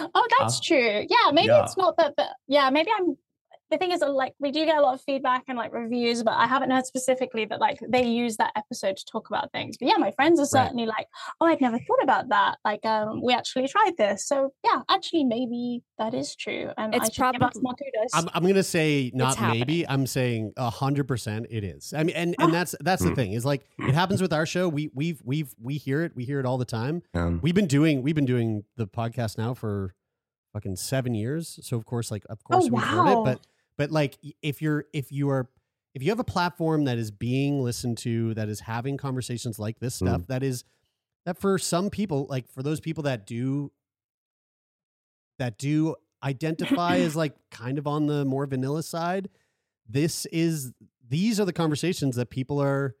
Oh, 0.00 0.26
that's 0.38 0.56
Uh, 0.58 0.60
true. 0.64 1.04
Yeah, 1.10 1.30
maybe 1.30 1.48
yeah. 1.48 1.64
it's 1.64 1.76
not 1.76 1.94
that, 1.98 2.14
but 2.16 2.28
yeah, 2.48 2.70
maybe 2.70 2.88
I'm. 2.98 3.16
The 3.74 3.78
thing 3.78 3.90
is, 3.90 4.02
like, 4.06 4.34
we 4.38 4.52
do 4.52 4.64
get 4.64 4.78
a 4.78 4.80
lot 4.80 4.94
of 4.94 5.00
feedback 5.02 5.42
and 5.48 5.58
like 5.58 5.72
reviews, 5.72 6.22
but 6.22 6.34
I 6.34 6.46
haven't 6.46 6.70
heard 6.70 6.86
specifically 6.86 7.44
that 7.46 7.58
like 7.60 7.80
they 7.88 8.06
use 8.06 8.36
that 8.36 8.52
episode 8.56 8.96
to 8.98 9.04
talk 9.04 9.28
about 9.28 9.50
things. 9.50 9.76
But 9.76 9.88
yeah, 9.88 9.96
my 9.98 10.12
friends 10.12 10.38
are 10.38 10.46
certainly 10.46 10.86
like, 10.86 11.08
"Oh, 11.40 11.46
I'd 11.46 11.60
never 11.60 11.78
thought 11.78 12.02
about 12.02 12.28
that." 12.28 12.58
Like, 12.64 12.86
um, 12.86 13.20
we 13.20 13.32
actually 13.34 13.66
tried 13.66 13.96
this, 13.98 14.28
so 14.28 14.52
yeah, 14.64 14.82
actually, 14.88 15.24
maybe 15.24 15.82
that 15.98 16.14
is 16.14 16.36
true, 16.36 16.70
and 16.78 16.94
It's 16.94 17.06
I 17.06 17.12
should 17.12 17.32
give 17.32 17.42
us 17.42 17.54
probably- 17.54 17.62
more 17.62 17.74
kudos. 17.74 18.10
I'm, 18.14 18.28
I'm 18.32 18.46
gonna 18.46 18.62
say 18.62 19.10
not 19.12 19.40
maybe. 19.40 19.88
I'm 19.88 20.06
saying 20.06 20.52
a 20.56 20.70
hundred 20.70 21.08
percent 21.08 21.46
it 21.50 21.64
is. 21.64 21.92
I 21.96 22.04
mean, 22.04 22.14
and 22.14 22.36
and 22.38 22.54
that's 22.54 22.76
that's 22.80 23.02
the 23.02 23.10
Mm. 23.10 23.16
thing 23.16 23.32
is 23.32 23.44
like 23.44 23.66
it 23.80 23.92
happens 23.94 24.22
with 24.22 24.32
our 24.32 24.46
show. 24.46 24.68
We 24.68 24.90
we've 24.94 25.20
we've 25.24 25.52
we 25.60 25.78
hear 25.78 26.02
it. 26.04 26.12
We 26.14 26.24
hear 26.24 26.38
it 26.38 26.46
all 26.46 26.58
the 26.58 26.64
time. 26.64 27.02
Um, 27.14 27.40
We've 27.42 27.56
been 27.56 27.66
doing 27.66 28.02
we've 28.02 28.14
been 28.14 28.24
doing 28.24 28.62
the 28.76 28.86
podcast 28.86 29.36
now 29.36 29.52
for 29.52 29.94
fucking 30.52 30.76
seven 30.76 31.14
years. 31.14 31.58
So 31.62 31.76
of 31.76 31.84
course, 31.84 32.12
like 32.12 32.24
of 32.30 32.44
course 32.44 32.70
we've 32.70 32.80
heard 32.80 33.08
it. 33.18 33.24
But 33.24 33.40
but 33.78 33.90
like 33.90 34.16
if 34.42 34.60
you're 34.62 34.84
if 34.92 35.10
you 35.12 35.30
are 35.30 35.48
if 35.94 36.02
you 36.02 36.10
have 36.10 36.18
a 36.20 36.24
platform 36.24 36.84
that 36.84 36.98
is 36.98 37.10
being 37.10 37.62
listened 37.62 37.98
to, 37.98 38.34
that 38.34 38.48
is 38.48 38.60
having 38.60 38.96
conversations 38.96 39.58
like 39.58 39.78
this 39.78 39.94
stuff, 39.96 40.22
Mm. 40.22 40.26
that 40.26 40.42
is 40.42 40.64
that 41.24 41.38
for 41.38 41.58
some 41.58 41.88
people, 41.90 42.26
like 42.28 42.48
for 42.48 42.62
those 42.62 42.80
people 42.80 43.04
that 43.04 43.26
do 43.26 43.70
that 45.38 45.58
do 45.58 45.94
identify 46.22 46.96
as 46.96 47.16
like 47.16 47.34
kind 47.50 47.78
of 47.78 47.86
on 47.86 48.06
the 48.06 48.24
more 48.24 48.46
vanilla 48.46 48.82
side, 48.82 49.28
this 49.88 50.26
is 50.26 50.72
these 51.08 51.38
are 51.38 51.44
the 51.44 51.52
conversations 51.52 52.16
that 52.16 52.30
people 52.30 52.60
are 52.60 52.94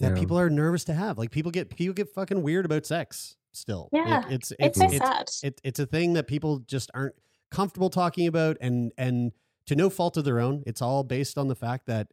that 0.00 0.14
Yeah. 0.14 0.20
people 0.20 0.38
are 0.38 0.48
nervous 0.50 0.84
to 0.84 0.94
have. 0.94 1.18
Like 1.18 1.30
people 1.30 1.50
get 1.52 1.74
people 1.76 1.94
get 1.94 2.08
fucking 2.14 2.42
weird 2.42 2.64
about 2.64 2.86
sex 2.86 3.36
still. 3.52 3.88
It- 3.92 4.06
Yeah, 4.06 4.24
it's 4.28 4.52
it's 4.58 4.78
it's 4.78 4.78
so 4.78 4.84
it's, 4.86 4.98
sad. 4.98 5.28
it, 5.48 5.60
it's 5.64 5.78
a 5.78 5.86
thing 5.86 6.14
that 6.14 6.26
people 6.26 6.58
just 6.60 6.90
aren't 6.94 7.14
comfortable 7.50 7.90
talking 7.90 8.26
about 8.26 8.56
and 8.60 8.92
and 8.96 9.32
to 9.70 9.76
no 9.76 9.88
fault 9.88 10.16
of 10.16 10.24
their 10.24 10.40
own. 10.40 10.62
It's 10.66 10.82
all 10.82 11.04
based 11.04 11.38
on 11.38 11.46
the 11.48 11.54
fact 11.54 11.86
that 11.86 12.08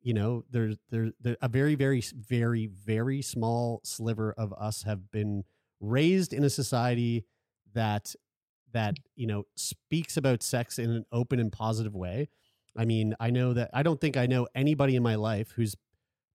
you 0.00 0.14
know 0.14 0.44
there's 0.48 0.76
there's 0.90 1.10
there, 1.20 1.36
a 1.42 1.48
very 1.48 1.74
very 1.74 2.00
very 2.16 2.66
very 2.68 3.20
small 3.20 3.80
sliver 3.84 4.32
of 4.38 4.52
us 4.52 4.84
have 4.84 5.10
been 5.10 5.42
raised 5.80 6.32
in 6.32 6.44
a 6.44 6.50
society 6.50 7.24
that 7.74 8.14
that 8.72 8.94
you 9.16 9.26
know 9.26 9.42
speaks 9.56 10.16
about 10.16 10.42
sex 10.44 10.78
in 10.78 10.90
an 10.90 11.04
open 11.10 11.40
and 11.40 11.50
positive 11.52 11.94
way. 11.96 12.28
I 12.78 12.84
mean, 12.84 13.14
I 13.18 13.30
know 13.30 13.52
that 13.54 13.70
I 13.74 13.82
don't 13.82 14.00
think 14.00 14.16
I 14.16 14.26
know 14.26 14.46
anybody 14.54 14.94
in 14.94 15.02
my 15.02 15.16
life 15.16 15.50
whose 15.56 15.74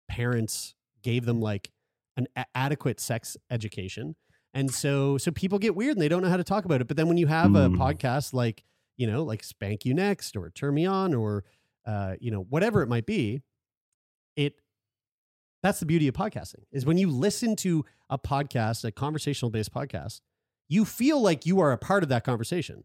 parents 0.08 0.74
gave 1.02 1.24
them 1.24 1.40
like 1.40 1.70
an 2.16 2.26
a- 2.36 2.46
adequate 2.54 3.00
sex 3.00 3.36
education. 3.50 4.14
And 4.54 4.72
so 4.72 5.18
so 5.18 5.30
people 5.30 5.58
get 5.58 5.74
weird 5.76 5.96
and 5.96 6.00
they 6.02 6.08
don't 6.08 6.22
know 6.22 6.28
how 6.30 6.36
to 6.36 6.44
talk 6.44 6.64
about 6.64 6.80
it. 6.80 6.88
But 6.88 6.96
then 6.96 7.08
when 7.08 7.16
you 7.16 7.26
have 7.26 7.54
a 7.54 7.68
Mm. 7.68 7.76
podcast 7.76 8.32
like, 8.32 8.64
you 8.96 9.06
know, 9.06 9.22
like 9.22 9.42
Spank 9.42 9.84
You 9.84 9.94
Next 9.94 10.36
or 10.36 10.50
Turn 10.50 10.74
Me 10.74 10.86
On 10.86 11.14
or 11.14 11.44
uh, 11.86 12.14
you 12.20 12.30
know, 12.30 12.40
whatever 12.48 12.82
it 12.82 12.88
might 12.88 13.06
be, 13.06 13.42
it 14.36 14.54
that's 15.62 15.80
the 15.80 15.86
beauty 15.86 16.08
of 16.08 16.14
podcasting 16.14 16.64
is 16.72 16.86
when 16.86 16.96
you 16.98 17.10
listen 17.10 17.54
to 17.56 17.84
a 18.08 18.18
podcast, 18.18 18.84
a 18.84 18.90
conversational 18.90 19.50
based 19.50 19.72
podcast, 19.72 20.20
you 20.68 20.84
feel 20.84 21.20
like 21.20 21.44
you 21.46 21.60
are 21.60 21.72
a 21.72 21.78
part 21.78 22.02
of 22.02 22.08
that 22.08 22.24
conversation. 22.24 22.84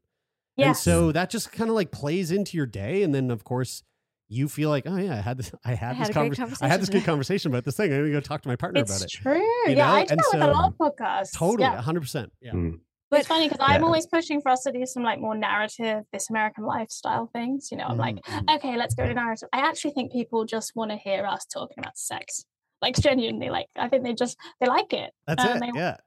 And 0.57 0.75
so 0.75 1.11
that 1.11 1.29
just 1.29 1.51
kind 1.51 1.69
of 1.69 1.75
like 1.75 1.91
plays 1.91 2.31
into 2.31 2.55
your 2.55 2.65
day. 2.65 3.03
And 3.03 3.13
then 3.13 3.29
of 3.29 3.43
course 3.43 3.83
you 4.27 4.47
feel 4.47 4.69
like, 4.69 4.85
oh 4.87 4.95
yeah, 4.95 5.13
I 5.13 5.21
had 5.21 5.37
this, 5.37 5.51
I 5.63 5.69
had, 5.75 5.95
had 5.95 5.99
this 5.99 6.09
a 6.09 6.13
great 6.13 6.33
convers- 6.33 6.61
I 6.61 6.67
had 6.67 6.81
this 6.81 6.89
conversation 6.89 6.99
good 6.99 7.05
conversation 7.05 7.51
about 7.51 7.63
this 7.65 7.75
thing. 7.77 7.93
I'm 7.93 7.99
gonna 7.99 8.11
go 8.11 8.19
talk 8.21 8.41
to 8.41 8.47
my 8.47 8.55
partner 8.55 8.81
it's 8.81 8.95
about 8.95 9.05
it. 9.05 9.11
true. 9.11 9.37
You 9.37 9.63
yeah, 9.67 9.75
know? 9.75 9.93
I 9.93 10.05
do 10.05 10.11
And 10.11 10.19
that 10.19 10.29
with 10.33 10.41
a 10.41 10.47
lot 10.47 10.73
of 10.73 10.77
podcasts. 10.77 11.33
Totally, 11.33 11.63
Yeah. 11.63 11.81
hundred 11.81 12.01
percent. 12.01 12.31
Yeah. 12.41 12.53
mm. 12.53 12.79
But- 13.16 13.20
it's 13.22 13.28
funny 13.28 13.49
because 13.49 13.66
I'm 13.68 13.84
always 13.84 14.05
pushing 14.07 14.41
for 14.41 14.49
us 14.49 14.63
to 14.63 14.72
do 14.72 14.86
some 14.86 15.03
like 15.03 15.20
more 15.20 15.36
narrative, 15.36 16.03
this 16.13 16.30
American 16.30 16.63
lifestyle 16.66 17.28
things. 17.34 17.70
You 17.72 17.78
know, 17.78 17.86
I'm 17.86 17.97
like, 17.97 18.16
Mhm. 18.24 18.55
okay, 18.57 18.78
let's 18.78 18.93
go 18.95 19.05
to 19.07 19.13
narrative. 19.13 19.49
I 19.53 19.59
actually 19.59 19.91
think 19.93 20.11
people 20.11 20.45
just 20.45 20.76
want 20.76 20.91
to 20.91 20.97
hear 20.97 21.26
us 21.26 21.45
talking 21.45 21.76
about 21.80 21.97
sex. 21.97 22.45
Like 22.82 22.95
genuinely, 22.95 23.49
like 23.49 23.68
I 23.76 23.89
think 23.89 24.03
they 24.03 24.13
just 24.13 24.38
they 24.59 24.68
like 24.68 24.93
it. 24.93 25.13
That's 25.28 25.43
and 25.43 25.63
it. 25.63 25.74
they- 25.74 25.80
Yeah. 25.80 25.97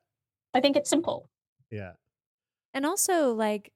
I 0.54 0.60
think 0.60 0.76
it's 0.76 0.90
simple. 0.90 1.28
Yeah. 1.70 1.92
and 2.74 2.84
also 2.86 3.32
like 3.34 3.72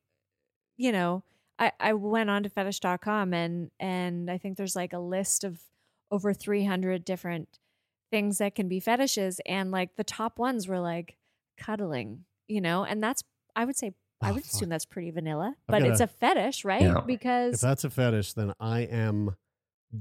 you 0.76 0.92
know 0.92 1.22
i 1.58 1.72
i 1.80 1.92
went 1.92 2.28
on 2.30 2.42
to 2.42 2.48
fetish.com 2.50 3.32
and 3.34 3.70
and 3.80 4.30
i 4.30 4.36
think 4.38 4.56
there's 4.56 4.76
like 4.76 4.92
a 4.92 4.98
list 4.98 5.44
of 5.44 5.60
over 6.10 6.32
300 6.34 7.04
different 7.04 7.58
things 8.10 8.38
that 8.38 8.54
can 8.54 8.68
be 8.68 8.80
fetishes 8.80 9.40
and 9.46 9.70
like 9.70 9.96
the 9.96 10.04
top 10.04 10.38
ones 10.38 10.68
were 10.68 10.78
like 10.80 11.16
cuddling 11.56 12.24
you 12.48 12.60
know 12.60 12.84
and 12.84 13.02
that's 13.02 13.22
i 13.56 13.64
would 13.64 13.76
say 13.76 13.92
i 14.20 14.30
Oh, 14.30 14.34
would 14.34 14.44
fuck. 14.44 14.52
assume 14.52 14.68
that's 14.68 14.84
pretty 14.86 15.10
vanilla 15.10 15.54
I've 15.68 15.72
but 15.72 15.82
it's 15.82 15.98
gotta- 16.00 16.04
a 16.04 16.06
fetish 16.06 16.64
right 16.64 16.82
Yeah. 16.82 17.00
If 17.08 17.60
that's 17.60 17.84
a 17.84 17.90
fetish, 17.90 18.32
then 18.34 18.52
I 18.60 18.80
am 18.80 19.36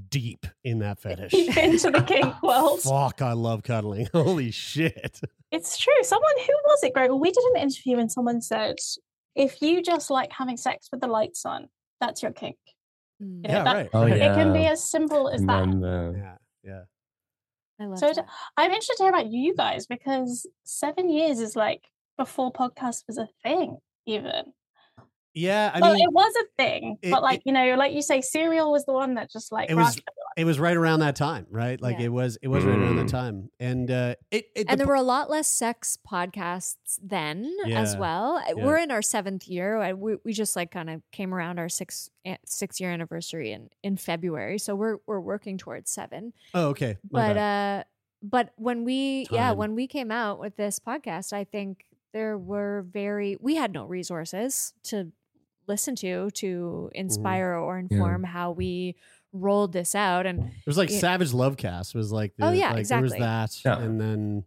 deep 0.08 0.46
in 0.64 0.78
that 0.78 0.98
fetish. 1.02 1.32
Deep 1.32 1.56
into 1.56 1.90
the 1.90 2.00
kink 2.02 2.42
world. 2.42 2.80
Fuck, 2.82 3.20
I 3.20 3.32
love 3.32 3.62
cuddling. 3.62 4.08
Holy 4.12 4.50
shit. 4.50 5.20
It's 5.50 5.76
true. 5.78 5.92
Someone 6.02 6.32
who 6.46 6.52
was 6.66 6.82
it, 6.82 6.94
Greg? 6.94 7.10
We 7.10 7.30
did 7.30 7.44
an 7.54 7.60
interview 7.62 7.98
and 7.98 8.10
someone 8.10 8.40
said, 8.40 8.76
if 9.36 9.60
you 9.60 9.82
just 9.82 10.08
like 10.10 10.32
having 10.32 10.56
sex 10.56 10.88
with 10.90 11.00
the 11.02 11.08
lights 11.08 11.44
on, 11.44 11.68
that's 12.00 12.22
your 12.22 12.32
kink. 12.32 12.56
Mm, 13.22 13.26
You 13.36 13.42
know, 13.42 13.48
Yeah, 13.58 13.64
that- 13.64 13.74
right. 13.76 13.90
Oh, 13.92 14.02
right. 14.04 14.12
It 14.16 14.34
can 14.34 14.52
be 14.54 14.66
as 14.66 14.88
simple 14.88 15.28
as 15.28 15.42
that. 15.42 15.60
Remember. 15.60 16.14
Yeah. 16.16 16.36
Yeah. 16.70 16.82
i 17.80 17.86
love 17.86 17.98
So 17.98 18.06
that. 18.06 18.16
d- 18.16 18.22
I'm 18.56 18.70
interested 18.70 18.96
to 18.96 19.02
hear 19.02 19.10
about 19.12 19.26
you 19.30 19.54
guys 19.54 19.86
because 19.86 20.46
seven 20.64 21.10
years 21.10 21.38
is 21.40 21.54
like 21.56 21.82
before 22.16 22.52
podcast 22.52 23.04
was 23.06 23.18
a 23.18 23.28
thing, 23.42 23.78
even. 24.06 24.52
Yeah. 25.34 25.70
I 25.72 25.80
well, 25.80 25.94
mean, 25.94 26.02
it 26.04 26.12
was 26.12 26.34
a 26.42 26.62
thing, 26.62 26.98
it- 27.00 27.10
but 27.10 27.22
like 27.22 27.38
it- 27.38 27.42
you 27.46 27.52
know, 27.52 27.74
like 27.76 27.92
you 27.94 28.02
say, 28.02 28.20
Serial 28.20 28.70
was 28.70 28.84
the 28.84 28.92
one 28.92 29.14
that 29.14 29.30
just 29.30 29.50
like 29.50 29.70
It 29.70 29.74
was- 29.74 29.94
grasped 29.96 30.08
it 30.34 30.44
was 30.46 30.58
right 30.58 30.76
around 30.78 31.00
that 31.00 31.14
time, 31.14 31.46
right? 31.50 31.78
Like 31.80 31.98
Yeah. 31.98 32.06
it 32.06 32.12
was 32.12 32.38
it 32.40 32.48
was 32.48 32.64
right 32.64 32.78
around 32.78 32.96
that 32.96 33.06
Mm. 33.06 33.10
time. 33.10 33.50
And 33.60 33.90
uh 33.90 34.14
it, 34.30 34.46
it 34.56 34.66
and 34.66 34.70
the 34.70 34.76
there 34.84 34.86
were 34.86 34.94
a 34.94 35.02
lot 35.02 35.28
less 35.28 35.46
sex 35.46 35.98
podcasts 36.10 36.98
then 37.02 37.54
as 37.66 37.98
well. 37.98 38.42
Yeah. 38.46 38.54
We're 38.64 38.78
in 38.78 38.90
our 38.90 39.02
seventh 39.02 39.46
year. 39.46 39.76
I, 39.76 39.92
we, 39.92 40.16
we 40.24 40.32
just 40.32 40.56
like 40.56 40.70
kind 40.70 40.88
of 40.88 41.02
came 41.12 41.34
around 41.34 41.58
our 41.58 41.68
six 41.68 42.08
eh, 42.24 42.36
six 42.46 42.80
year 42.80 42.90
anniversary 42.90 43.52
in 43.52 43.68
in 43.82 43.98
February, 43.98 44.58
so 44.58 44.74
we're 44.74 44.98
we're 45.06 45.20
working 45.20 45.58
towards 45.58 45.90
seven. 45.90 46.32
Oh, 46.54 46.68
okay. 46.68 46.96
My 47.10 47.28
but 47.28 47.34
bad. 47.34 47.80
uh, 47.80 47.84
but 48.22 48.52
when 48.56 48.84
we 48.84 49.26
yeah 49.30 49.52
when 49.52 49.74
we 49.74 49.86
came 49.86 50.10
out 50.10 50.38
with 50.38 50.56
this 50.56 50.78
podcast, 50.78 51.34
I 51.34 51.44
think 51.44 51.84
there 52.12 52.36
were 52.38 52.84
very 52.90 53.36
we 53.40 53.56
had 53.56 53.72
no 53.72 53.84
resources 53.86 54.74
to 54.84 55.12
listen 55.66 55.94
to 55.96 56.30
to 56.32 56.46
Mm-hmm. 56.92 57.00
inspire 57.00 57.54
or 57.54 57.78
inform 57.78 58.24
how 58.24 58.50
we 58.50 58.96
rolled 59.32 59.72
this 59.72 59.94
out 59.94 60.26
and 60.26 60.40
it 60.44 60.66
was 60.66 60.76
like 60.76 60.90
yeah. 60.90 60.98
Savage 60.98 61.32
Lovecast 61.32 61.94
was 61.94 62.12
like 62.12 62.34
the, 62.36 62.46
Oh, 62.46 62.50
yeah, 62.52 62.72
like, 62.74 62.86
there 62.86 63.00
was 63.00 63.12
that. 63.12 63.50
Yeah. 63.64 63.78
And 63.78 63.98
then 64.00 64.44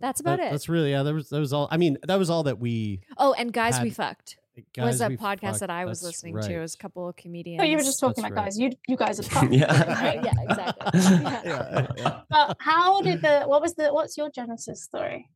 that's 0.00 0.20
about 0.20 0.38
that- 0.38 0.48
it. 0.48 0.50
That's 0.52 0.68
really 0.68 0.90
yeah, 0.92 1.02
that 1.02 1.12
was 1.12 1.28
that 1.28 1.38
was 1.40 1.52
all 1.52 1.68
I 1.70 1.76
mean, 1.76 1.98
that 2.06 2.18
was 2.18 2.30
all 2.30 2.44
that 2.44 2.58
we 2.58 3.00
oh, 3.18 3.34
and 3.34 3.52
guys, 3.52 3.80
we 3.82 3.90
fucked. 3.90 4.38
guys 4.74 4.86
was 4.86 5.00
a 5.02 5.10
podcast 5.10 5.40
fucked. 5.40 5.60
that 5.60 5.70
I 5.70 5.84
was 5.84 6.00
That's 6.00 6.08
listening 6.14 6.34
right. 6.36 6.44
to. 6.46 6.54
It 6.54 6.60
was 6.60 6.74
a 6.74 6.78
couple 6.78 7.06
of 7.08 7.16
comedians. 7.16 7.60
Oh, 7.60 7.64
you 7.64 7.76
were 7.76 7.82
just 7.82 8.00
talking 8.00 8.22
That's 8.22 8.32
about 8.32 8.42
right. 8.42 8.46
guys. 8.46 8.58
You 8.58 8.70
you 8.88 8.96
guys 8.96 9.20
are 9.20 9.22
tough. 9.34 9.50
Yeah. 9.50 10.22
yeah, 10.22 10.32
exactly. 10.48 11.00
Yeah. 11.20 11.42
Yeah, 11.44 11.86
yeah. 11.98 12.20
But 12.30 12.56
how 12.60 13.02
did 13.02 13.20
the 13.20 13.42
what 13.42 13.60
was 13.60 13.74
the 13.74 13.92
what's 13.92 14.16
your 14.16 14.30
genesis 14.30 14.82
story? 14.82 15.28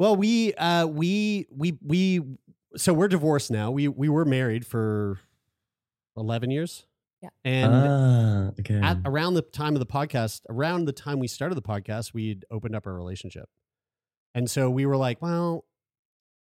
Well, 0.00 0.16
we 0.16 0.54
uh 0.54 0.86
we 0.86 1.46
we 1.54 1.76
we 1.84 2.22
so 2.74 2.94
we're 2.94 3.06
divorced 3.08 3.50
now. 3.50 3.70
We 3.70 3.86
we 3.86 4.08
were 4.08 4.24
married 4.24 4.64
for 4.66 5.20
11 6.16 6.50
years. 6.50 6.86
Yeah. 7.20 7.28
And 7.44 7.72
ah, 7.74 8.50
okay. 8.60 8.80
at 8.80 8.96
around 9.04 9.34
the 9.34 9.42
time 9.42 9.74
of 9.74 9.78
the 9.80 9.84
podcast, 9.84 10.40
around 10.48 10.86
the 10.86 10.92
time 10.92 11.18
we 11.18 11.28
started 11.28 11.54
the 11.54 11.60
podcast, 11.60 12.14
we'd 12.14 12.46
opened 12.50 12.74
up 12.74 12.86
our 12.86 12.94
relationship. 12.94 13.50
And 14.34 14.50
so 14.50 14.70
we 14.70 14.86
were 14.86 14.96
like, 14.96 15.20
well, 15.20 15.66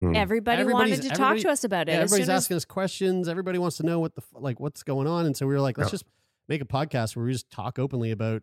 Mm. 0.02 0.16
Everybody 0.16 0.64
wanted 0.64 1.00
to 1.02 1.10
talk 1.10 1.36
to 1.38 1.48
us 1.48 1.62
about 1.62 1.88
it. 1.88 1.92
yeah, 1.92 1.98
everybody's 1.98 2.26
soon 2.26 2.34
as- 2.34 2.42
asking 2.44 2.56
us 2.56 2.64
questions. 2.64 3.28
Everybody 3.28 3.58
wants 3.58 3.76
to 3.76 3.82
know 3.84 4.00
what 4.00 4.14
the 4.16 4.22
like 4.32 4.58
what's 4.58 4.82
going 4.82 5.06
on. 5.06 5.26
And 5.26 5.36
so 5.36 5.46
we 5.46 5.52
were 5.54 5.60
like, 5.60 5.78
let's 5.78 5.90
Yeah. 5.90 5.98
just 5.98 6.04
make 6.48 6.60
a 6.60 6.64
podcast 6.64 7.14
where 7.14 7.24
we 7.26 7.32
just 7.32 7.50
talk 7.50 7.78
openly 7.78 8.10
about 8.10 8.42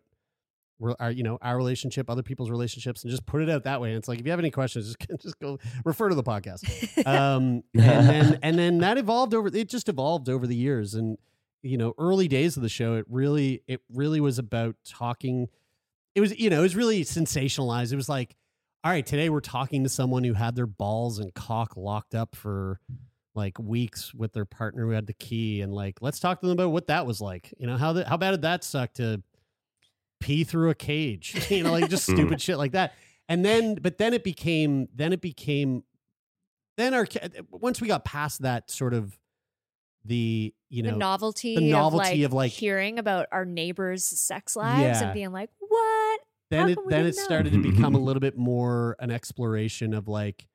our 0.98 1.10
you 1.10 1.22
know 1.22 1.38
our 1.42 1.56
relationship, 1.56 2.08
other 2.08 2.22
people's 2.22 2.50
relationships, 2.50 3.02
and 3.02 3.10
just 3.10 3.26
put 3.26 3.42
it 3.42 3.50
out 3.50 3.64
that 3.64 3.80
way. 3.80 3.90
And 3.90 3.98
it's 3.98 4.08
like 4.08 4.18
if 4.18 4.24
you 4.26 4.32
have 4.32 4.38
any 4.38 4.50
questions, 4.50 4.96
just 5.08 5.22
just 5.22 5.38
go 5.40 5.58
refer 5.84 6.08
to 6.08 6.14
the 6.14 6.22
podcast. 6.22 7.06
um, 7.06 7.62
and 7.74 8.08
then 8.08 8.38
and 8.42 8.58
then 8.58 8.78
that 8.78 8.98
evolved 8.98 9.34
over. 9.34 9.48
It 9.48 9.68
just 9.68 9.88
evolved 9.88 10.28
over 10.28 10.46
the 10.46 10.56
years, 10.56 10.94
and 10.94 11.18
you 11.62 11.76
know, 11.76 11.94
early 11.98 12.28
days 12.28 12.56
of 12.56 12.62
the 12.62 12.68
show, 12.68 12.94
it 12.94 13.04
really 13.08 13.62
it 13.66 13.80
really 13.92 14.20
was 14.20 14.38
about 14.38 14.76
talking 14.84 15.48
it 16.14 16.20
was 16.20 16.38
you 16.38 16.50
know 16.50 16.60
it 16.60 16.62
was 16.62 16.76
really 16.76 17.04
sensationalized. 17.04 17.92
It 17.92 17.96
was 17.96 18.08
like, 18.08 18.36
all 18.84 18.90
right, 18.90 19.04
today 19.04 19.28
we're 19.28 19.40
talking 19.40 19.84
to 19.84 19.88
someone 19.88 20.24
who 20.24 20.34
had 20.34 20.56
their 20.56 20.66
balls 20.66 21.18
and 21.18 21.32
cock 21.34 21.76
locked 21.76 22.14
up 22.14 22.34
for 22.34 22.80
like 23.34 23.58
weeks 23.58 24.12
with 24.12 24.32
their 24.32 24.44
partner 24.44 24.86
who 24.86 24.90
had 24.90 25.06
the 25.06 25.12
key, 25.12 25.60
and 25.60 25.72
like 25.72 25.98
let's 26.00 26.18
talk 26.18 26.40
to 26.40 26.46
them 26.46 26.52
about 26.52 26.72
what 26.72 26.88
that 26.88 27.06
was 27.06 27.20
like. 27.20 27.54
You 27.58 27.66
know 27.66 27.76
how 27.76 27.92
the, 27.92 28.08
how 28.08 28.16
bad 28.16 28.32
did 28.32 28.42
that 28.42 28.64
suck 28.64 28.92
to 28.94 29.22
pee 30.20 30.44
through 30.44 30.70
a 30.70 30.74
cage? 30.74 31.46
you 31.50 31.62
know, 31.62 31.72
like 31.72 31.88
just 31.90 32.04
stupid 32.04 32.40
shit 32.40 32.58
like 32.58 32.72
that. 32.72 32.94
And 33.28 33.44
then, 33.44 33.76
but 33.76 33.98
then 33.98 34.12
it 34.14 34.24
became 34.24 34.88
then 34.94 35.12
it 35.12 35.20
became 35.20 35.84
then 36.76 36.94
our 36.94 37.06
once 37.50 37.80
we 37.80 37.88
got 37.88 38.04
past 38.04 38.42
that 38.42 38.70
sort 38.70 38.94
of 38.94 39.18
the 40.04 40.54
you 40.68 40.82
know 40.82 40.92
the 40.92 40.96
novelty, 40.96 41.54
the 41.56 41.70
novelty 41.70 42.22
of, 42.24 42.30
of, 42.30 42.34
like 42.34 42.52
hearing 42.52 42.98
about 42.98 43.26
our 43.32 43.44
neighbors' 43.44 44.04
sex 44.04 44.56
lives 44.56 45.00
Yeah. 45.00 45.04
and 45.04 45.14
being 45.14 45.32
like, 45.32 45.50
what? 45.58 46.20
then 46.50 46.62
How 46.62 46.68
it 46.72 46.78
then 46.88 47.06
it 47.06 47.16
know? 47.16 47.22
started 47.22 47.52
to 47.52 47.62
become 47.62 47.94
a 47.94 47.98
little 47.98 48.20
bit 48.20 48.36
more 48.36 48.96
an 48.98 49.10
exploration 49.10 49.94
of 49.94 50.08
like 50.08 50.46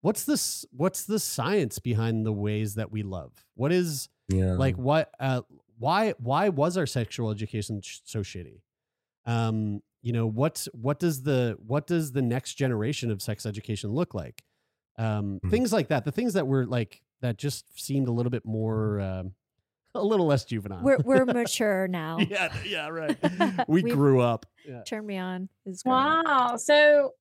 what's 0.00 0.24
this 0.24 0.64
what's 0.72 1.04
the 1.04 1.18
science 1.20 1.78
behind 1.78 2.24
the 2.26 2.32
ways 2.32 2.74
that 2.76 2.90
we 2.90 3.02
love 3.02 3.32
what 3.54 3.70
is 3.70 4.08
Yeah. 4.28 4.54
like 4.54 4.76
what 4.76 5.12
uh 5.20 5.42
why 5.78 6.14
why 6.18 6.48
was 6.48 6.76
our 6.76 6.86
sexual 6.86 7.30
education 7.30 7.80
sh- 7.82 7.98
so 8.04 8.20
shitty 8.20 8.62
um 9.26 9.80
you 10.02 10.12
know 10.12 10.26
what's 10.26 10.66
what 10.72 10.98
does 10.98 11.22
the 11.22 11.56
what 11.66 11.86
does 11.86 12.12
the 12.12 12.22
next 12.22 12.54
generation 12.54 13.10
of 13.10 13.20
sex 13.20 13.44
education 13.46 13.90
look 13.90 14.14
like 14.14 14.42
um 14.98 15.40
Mhm. 15.44 15.50
things 15.50 15.72
like 15.72 15.88
that 15.88 16.04
the 16.04 16.12
things 16.12 16.32
that 16.34 16.46
were 16.46 16.64
like 16.66 17.02
that 17.20 17.36
just 17.36 17.64
seemed 17.78 18.08
a 18.08 18.12
little 18.12 18.30
bit 18.30 18.44
more 18.46 19.00
um 19.00 19.34
a 19.94 20.02
little 20.02 20.26
less 20.26 20.44
juvenile 20.44 20.82
We're 20.82 20.98
we're 21.04 21.24
mature 21.40 21.86
now. 21.88 22.18
yeah 22.18 22.52
yeah 22.66 22.88
right 22.88 23.18
we 23.68 23.82
grew 23.82 24.20
up 24.20 24.46
yeah. 24.66 24.82
Turn 24.82 25.06
me 25.06 25.16
on. 25.16 25.48
Is 25.66 25.82
grown 25.82 25.96
up. 25.96 26.26
Wow. 26.26 26.56
So, 26.56 27.12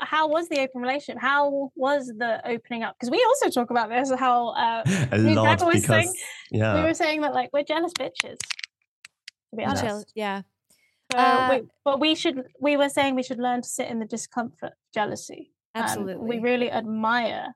how 0.00 0.26
was 0.28 0.48
the 0.48 0.58
open 0.60 0.82
relationship? 0.82 1.22
How 1.22 1.70
was 1.76 2.08
the 2.08 2.40
opening 2.46 2.82
up? 2.82 2.96
Because 2.98 3.10
we 3.10 3.24
also 3.26 3.48
talk 3.48 3.70
about 3.70 3.88
this. 3.90 4.10
How 4.18 4.48
uh, 4.48 4.82
a 5.12 5.18
me 5.18 5.28
and 5.28 5.34
lot 5.36 5.58
because 5.60 5.84
saying- 5.86 6.12
yeah. 6.50 6.74
we 6.74 6.82
were 6.82 6.94
saying 6.94 7.20
that 7.20 7.32
like 7.32 7.50
we're 7.52 7.62
jealous 7.62 7.92
bitches. 7.92 8.36
To 8.38 9.56
be 9.56 9.64
honest. 9.64 9.84
Jeal- 9.84 10.04
Yeah. 10.16 10.42
So 11.12 11.18
Uh, 11.18 11.48
we, 11.50 11.62
but 11.84 12.00
we 12.00 12.14
should. 12.14 12.42
We 12.60 12.76
were 12.76 12.88
saying 12.88 13.14
we 13.14 13.22
should 13.22 13.38
learn 13.38 13.62
to 13.62 13.68
sit 13.68 13.88
in 13.88 13.98
the 13.98 14.06
discomfort, 14.06 14.72
of 14.72 14.78
jealousy. 14.94 15.52
and 15.74 15.84
Absolutely. 15.84 16.28
we 16.28 16.38
really 16.38 16.70
admire 16.70 17.54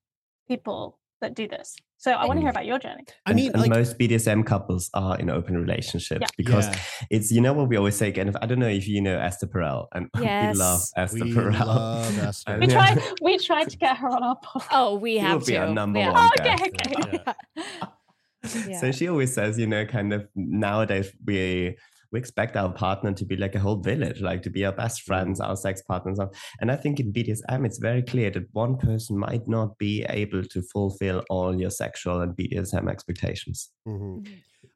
people 0.49 0.99
that 1.21 1.35
do 1.35 1.47
this. 1.49 1.77
So 1.99 2.13
I 2.13 2.27
want 2.27 2.37
to 2.39 2.41
hear 2.43 2.51
about 2.51 2.67
your 2.67 2.79
journey. 2.79 3.05
i 3.27 3.31
And- 3.31 3.37
mean 3.37 3.53
and 3.53 3.61
like 3.63 3.71
most 3.71 3.99
BDSM 3.99 4.43
couples 4.45 4.89
are 4.95 5.19
in 5.19 5.29
open 5.31 5.55
relationships 5.57 6.21
Yeah. 6.23 6.27
because 6.37 6.67
Yeah. 6.69 6.79
it's 7.11 7.31
you 7.33 7.41
know 7.43 7.53
what 7.55 7.69
we 7.69 7.77
always 7.77 7.97
say 7.97 8.09
again. 8.09 8.35
I 8.43 8.47
don't 8.47 8.59
know 8.59 8.69
if 8.69 8.87
you 8.89 9.01
know 9.03 9.19
Esther 9.19 9.47
Perel, 9.47 9.87
and 9.95 10.09
we 10.15 10.23
love 10.23 10.81
Yes. 10.81 10.93
Esther 10.97 11.25
we 11.25 11.33
Perel. 11.35 11.67
love 11.67 12.19
Esther. 12.31 12.59
We 12.59 12.67
tried. 12.69 12.99
We 13.23 13.39
tried 13.39 13.69
to 13.71 13.77
get 13.79 13.97
her 13.99 14.09
on 14.09 14.23
our 14.23 14.37
podcast. 14.45 14.69
Oh, 14.73 14.97
we 14.97 15.17
have 15.19 15.41
will 15.41 15.47
be 15.47 15.57
our 15.59 15.69
number 15.81 15.99
Yeah. 16.01 16.13
one 16.13 16.23
Oh, 16.23 16.31
okay, 16.41 16.57
guest. 16.57 16.97
okay. 17.07 18.71
Yeah. 18.71 18.81
So 18.81 18.93
she 18.93 19.09
always 19.09 19.33
says, 19.35 19.59
you 19.59 19.67
know, 19.67 19.85
kind 19.87 20.13
of 20.13 20.29
nowadays 20.37 21.13
we 21.25 21.77
we 22.17 22.21
expect 22.21 22.57
our 22.57 22.73
partner 22.73 23.13
to 23.13 23.27
be 23.27 23.37
like 23.37 23.55
a 23.55 23.59
whole 23.59 23.77
village, 23.77 24.23
like 24.23 24.41
to 24.41 24.49
be 24.49 24.65
our 24.65 24.73
best 24.73 25.03
friends, 25.03 25.39
our 25.39 25.55
sex 25.55 25.83
partners. 25.83 26.19
And 26.61 26.73
I 26.73 26.77
think 26.77 26.99
in 26.99 27.13
BDSM, 27.13 27.67
it's 27.67 27.79
very 27.79 28.03
clear 28.03 28.31
that 28.31 28.45
one 28.53 28.79
person 28.79 29.19
might 29.19 29.47
not 29.47 29.77
be 29.77 30.03
able 30.09 30.43
to 30.43 30.63
fulfill 30.73 31.23
all 31.29 31.61
your 31.61 31.69
sexual 31.69 32.23
and 32.23 32.35
BDSM 32.35 32.89
expectations. 32.89 33.71
Mhm. 33.87 34.27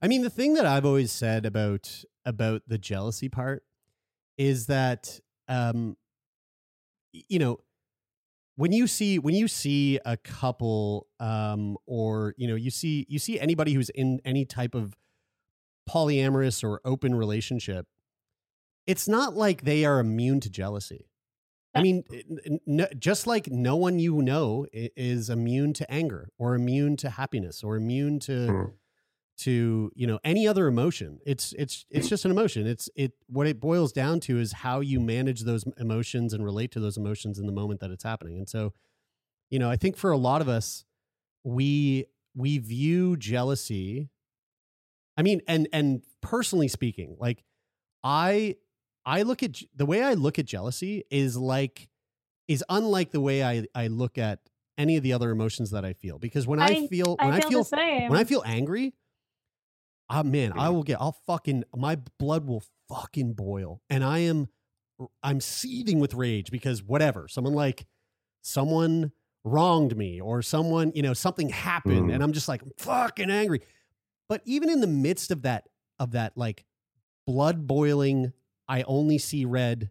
I 0.03 0.09
mean, 0.09 0.21
the 0.21 0.29
thing 0.29 0.53
that 0.55 0.67
I've 0.67 0.85
always 0.85 1.13
said 1.13 1.47
about 1.47 2.05
about 2.27 2.63
the 2.67 2.77
jealousy 2.77 3.31
part 3.31 3.65
is 4.37 4.67
that, 4.67 5.19
um, 5.49 5.97
you 7.13 7.39
know, 7.39 7.61
when 8.57 8.73
you 8.73 8.87
see 8.87 9.19
when 9.19 9.35
you 9.35 9.49
see 9.49 9.99
a 10.05 10.19
couple, 10.19 11.07
um, 11.19 11.79
or 11.87 12.35
you 12.37 12.47
know, 12.47 12.55
you 12.55 12.71
see 12.71 13.07
you 13.09 13.19
see 13.19 13.41
anybody 13.41 13.73
who's 13.73 13.89
in 13.89 14.21
any 14.27 14.45
type 14.45 14.75
of 14.75 14.95
polyamorous 15.91 16.63
or 16.63 16.81
open 16.85 17.15
relationship, 17.15 17.87
it's 18.87 19.09
not 19.09 19.37
like 19.37 19.63
they 19.63 19.85
are 19.85 19.99
immune 20.01 20.41
to 20.41 20.51
jealousy. 20.51 21.07
I 21.75 21.83
mean, 21.83 22.03
no, 22.67 22.87
just 22.99 23.27
like 23.29 23.49
no 23.49 23.77
one 23.77 23.99
you 24.01 24.23
know 24.23 24.67
is 24.73 25.31
immune 25.31 25.73
to 25.75 25.89
anger 25.91 26.29
or 26.37 26.55
immune 26.57 26.97
to 26.99 27.11
happiness 27.11 27.63
or 27.63 27.77
immune 27.77 28.19
to 28.21 28.33
Mm. 28.33 28.73
to 29.39 29.93
you 29.95 30.07
know 30.07 30.19
any 30.25 30.49
other 30.49 30.67
emotion. 30.67 31.21
It's 31.25 31.53
it's 31.57 31.87
it's 31.91 32.09
just 32.09 32.25
an 32.25 32.33
emotion. 32.33 32.67
It's 32.67 32.91
it 32.97 33.13
what 33.29 33.47
it 33.47 33.61
boils 33.61 33.93
down 33.93 34.19
to 34.27 34.39
is 34.41 34.53
how 34.53 34.81
you 34.81 34.99
manage 35.01 35.43
those 35.43 35.65
emotions 35.79 36.33
and 36.35 36.45
relate 36.45 36.73
to 36.73 36.81
those 36.81 36.97
emotions 36.97 37.39
in 37.39 37.47
the 37.47 37.53
moment 37.53 37.79
that 37.81 37.91
it's 37.93 38.03
happening. 38.05 38.37
And 38.39 38.49
so, 38.49 38.73
you 39.49 39.59
know, 39.61 39.71
I 39.71 39.77
think 39.77 39.97
for 39.97 40.11
a 40.11 40.19
lot 40.19 40.41
of 40.43 40.49
us, 40.49 40.85
we 41.45 42.07
we 42.35 42.59
view 42.59 43.17
jealousy. 43.17 44.09
I 45.17 45.23
mean, 45.23 45.41
and 45.47 45.69
and 45.73 46.03
personally 46.21 46.69
speaking, 46.69 47.17
like 47.19 47.45
I 48.03 48.57
I 49.05 49.23
look 49.23 49.43
at 49.43 49.61
the 49.75 49.87
way 49.87 50.03
I 50.03 50.15
look 50.15 50.39
at 50.39 50.47
jealousy 50.47 51.05
is 51.11 51.37
like 51.37 51.89
is 52.49 52.65
unlike 52.69 53.11
the 53.13 53.21
way 53.21 53.43
I 53.45 53.67
I 53.75 53.87
look 53.89 54.19
at 54.19 54.41
any 54.79 54.97
of 54.97 55.03
the 55.03 55.13
other 55.13 55.31
emotions 55.31 55.71
that 55.73 55.85
I 55.85 55.93
feel 55.93 56.19
because 56.19 56.47
when 56.47 56.59
I, 56.61 56.67
I- 56.67 56.87
feel 56.87 57.17
when 57.21 57.33
I 57.33 57.41
feel 57.41 57.49
feel 57.51 57.59
the 57.61 57.77
same. 57.77 58.09
when 58.11 58.19
I 58.19 58.25
feel 58.25 58.43
angry, 58.47 58.95
ah 60.09 60.23
man, 60.23 60.53
I 60.57 60.71
will 60.71 60.83
get 60.83 61.01
I'll 61.01 61.17
fucking 61.27 61.65
my 61.77 61.99
blood 62.19 62.47
will 62.47 62.63
fucking 62.89 63.35
boil 63.35 63.83
and 63.91 64.03
I 64.03 64.19
am 64.21 64.49
I'm 65.23 65.41
seething 65.41 65.99
with 66.01 66.15
rage 66.15 66.51
because 66.51 66.83
whatever 66.83 67.29
someone 67.29 67.55
like 67.55 67.87
someone 68.43 69.13
wronged 69.45 69.97
me 69.97 70.21
or 70.21 70.43
someone 70.43 70.93
you 70.95 71.03
know 71.03 71.15
something 71.15 71.49
happened 71.51 72.11
Mm. 72.11 72.15
and 72.15 72.23
I'm 72.23 72.33
just 72.33 72.49
like 72.49 72.63
fucking 72.79 73.31
angry. 73.31 73.61
But 74.31 74.43
even 74.45 74.71
in 74.71 74.81
the 74.81 74.87
midst 74.87 75.33
of 75.33 75.43
that 75.43 75.65
of 75.99 76.13
that 76.13 76.37
like 76.37 76.65
blood 77.27 77.67
boiling, 77.67 78.33
I 78.69 78.83
only 78.85 79.19
see 79.19 79.45
red. 79.45 79.91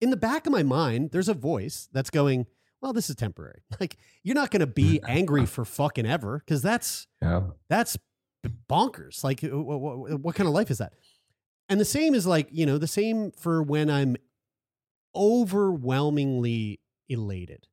In 0.00 0.10
the 0.10 0.16
back 0.16 0.46
of 0.46 0.52
my 0.52 0.62
mind, 0.62 1.10
there's 1.10 1.28
a 1.28 1.34
voice 1.34 1.88
that's 1.92 2.08
going, 2.08 2.46
"Well, 2.80 2.92
this 2.92 3.10
is 3.10 3.16
temporary. 3.16 3.62
Like 3.80 3.96
you're 4.22 4.36
not 4.36 4.52
going 4.52 4.60
to 4.60 4.68
be 4.68 5.00
mm. 5.00 5.08
angry 5.08 5.44
for 5.44 5.64
fucking 5.64 6.06
ever 6.06 6.38
because 6.38 6.62
that's 6.62 7.08
Yeah. 7.20 7.48
that's 7.68 7.98
bonkers. 8.70 9.24
Like, 9.24 9.42
uh, 9.42 9.48
what, 9.48 10.20
what 10.20 10.34
kind 10.36 10.46
of 10.46 10.54
life 10.54 10.70
is 10.70 10.78
that? 10.78 10.92
And 11.68 11.80
the 11.80 11.84
same 11.84 12.14
is 12.14 12.26
like, 12.26 12.48
you 12.52 12.66
know, 12.66 12.78
the 12.78 12.86
same 12.86 13.32
for 13.32 13.60
when 13.60 13.90
I'm 13.90 14.16
overwhelmingly 15.16 16.80
elated. 17.08 17.66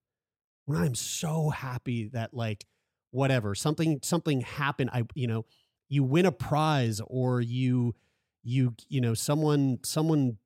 When 0.65 0.81
I'm 0.81 0.95
so 0.95 1.49
happy 1.49 2.07
that 2.13 2.33
like 2.33 2.65
whatever, 3.11 3.53
something 3.53 3.99
something 4.01 4.41
happened, 4.41 4.89
I 4.93 5.03
you 5.13 5.27
know, 5.27 5.45
you 5.91 6.03
win 6.03 6.25
a 6.25 6.31
prize 6.31 7.01
or 7.05 7.41
you 7.41 7.93
you 8.43 8.73
you 8.89 9.01
know, 9.01 9.13
someone 9.13 9.77
someone 9.83 10.37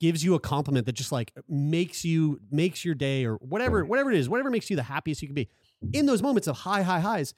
gives 0.00 0.24
you 0.24 0.34
a 0.34 0.40
compliment 0.40 0.86
that 0.86 0.94
just 0.94 1.12
like 1.12 1.30
makes 1.48 2.04
you 2.04 2.40
makes 2.50 2.84
your 2.84 2.94
day 2.94 3.24
or 3.24 3.34
whatever 3.36 3.84
whatever 3.84 4.10
it 4.10 4.18
is, 4.18 4.28
whatever 4.28 4.50
makes 4.50 4.68
you 4.70 4.74
the 4.76 4.82
happiest 4.82 5.22
you 5.22 5.28
can 5.28 5.34
be. 5.34 5.48
In 5.92 6.06
those 6.06 6.22
moments 6.22 6.48
of 6.48 6.56
high 6.56 6.82
high 6.82 7.00
highs, 7.00 7.34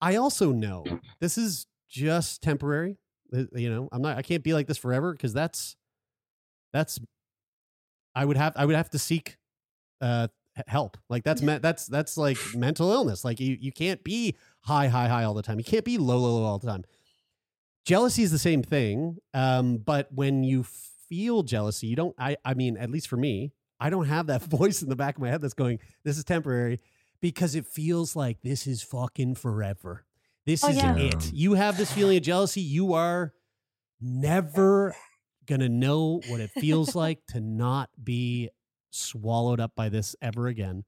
I 0.00 0.14
also 0.16 0.52
know 0.52 0.84
this 1.20 1.36
is 1.36 1.66
just 1.90 2.40
temporary. 2.42 2.96
Uh, 3.36 3.44
You 3.52 3.68
know, 3.68 3.88
I'm 3.92 4.00
not. 4.00 4.16
I 4.16 4.22
can't 4.22 4.44
be 4.44 4.54
like 4.54 4.66
this 4.68 4.78
forever 4.78 5.12
because 5.12 5.32
that's 5.34 5.76
that's. 6.72 6.98
I 8.14 8.24
would 8.24 8.36
have. 8.36 8.52
I 8.56 8.64
would 8.64 8.76
have 8.76 8.90
to 8.90 8.98
seek 8.98 9.36
uh, 10.00 10.28
help. 10.68 10.96
Like 11.10 11.24
that's 11.24 11.42
me- 11.42 11.58
that's 11.58 11.86
that's 11.86 12.16
like 12.16 12.38
mental 12.54 12.92
illness. 12.92 13.24
Like 13.24 13.40
you 13.40 13.56
you 13.60 13.72
can't 13.72 14.02
be 14.04 14.36
high 14.64 14.88
high 14.88 15.08
high 15.08 15.24
all 15.24 15.34
the 15.34 15.42
time. 15.42 15.58
You 15.58 15.64
can't 15.64 15.84
be 15.84 15.98
low 15.98 16.18
low 16.18 16.34
low 16.38 16.44
all 16.44 16.58
the 16.58 16.66
time. 16.66 16.84
Jealousy 17.84 18.22
is 18.22 18.32
the 18.32 18.38
same 18.38 18.62
thing. 18.62 19.18
Um, 19.34 19.76
but 19.78 20.08
when 20.12 20.42
you 20.44 20.64
feel 21.08 21.42
jealousy, 21.42 21.86
you 21.88 21.96
don't. 21.96 22.14
I 22.18 22.36
I 22.44 22.54
mean, 22.54 22.76
at 22.76 22.90
least 22.90 23.08
for 23.08 23.16
me, 23.16 23.52
I 23.78 23.90
don't 23.90 24.06
have 24.06 24.26
that 24.28 24.42
voice 24.58 24.82
in 24.82 24.88
the 24.88 24.96
back 24.96 25.16
of 25.16 25.22
my 25.22 25.28
head 25.28 25.42
that's 25.42 25.54
going, 25.54 25.78
"This 26.04 26.16
is 26.18 26.24
temporary," 26.24 26.80
because 27.20 27.54
it 27.54 27.66
feels 27.66 28.16
like 28.16 28.38
this 28.42 28.66
is 28.66 28.82
fucking 28.82 29.34
forever. 29.36 30.04
This 30.46 30.62
Oh, 30.64 30.68
is 30.68 30.76
yeah. 30.76 30.96
it. 30.96 31.32
You 31.32 31.54
have 31.54 31.76
this 31.76 31.92
feeling 31.92 32.16
of 32.18 32.22
jealousy. 32.22 32.60
You 32.60 32.92
are 32.94 33.32
never 34.00 34.94
gonna 35.46 35.68
know 35.68 36.20
what 36.28 36.40
it 36.40 36.50
feels 36.50 36.94
like 36.94 37.24
to 37.28 37.40
not 37.40 37.90
be 38.02 38.48
swallowed 38.90 39.60
up 39.60 39.72
by 39.74 39.88
this 39.88 40.16
ever 40.22 40.46
again. 40.46 40.84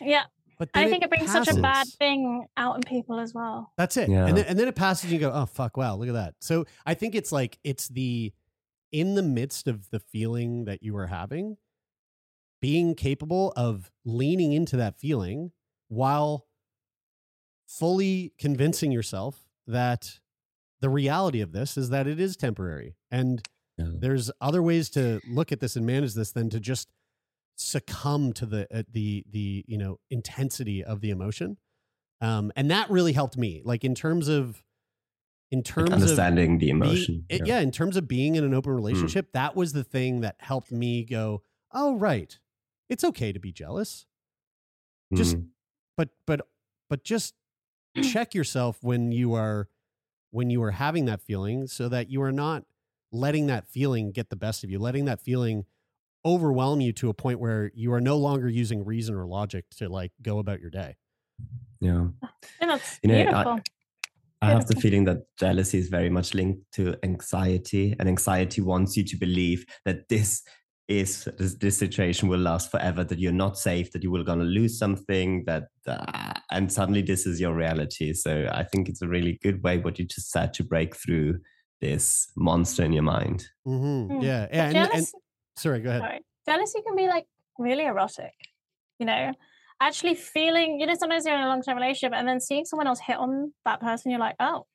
Yeah. 0.00 0.24
But 0.58 0.70
I 0.74 0.88
think 0.88 1.02
it 1.02 1.10
brings 1.10 1.30
such 1.30 1.48
a 1.48 1.60
bad 1.60 1.86
thing 1.98 2.46
out 2.56 2.76
in 2.76 2.82
people 2.82 3.18
as 3.18 3.34
well. 3.34 3.72
That's 3.76 3.96
it. 3.96 4.08
Yeah. 4.08 4.26
And 4.26 4.36
then 4.36 4.44
and 4.46 4.58
then 4.58 4.68
it 4.68 4.74
passes 4.76 5.04
and 5.04 5.12
you 5.12 5.18
go, 5.18 5.32
oh 5.32 5.46
fuck, 5.46 5.76
wow, 5.76 5.96
look 5.96 6.08
at 6.08 6.14
that. 6.14 6.34
So 6.40 6.64
I 6.86 6.94
think 6.94 7.14
it's 7.14 7.32
like 7.32 7.58
it's 7.64 7.88
the 7.88 8.32
in 8.90 9.14
the 9.14 9.22
midst 9.22 9.68
of 9.68 9.90
the 9.90 9.98
feeling 10.00 10.64
that 10.66 10.82
you 10.82 10.96
are 10.96 11.06
having, 11.06 11.56
being 12.60 12.94
capable 12.94 13.52
of 13.56 13.90
leaning 14.04 14.52
into 14.52 14.76
that 14.76 14.98
feeling 14.98 15.52
while 15.88 16.46
fully 17.66 18.32
convincing 18.38 18.92
yourself 18.92 19.48
that 19.66 20.18
the 20.80 20.90
reality 20.90 21.40
of 21.40 21.52
this 21.52 21.76
is 21.78 21.88
that 21.90 22.06
it 22.06 22.20
is 22.20 22.36
temporary 22.36 22.96
and 23.10 23.42
Yeah. 23.78 23.86
There's 24.00 24.30
other 24.40 24.62
ways 24.62 24.90
to 24.90 25.20
look 25.26 25.50
at 25.52 25.60
this 25.60 25.76
and 25.76 25.86
manage 25.86 26.12
this 26.14 26.32
than 26.32 26.50
to 26.50 26.60
just 26.60 26.88
succumb 27.62 28.32
to 28.34 28.46
the 28.46 28.66
uh, 28.76 28.82
the 28.90 29.24
the 29.30 29.64
you 29.68 29.78
know 29.78 29.98
intensity 30.10 30.82
of 30.84 31.00
the 31.00 31.10
emotion. 31.10 31.56
Um, 32.20 32.52
and 32.54 32.70
that 32.70 32.88
really 32.90 33.12
helped 33.12 33.36
me, 33.36 33.62
like 33.64 33.82
in 33.84 33.94
terms 33.94 34.28
of 34.28 34.62
in 35.50 35.62
terms 35.62 35.90
Like 35.90 36.00
understanding 36.00 36.54
of 36.54 36.60
the 36.60 36.70
emotion. 36.70 37.24
it- 37.28 37.46
yeah. 37.46 37.60
in 37.60 37.70
terms 37.72 37.96
of 37.96 38.06
being 38.08 38.36
in 38.36 38.44
an 38.44 38.54
open 38.54 38.72
relationship, 38.72 39.32
that 39.32 39.54
was 39.56 39.72
the 39.72 39.84
thing 39.84 40.20
that 40.22 40.36
helped 40.38 40.70
me 40.72 41.04
go, 41.04 41.42
oh 41.72 41.96
right, 41.96 42.38
it's 42.88 43.04
okay 43.04 43.32
to 43.32 43.38
be 43.40 43.52
jealous. 43.52 44.06
Just 45.14 45.36
Mm. 45.36 45.48
but 45.96 46.08
but 46.26 46.40
but 46.88 47.04
just 47.04 47.34
check 48.02 48.34
yourself 48.34 48.78
when 48.82 49.12
you 49.12 49.34
are 49.34 49.68
when 50.30 50.48
you 50.48 50.62
are 50.62 50.70
having 50.70 51.04
that 51.06 51.20
feeling 51.20 51.66
so 51.66 51.88
that 51.90 52.08
you 52.08 52.22
are 52.22 52.32
not 52.32 52.64
letting 53.12 53.46
that 53.48 53.66
feeling 53.68 54.10
get 54.12 54.30
the 54.30 54.36
best 54.36 54.64
of 54.64 54.70
you 54.70 54.78
letting 54.78 55.04
that 55.04 55.20
feeling 55.20 55.66
overwhelm 56.24 56.80
you 56.80 56.92
to 56.92 57.08
a 57.08 57.14
point 57.14 57.40
where 57.40 57.70
you 57.74 57.92
are 57.92 58.00
no 58.00 58.16
longer 58.16 58.48
using 58.48 58.84
reason 58.84 59.14
or 59.14 59.26
logic 59.26 59.64
to 59.76 59.88
like 59.88 60.12
go 60.22 60.38
about 60.38 60.60
your 60.60 60.70
day 60.70 60.94
yeah. 61.80 62.06
And 62.60 62.70
that's 62.70 63.00
You 63.02 63.08
know, 63.08 63.14
I- 63.18 63.24
beautiful. 63.24 63.60
I 64.40 64.50
have 64.50 64.66
the 64.66 64.74
feeling 64.80 65.04
that 65.04 65.18
jealousy 65.38 65.78
is 65.78 65.88
very 65.88 66.10
much 66.10 66.34
linked 66.34 66.62
to 66.72 66.96
anxiety, 67.04 67.94
and 67.98 68.08
anxiety 68.08 68.60
wants 68.60 68.96
you 68.96 69.04
to 69.04 69.16
believe 69.16 69.64
that 69.84 70.08
this 70.08 70.42
is 70.88 71.28
this, 71.38 71.54
this 71.54 71.76
situation 71.78 72.28
will 72.28 72.40
last 72.40 72.70
forever, 72.70 73.04
that 73.04 73.18
you're 73.20 73.32
not 73.32 73.56
safe, 73.56 73.92
that 73.92 74.02
you 74.02 74.10
will 74.10 74.24
gonna 74.24 74.42
lose 74.44 74.78
something, 74.78 75.44
that 75.46 75.64
uh, 75.86 76.34
and 76.50 76.72
suddenly 76.72 77.02
this 77.02 77.24
is 77.26 77.40
your 77.40 77.54
reality. 77.54 78.12
So 78.12 78.48
I 78.52 78.64
think 78.64 78.88
it's 78.88 79.02
a 79.02 79.08
really 79.08 79.38
good 79.42 79.62
way 79.62 79.78
what 79.78 79.98
you 80.00 80.04
just 80.06 80.30
said 80.32 80.52
to 80.54 80.64
break 80.64 80.96
through 80.96 81.38
this 81.80 82.28
monster 82.36 82.84
in 82.84 82.92
your 82.92 83.04
mind. 83.04 83.44
mm-hmm. 83.66 84.12
Mm. 84.12 84.22
yeah 84.24 84.46
But 84.46 84.54
yeah 84.56 84.64
and, 84.66 84.76
and 84.76 84.90
jealous- 84.90 85.12
sorry 85.56 85.80
go 85.80 85.90
ahead 85.90 86.02
Sorry. 86.02 86.20
Jealousy 86.46 86.80
can 86.86 86.96
be 86.96 87.06
like 87.06 87.26
really 87.58 87.84
erotic, 87.84 88.32
you 88.98 89.06
know. 89.06 89.32
Actually 89.80 90.14
feeling, 90.14 90.78
you 90.80 90.86
know, 90.86 90.94
sometimes 90.94 91.24
you're 91.24 91.34
in 91.36 91.40
a 91.40 91.46
long 91.46 91.62
term 91.62 91.76
relationship 91.76 92.12
and 92.16 92.26
then 92.26 92.40
seeing 92.40 92.64
someone 92.64 92.86
else 92.86 92.98
hit 93.00 93.16
on 93.16 93.52
that 93.64 93.80
person, 93.80 94.10
you're 94.10 94.20
like, 94.20 94.34
oh, 94.40 94.66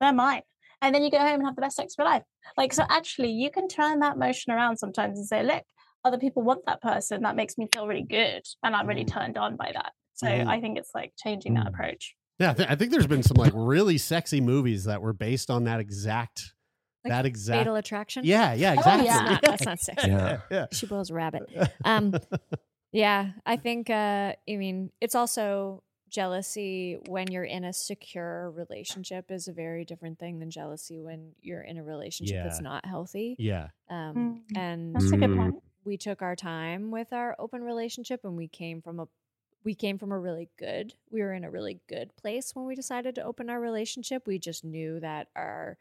they're 0.00 0.12
mine. 0.12 0.42
And 0.80 0.94
then 0.94 1.02
you 1.02 1.10
go 1.10 1.18
home 1.18 1.34
and 1.40 1.44
have 1.46 1.54
the 1.54 1.60
best 1.62 1.76
sex 1.76 1.94
of 1.94 2.02
your 2.04 2.10
life. 2.12 2.22
Like, 2.56 2.72
so 2.72 2.84
actually, 2.88 3.30
you 3.30 3.50
can 3.50 3.68
turn 3.68 4.00
that 4.00 4.18
motion 4.18 4.52
around 4.52 4.78
sometimes 4.78 5.18
and 5.18 5.26
say, 5.26 5.42
look, 5.42 5.64
other 6.04 6.18
people 6.18 6.42
want 6.42 6.64
that 6.66 6.80
person. 6.82 7.22
That 7.22 7.36
makes 7.36 7.56
me 7.58 7.68
feel 7.72 7.86
really 7.86 8.02
good. 8.08 8.42
And 8.62 8.74
I'm 8.74 8.86
really 8.86 9.04
Mhm. 9.04 9.12
turned 9.12 9.38
on 9.38 9.56
by 9.56 9.70
that. 9.74 9.92
So 10.14 10.26
Mhm. 10.26 10.46
I 10.48 10.60
think 10.60 10.78
it's 10.78 10.90
like 10.94 11.12
changing 11.22 11.54
that 11.54 11.66
Mm. 11.66 11.74
approach. 11.74 12.14
yeah 12.38 12.50
I, 12.50 12.54
th- 12.54 12.68
I 12.70 12.74
think 12.74 12.90
there's 12.90 13.06
been 13.06 13.22
some 13.22 13.36
like 13.36 13.52
really 13.54 13.98
sexy 13.98 14.40
movies 14.40 14.84
that 14.84 15.00
were 15.02 15.12
based 15.12 15.50
on 15.50 15.64
that 15.64 15.78
exact 15.80 16.54
Like 17.04 17.10
that 17.12 17.26
exact 17.26 17.58
Fatal 17.60 17.76
Attraction. 17.76 18.24
yeah 18.24 18.52
yeah 18.54 18.70
Oh, 18.70 18.74
exactly 18.78 19.06
yeah. 19.06 19.18
That's 19.18 19.30
not, 19.32 19.42
that's 19.42 19.64
not 19.66 19.80
sexy. 19.80 20.08
Yeah. 20.08 20.40
yeah 20.50 20.66
She 20.72 20.86
boils 20.86 21.10
a 21.10 21.14
rabbit. 21.14 21.42
Um, 21.84 22.14
Yeah, 22.92 23.30
I 23.46 23.56
think. 23.56 23.88
Uh, 23.88 24.34
I 24.48 24.56
mean, 24.56 24.90
it's 25.00 25.14
also 25.14 25.82
jealousy 26.10 26.98
when 27.08 27.26
you're 27.32 27.42
in 27.42 27.64
a 27.64 27.72
secure 27.72 28.50
relationship 28.50 29.30
is 29.30 29.48
a 29.48 29.52
very 29.52 29.84
different 29.86 30.18
thing 30.18 30.38
than 30.40 30.50
jealousy 30.50 31.00
when 31.00 31.32
you're 31.40 31.62
in 31.62 31.78
a 31.78 31.82
relationship 31.82 32.44
that's 32.44 32.60
not 32.60 32.84
healthy. 32.84 33.34
yeah 33.38 33.68
Um, 33.88 34.42
Mm. 34.52 34.58
and 34.58 34.94
That's 34.94 35.10
a 35.10 35.16
good 35.16 35.34
point. 35.36 35.54
we 35.84 35.96
took 35.96 36.20
our 36.22 36.36
time 36.36 36.90
with 36.90 37.12
our 37.14 37.34
open 37.38 37.62
relationship, 37.64 38.20
and 38.24 38.36
we 38.36 38.46
came 38.48 38.82
from 38.82 39.00
a 39.00 39.06
we 39.64 39.74
came 39.74 39.96
from 39.96 40.10
a 40.12 40.18
really 40.18 40.50
good. 40.58 40.92
We 41.10 41.22
were 41.22 41.32
in 41.32 41.44
a 41.44 41.50
really 41.50 41.80
good 41.88 42.14
place 42.16 42.54
when 42.54 42.66
we 42.66 42.74
decided 42.74 43.14
to 43.14 43.22
open 43.22 43.48
our 43.48 43.60
relationship. 43.60 44.26
We 44.26 44.38
just 44.38 44.64
knew 44.64 45.00
that 45.00 45.28
our 45.36 45.78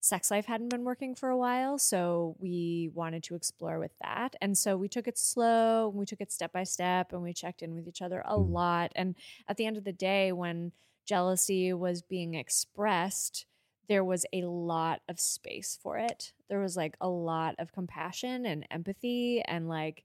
sex 0.00 0.30
life 0.30 0.46
hadn't 0.46 0.68
been 0.68 0.84
working 0.84 1.14
for 1.14 1.28
a 1.28 1.36
while 1.36 1.78
so 1.78 2.36
we 2.38 2.90
wanted 2.94 3.22
to 3.22 3.34
explore 3.34 3.78
with 3.78 3.90
that 4.00 4.36
and 4.40 4.56
so 4.56 4.76
we 4.76 4.88
took 4.88 5.08
it 5.08 5.18
slow 5.18 5.88
and 5.90 5.98
we 5.98 6.06
took 6.06 6.20
it 6.20 6.30
step 6.32 6.52
by 6.52 6.62
step 6.64 7.12
and 7.12 7.22
we 7.22 7.32
checked 7.32 7.62
in 7.62 7.74
with 7.74 7.86
each 7.88 8.00
other 8.02 8.22
a 8.24 8.36
Mm. 8.36 8.50
lot 8.50 8.92
and 8.94 9.16
at 9.48 9.56
the 9.56 9.66
end 9.66 9.76
of 9.76 9.84
the 9.84 9.92
day 9.92 10.30
when 10.32 10.72
jealousy 11.06 11.72
was 11.72 12.00
being 12.02 12.34
expressed 12.34 13.44
there 13.88 14.04
was 14.04 14.24
a 14.32 14.42
lot 14.42 15.00
of 15.08 15.18
space 15.18 15.78
for 15.82 15.98
it 15.98 16.32
there 16.48 16.60
was 16.60 16.76
like 16.76 16.96
a 17.00 17.08
lot 17.08 17.54
of 17.58 17.72
compassion 17.72 18.46
and 18.46 18.66
empathy 18.70 19.42
and 19.46 19.68
like 19.68 20.04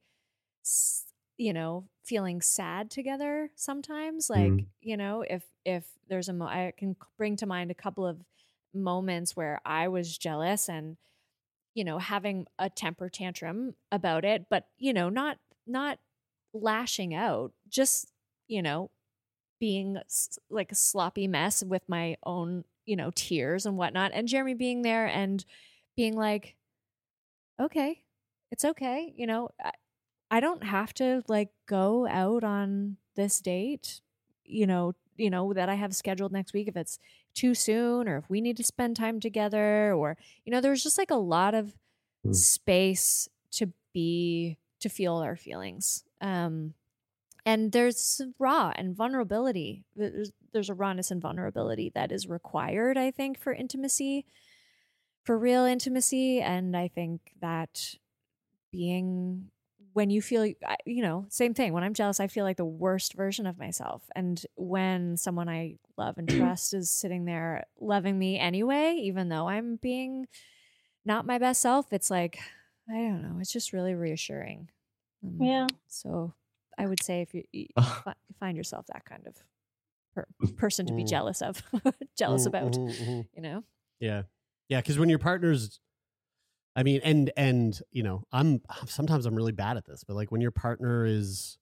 you 1.37 1.53
know 1.53 1.85
feeling 2.03 2.41
sad 2.41 2.89
together 2.91 3.49
sometimes 3.55 4.29
like 4.29 4.51
Mm. 4.51 4.65
you 4.81 4.97
know 4.97 5.21
if 5.21 5.43
if 5.65 5.85
there's 6.07 6.29
a 6.29 6.33
mo- 6.33 6.45
i 6.47 6.73
can 6.77 6.95
bring 7.17 7.35
to 7.37 7.45
mind 7.45 7.71
a 7.71 7.75
couple 7.75 8.05
of 8.05 8.23
moments 8.73 9.35
where 9.35 9.59
I 9.65 9.87
was 9.87 10.17
jealous 10.17 10.69
and 10.69 10.97
you 11.73 11.83
know 11.83 11.97
having 11.97 12.47
a 12.59 12.69
temper 12.69 13.09
tantrum 13.09 13.75
about 13.91 14.25
it 14.25 14.45
but 14.49 14.67
you 14.77 14.93
know 14.93 15.09
not 15.09 15.37
not 15.65 15.99
lashing 16.53 17.13
out 17.15 17.51
just 17.69 18.11
you 18.47 18.61
know 18.61 18.89
being 19.59 19.97
like 20.49 20.71
a 20.71 20.75
sloppy 20.75 21.27
mess 21.27 21.63
with 21.63 21.83
my 21.87 22.17
own 22.25 22.63
you 22.85 22.95
know 22.95 23.11
tears 23.15 23.65
and 23.65 23.77
whatnot 23.77 24.11
and 24.13 24.27
Jeremie 24.27 24.53
being 24.53 24.81
there 24.81 25.07
and 25.07 25.43
being 25.95 26.15
like 26.15 26.55
okay 27.59 28.03
it's 28.51 28.65
okay 28.65 29.13
you 29.15 29.25
know 29.25 29.49
I, 29.63 29.71
I 30.31 30.39
don't 30.39 30.63
have 30.63 30.93
to 30.95 31.23
like 31.27 31.49
go 31.67 32.07
out 32.07 32.43
on 32.43 32.97
this 33.15 33.39
date 33.39 34.01
you 34.43 34.67
know 34.67 34.93
you 35.15 35.29
know 35.29 35.53
that 35.53 35.69
I 35.69 35.75
have 35.75 35.95
scheduled 35.95 36.31
next 36.31 36.53
week 36.53 36.67
if 36.67 36.75
it's 36.75 36.99
too 37.33 37.55
soon 37.55 38.07
or 38.07 38.17
if 38.17 38.29
we 38.29 38.41
need 38.41 38.57
to 38.57 38.63
spend 38.63 38.95
time 38.95 39.19
together 39.19 39.93
or 39.93 40.17
you 40.45 40.51
know 40.51 40.61
there's 40.61 40.83
just 40.83 40.97
like 40.97 41.11
a 41.11 41.15
lot 41.15 41.53
of 41.55 41.75
Mm. 42.25 42.33
space 42.35 43.27
to 43.51 43.73
be 43.93 44.57
to 44.79 44.89
feel 44.89 45.15
our 45.17 45.35
feelings 45.35 46.05
um 46.21 46.73
and 47.45 47.71
there's 47.73 48.21
raw 48.39 48.71
and 48.75 48.95
vulnerability 48.95 49.85
there's, 49.95 50.31
there's 50.53 50.69
a 50.69 50.73
rawness 50.73 51.11
and 51.11 51.21
vulnerability 51.21 51.91
that 51.95 52.11
is 52.11 52.27
required 52.27 52.97
i 52.97 53.11
think 53.11 53.39
for 53.39 53.53
intimacy 53.53 54.25
for 55.23 55.37
real 55.37 55.65
intimacy 55.65 56.41
and 56.41 56.75
i 56.75 56.87
think 56.87 57.33
that 57.41 57.95
being 58.71 59.51
when 59.93 60.09
you 60.09 60.21
feel 60.21 60.45
you 60.45 61.01
know 61.01 61.25
same 61.29 61.53
thing 61.53 61.71
when 61.73 61.83
i'm 61.83 61.93
jealous 61.93 62.19
i 62.19 62.27
feel 62.27 62.43
like 62.43 62.57
the 62.57 62.65
worst 62.65 63.13
version 63.13 63.45
of 63.47 63.57
myself 63.57 64.03
and 64.15 64.45
when 64.55 65.15
someone 65.17 65.47
i 65.49 65.75
love 65.97 66.17
and 66.17 66.27
trust 66.37 66.73
is 66.73 66.89
sitting 66.91 67.25
there 67.25 67.65
loving 67.79 68.17
me 68.17 68.37
anyway 68.39 68.95
even 68.99 69.29
though 69.29 69.47
i'm 69.47 69.75
being 69.77 70.27
not 71.05 71.25
my 71.25 71.37
best 71.37 71.61
self 71.61 71.91
it's 71.93 72.09
like 72.11 72.39
i 72.89 72.93
don't 72.93 73.21
know 73.21 73.37
it's 73.39 73.51
just 73.53 73.73
really 73.73 73.93
reassuring 73.93 74.69
Um, 75.23 75.37
Yeah. 75.39 75.67
so 75.87 76.33
i 76.77 76.85
would 76.85 77.01
say 77.03 77.21
if 77.21 77.33
you, 77.33 77.43
you 77.51 77.67
find 78.39 78.57
yourself 78.57 78.87
that 78.87 79.05
kind 79.05 79.27
of 79.27 79.35
per- 80.15 80.27
person 80.57 80.85
to 80.87 80.93
be 80.93 81.03
Mm. 81.03 81.09
jealous 81.09 81.41
of 81.41 81.61
jealous 82.17 82.43
Mhm, 82.43 82.47
about 82.47 82.71
mhm. 82.73 83.27
you 83.35 83.41
know 83.41 83.63
Yeah. 83.99 84.23
Yeah. 84.69 84.81
Cause 84.81 84.97
when 84.97 85.07
your 85.09 85.19
partner's, 85.19 85.79
I 86.75 86.83
mean, 86.83 87.01
and, 87.03 87.31
and, 87.37 87.79
you 87.91 88.01
know, 88.03 88.23
I'm 88.31 88.61
sometimes 88.87 89.25
I'm 89.25 89.35
really 89.35 89.51
bad 89.51 89.77
at 89.77 89.85
this, 89.85 90.03
but 90.03 90.15
like 90.15 90.31
when 90.31 90.41
your 90.41 90.51
partner 90.51 91.05
is, 91.05 91.57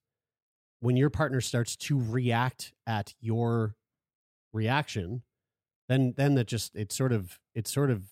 when 0.80 0.96
your 0.98 1.10
partner 1.10 1.42
starts 1.42 1.76
to 1.76 2.00
react 2.00 2.74
at 2.88 3.14
your 3.20 3.76
reaction, 4.54 5.22
then, 5.90 6.14
then 6.18 6.36
that 6.36 6.48
just, 6.48 6.76
it's 6.76 6.96
sort 6.96 7.12
of, 7.12 7.40
it's 7.54 7.72
sort 7.72 7.92
of, 7.92 8.04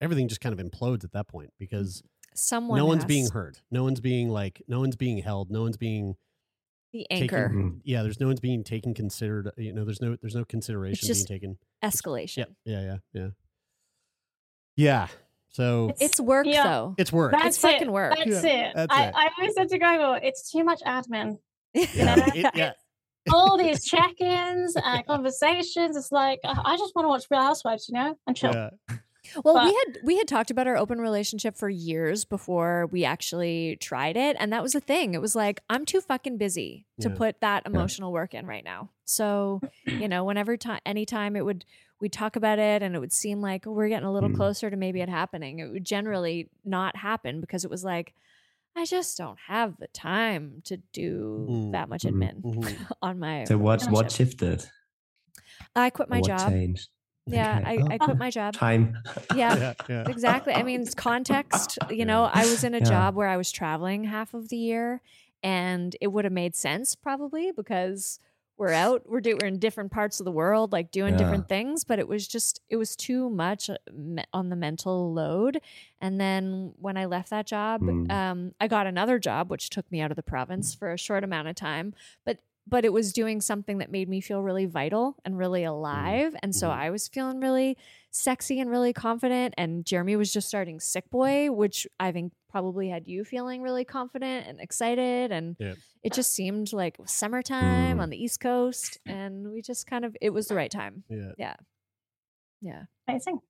everything 0.00 0.28
just 0.28 0.40
kind 0.42 0.58
of 0.58 0.64
implodes 0.64 1.04
at 1.04 1.12
that 1.12 1.26
point 1.26 1.50
because 1.58 2.02
someone 2.34 2.78
no 2.78 2.84
one's 2.84 3.04
being 3.06 3.28
heard. 3.30 3.58
No 3.70 3.82
one's 3.82 4.00
being 4.00 4.28
like, 4.28 4.62
no 4.68 4.78
one's 4.80 4.94
being 4.96 5.18
held. 5.18 5.50
No 5.50 5.62
one's 5.62 5.78
being 5.78 6.16
the 6.92 7.06
taken- 7.10 7.22
anchor 7.22 7.48
Mhm. 7.54 7.80
Yeah. 7.82 8.02
There's 8.02 8.20
no 8.20 8.26
one's 8.26 8.40
being 8.40 8.62
taken 8.62 8.92
considered, 8.94 9.50
you 9.56 9.72
know, 9.72 9.84
there's 9.86 10.00
no, 10.02 10.16
there's 10.20 10.34
no 10.34 10.44
consideration 10.44 11.06
just 11.06 11.26
being 11.28 11.40
taken. 11.40 11.58
escalation 11.82 12.36
Yeah. 12.36 12.44
Yeah. 12.64 12.80
Yeah. 12.82 12.96
Yeah. 13.14 13.28
Yeah. 14.76 15.08
So 15.56 15.94
it's 15.98 16.20
work 16.20 16.46
Yeah. 16.46 16.64
though 16.64 16.94
it's 16.98 17.10
work. 17.12 17.32
That's 17.32 17.56
fucking 17.56 17.88
it. 17.88 17.90
work. 17.92 18.14
That's 18.16 18.44
Yeah, 18.44 18.68
it. 18.68 18.72
that's 18.76 18.92
I, 18.94 19.06
it. 19.06 19.14
I 19.16 19.30
always 19.38 19.54
said 19.54 19.68
to 19.70 19.78
Gregor, 19.78 20.20
it's 20.22 20.50
too 20.52 20.62
much 20.64 20.80
admin. 20.86 21.38
yeah, 21.74 22.14
know, 22.14 22.24
it- 22.34 22.54
yeah. 22.54 22.72
All 23.32 23.56
these 23.56 23.84
check-ins 23.90 24.76
and 24.76 25.06
conversations. 25.06 25.96
It's 25.96 26.12
like 26.12 26.40
I 26.44 26.60
I 26.64 26.76
just 26.76 26.94
want 26.94 27.04
to 27.06 27.08
watch 27.08 27.24
Real 27.30 27.40
Housewives, 27.42 27.88
you 27.88 27.94
know, 27.94 28.16
and 28.26 28.36
chill. 28.36 28.52
Yeah. 28.52 28.70
Well, 29.44 29.64
we 29.64 29.74
had 29.74 29.98
we 30.04 30.18
had 30.18 30.28
talked 30.28 30.52
about 30.52 30.68
our 30.68 30.76
open 30.76 31.00
relationship 31.00 31.56
for 31.56 31.68
years 31.68 32.24
before 32.24 32.86
we 32.92 33.04
actually 33.04 33.76
tried 33.80 34.16
it, 34.16 34.36
and 34.38 34.52
that 34.52 34.62
was 34.62 34.72
the 34.74 34.80
thing. 34.80 35.14
It 35.14 35.20
was 35.20 35.34
like 35.34 35.60
I'm 35.68 35.84
too 35.86 36.00
fucking 36.00 36.36
busy 36.38 36.86
to 37.00 37.08
Yeah. 37.08 37.14
put 37.16 37.40
that 37.40 37.66
emotional 37.66 38.12
work 38.12 38.34
in 38.34 38.46
right 38.46 38.62
now. 38.62 38.90
So, 39.04 39.60
you 39.86 40.06
know, 40.06 40.22
whenever 40.24 40.56
time, 40.56 40.80
anytime 40.86 41.34
it 41.34 41.44
would 41.44 41.64
we'd 42.00 42.12
talk 42.12 42.36
about 42.36 42.58
it, 42.58 42.82
and 42.82 42.94
it 42.94 42.98
would 43.00 43.12
seem 43.12 43.40
like 43.40 43.66
we're 43.66 43.88
getting 43.88 44.06
a 44.08 44.12
little 44.12 44.30
Mm. 44.30 44.36
closer 44.36 44.70
to 44.70 44.76
maybe 44.76 45.00
it 45.00 45.08
happening. 45.08 45.58
It 45.60 45.70
would 45.70 45.84
generally 45.84 46.50
not 46.64 46.96
happen 46.96 47.40
because 47.40 47.64
it 47.64 47.70
was 47.70 47.84
like 47.84 48.14
I 48.76 48.84
just 48.86 49.16
don't 49.18 49.38
have 49.48 49.78
the 49.78 49.88
time 49.88 50.62
to 50.66 50.78
do 50.92 51.46
Mm, 51.48 51.72
that 51.72 51.88
much 51.88 52.04
mhm, 52.04 52.12
admin 52.12 52.44
mhm. 52.44 52.86
on 53.02 53.18
my. 53.18 53.44
So 53.46 53.58
what 53.58 53.88
what 53.90 54.12
shifted? 54.12 54.64
I 55.74 55.90
quit 55.90 56.08
my 56.08 56.20
what 56.20 56.28
job. 56.28 56.52
changed? 56.52 56.88
Yeah, 57.26 57.60
Okay. 57.60 57.64
I, 57.64 57.82
Oh, 57.82 57.88
I 57.90 57.98
quit 57.98 58.18
my 58.18 58.30
job. 58.30 58.54
Time. 58.54 58.96
Yeah, 59.30 59.56
Yeah, 59.56 59.74
yeah. 59.88 60.04
exactly. 60.08 60.54
I 60.54 60.62
mean, 60.62 60.82
it's 60.82 60.94
context. 60.94 61.78
You 61.90 62.04
know, 62.04 62.24
I 62.24 62.46
was 62.46 62.64
in 62.64 62.74
a 62.74 62.80
Yeah. 62.80 62.88
job 62.88 63.14
where 63.16 63.28
I 63.28 63.36
was 63.36 63.50
traveling 63.50 64.04
half 64.04 64.34
of 64.34 64.48
the 64.48 64.56
year, 64.56 65.02
and 65.42 65.96
it 66.00 66.08
would 66.08 66.24
have 66.24 66.32
made 66.32 66.54
sense 66.54 66.94
probably 66.94 67.52
because 67.52 68.20
we're 68.58 68.72
out, 68.72 69.02
we're 69.06 69.20
do, 69.20 69.36
we're 69.40 69.46
in 69.48 69.58
different 69.58 69.92
parts 69.92 70.18
of 70.20 70.24
the 70.24 70.32
world, 70.32 70.72
like 70.72 70.90
doing 70.90 71.12
Yeah. 71.14 71.18
different 71.18 71.48
things. 71.48 71.84
But 71.84 71.98
it 71.98 72.08
was 72.08 72.26
just, 72.26 72.60
it 72.70 72.76
was 72.76 72.96
too 72.96 73.28
much 73.28 73.68
uh, 73.70 73.76
on 74.32 74.48
the 74.48 74.56
mental 74.56 75.12
load. 75.12 75.60
And 76.00 76.20
then 76.20 76.72
when 76.78 76.96
I 76.96 77.04
left 77.04 77.30
that 77.30 77.46
job, 77.46 77.82
Mm. 77.82 78.10
um, 78.10 78.54
I 78.60 78.68
got 78.68 78.86
another 78.86 79.18
job, 79.18 79.50
which 79.50 79.68
took 79.70 79.90
me 79.92 80.00
out 80.00 80.10
of 80.10 80.16
the 80.16 80.22
province 80.22 80.74
for 80.74 80.92
a 80.92 80.98
short 80.98 81.24
amount 81.24 81.48
of 81.48 81.54
time, 81.54 81.94
but. 82.24 82.38
But 82.68 82.84
it 82.84 82.92
was 82.92 83.12
doing 83.12 83.40
something 83.40 83.78
that 83.78 83.92
made 83.92 84.08
me 84.08 84.20
feel 84.20 84.42
really 84.42 84.66
vital 84.66 85.14
and 85.24 85.38
really 85.38 85.62
alive. 85.62 86.34
And 86.42 86.52
so 86.52 86.68
Mhm. 86.68 86.72
I 86.76 86.90
was 86.90 87.06
feeling 87.06 87.38
really 87.38 87.76
sexy 88.10 88.58
and 88.58 88.68
really 88.68 88.92
confident. 88.92 89.54
And 89.56 89.84
Jeremie 89.84 90.16
was 90.16 90.32
just 90.32 90.48
starting 90.48 90.80
Sick 90.80 91.08
Boy, 91.08 91.52
which 91.52 91.86
I 92.00 92.10
think 92.10 92.32
probably 92.56 92.88
had 92.88 93.06
you 93.06 93.22
feeling 93.22 93.60
really 93.60 93.84
confident 93.84 94.46
and 94.46 94.60
excited. 94.62 95.30
And 95.30 95.56
Yeah. 95.58 95.74
it 96.02 96.14
just 96.14 96.32
seemed 96.32 96.72
like 96.72 96.96
summertime 97.04 97.98
Mm. 97.98 98.00
on 98.00 98.08
the 98.08 98.16
East 98.16 98.40
Coast. 98.40 98.98
And 99.04 99.50
we 99.52 99.60
just 99.60 99.86
kind 99.86 100.06
of, 100.06 100.16
it 100.22 100.30
was 100.30 100.48
the 100.48 100.54
right 100.54 100.70
time. 100.70 101.04
Yeah. 101.10 101.32
Yeah. 101.36 101.56
Yeah. 102.62 102.82
Amazing. 103.06 103.40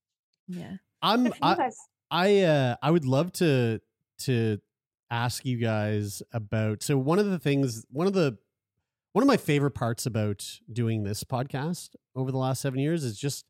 Yeah. 0.48 0.78
I'm 1.02 1.22
Good 1.24 1.36
for 1.36 1.46
you 1.46 1.54
I. 1.62 1.70
I 2.10 2.40
uh 2.42 2.76
I 2.82 2.90
would 2.90 3.04
love 3.04 3.30
to 3.34 3.80
to 4.20 4.58
ask 5.10 5.44
you 5.46 5.56
guys 5.58 6.20
about 6.32 6.82
so 6.82 6.98
one 6.98 7.20
of 7.20 7.26
the 7.26 7.38
things 7.38 7.84
one 7.90 8.08
of 8.08 8.12
the 8.12 8.38
one 9.12 9.22
of 9.22 9.28
my 9.28 9.36
favorite 9.36 9.72
parts 9.76 10.04
about 10.04 10.58
doing 10.72 11.04
this 11.04 11.22
podcast 11.22 11.90
over 12.16 12.32
the 12.32 12.38
last 12.38 12.60
7 12.60 12.78
years 12.80 13.04
is 13.04 13.16
just 13.18 13.44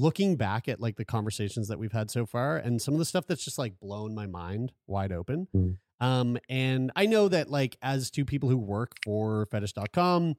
looking 0.00 0.36
back 0.36 0.68
at 0.68 0.80
like 0.80 0.96
the 0.96 1.04
conversations 1.04 1.68
that 1.68 1.78
we've 1.78 1.92
had 1.92 2.10
so 2.10 2.26
far 2.26 2.56
and 2.56 2.80
some 2.80 2.94
of 2.94 2.98
the 2.98 3.04
stuff 3.04 3.26
that's 3.26 3.44
just 3.44 3.58
like 3.58 3.78
blown 3.80 4.14
my 4.14 4.26
mind 4.26 4.72
wide 4.86 5.12
open. 5.12 5.48
Mm. 5.54 5.76
Um 6.00 6.38
and 6.48 6.90
I 6.96 7.06
know 7.06 7.28
that 7.28 7.50
like 7.50 7.76
as 7.82 8.10
two 8.10 8.24
people 8.24 8.48
who 8.48 8.56
work 8.56 8.94
for 9.04 9.46
fetish.com 9.46 10.36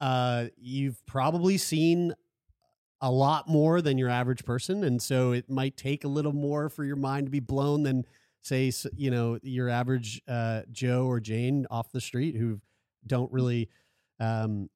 uh 0.00 0.46
you've 0.56 1.04
probably 1.06 1.56
seen 1.58 2.14
a 3.00 3.10
lot 3.10 3.48
more 3.48 3.82
than 3.82 3.98
your 3.98 4.08
average 4.08 4.44
person 4.44 4.82
and 4.82 5.00
so 5.02 5.32
it 5.32 5.50
might 5.50 5.76
take 5.76 6.04
a 6.04 6.08
little 6.08 6.32
more 6.32 6.68
for 6.68 6.84
your 6.84 6.96
mind 6.96 7.26
to 7.26 7.30
be 7.30 7.40
blown 7.40 7.82
than 7.82 8.04
say 8.40 8.72
you 8.96 9.10
know 9.10 9.38
your 9.42 9.68
average 9.68 10.22
uh, 10.26 10.62
joe 10.72 11.06
or 11.06 11.20
jane 11.20 11.66
off 11.70 11.90
the 11.92 12.00
street 12.00 12.34
who 12.34 12.60
don't 13.06 13.30
really 13.32 13.68
um, 14.20 14.68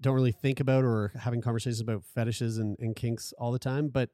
don't 0.00 0.14
really 0.14 0.32
think 0.32 0.60
about 0.60 0.84
or 0.84 1.12
having 1.20 1.40
conversations 1.40 1.80
about 1.80 2.04
fetishes 2.04 2.58
and, 2.58 2.76
and 2.80 2.96
kinks 2.96 3.32
all 3.38 3.52
the 3.52 3.58
time 3.58 3.88
but 3.88 4.10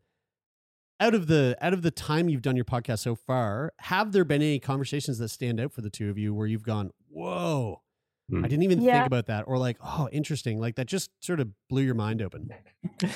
out 0.98 1.14
of 1.14 1.26
the 1.26 1.56
out 1.60 1.72
of 1.72 1.82
the 1.82 1.90
time 1.90 2.28
you've 2.28 2.42
done 2.42 2.56
your 2.56 2.64
podcast 2.64 3.00
so 3.00 3.14
far 3.14 3.72
have 3.80 4.12
there 4.12 4.24
been 4.24 4.42
any 4.42 4.58
conversations 4.58 5.18
that 5.18 5.28
stand 5.28 5.60
out 5.60 5.72
for 5.72 5.80
the 5.82 5.90
two 5.90 6.08
of 6.10 6.16
you 6.18 6.32
where 6.34 6.46
you've 6.46 6.62
gone 6.64 6.90
whoa 7.08 7.80
Hmm. 8.28 8.44
i 8.44 8.48
didn't 8.48 8.64
even 8.64 8.80
Yeah. 8.80 8.94
think 8.94 9.06
about 9.06 9.26
that 9.26 9.44
or 9.46 9.56
like 9.56 9.76
oh 9.84 10.08
interesting 10.10 10.58
like 10.58 10.74
that 10.76 10.86
just 10.88 11.10
sort 11.20 11.38
of 11.38 11.48
blew 11.70 11.82
your 11.82 11.94
mind 11.94 12.20
open 12.20 12.48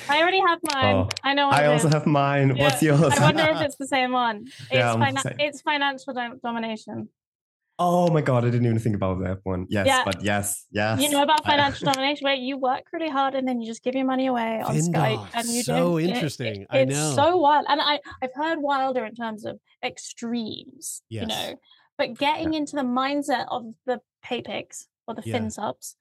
I 0.09 0.21
already 0.21 0.39
have 0.39 0.59
mine. 0.63 0.95
Oh, 0.95 1.09
I 1.23 1.33
know. 1.33 1.49
I 1.49 1.65
also 1.67 1.87
is. 1.87 1.93
have 1.93 2.05
mine. 2.05 2.57
What's 2.57 2.83
Yeah. 2.83 2.97
yours? 2.99 3.13
I 3.17 3.21
wonder 3.21 3.43
if 3.43 3.61
it's 3.61 3.77
the 3.77 3.87
same 3.87 4.11
one. 4.11 4.45
It's, 4.59 4.71
Yeah, 4.71 4.93
fina- 4.93 5.35
it's 5.39 5.61
financial 5.61 6.13
dom- 6.13 6.39
domination. 6.43 7.07
Oh 7.79 8.11
my 8.11 8.21
god, 8.21 8.45
I 8.45 8.49
didn't 8.51 8.65
even 8.67 8.77
think 8.79 8.95
about 8.95 9.19
that 9.23 9.39
one. 9.43 9.65
Yes, 9.69 9.87
Yeah. 9.87 10.03
but 10.05 10.21
yes, 10.23 10.65
yes. 10.71 11.01
You 11.01 11.09
know 11.09 11.23
about 11.23 11.43
financial 11.43 11.85
domination, 11.91 12.25
where 12.25 12.35
you 12.35 12.57
work 12.57 12.83
really 12.93 13.09
hard 13.09 13.33
and 13.33 13.47
then 13.47 13.59
you 13.59 13.65
just 13.67 13.81
give 13.83 13.95
your 13.95 14.05
money 14.05 14.27
away 14.27 14.61
on. 14.61 14.75
Skype, 14.75 15.27
and 15.33 15.47
you 15.47 15.63
So 15.63 15.75
don't. 15.75 16.01
it- 16.01 16.09
interesting. 16.09 16.61
it- 16.61 16.67
I 16.69 16.77
it's 16.79 16.91
know. 16.91 17.13
so 17.15 17.37
wild, 17.37 17.65
and 17.69 17.81
I 17.81 17.99
I've 18.21 18.33
heard 18.35 18.59
wilder 18.59 19.03
in 19.05 19.15
terms 19.15 19.45
of 19.45 19.59
extremes. 19.83 21.01
Yes. 21.09 21.21
You 21.23 21.27
know, 21.27 21.55
but 21.97 22.17
getting 22.17 22.53
into 22.53 22.75
the 22.75 22.83
mindset 22.83 23.45
of 23.49 23.73
the 23.85 24.01
pay 24.21 24.41
pigs 24.41 24.87
or 25.07 25.15
the 25.15 25.23
Yeah. 25.25 25.33
fin 25.39 25.49
subs 25.49 25.95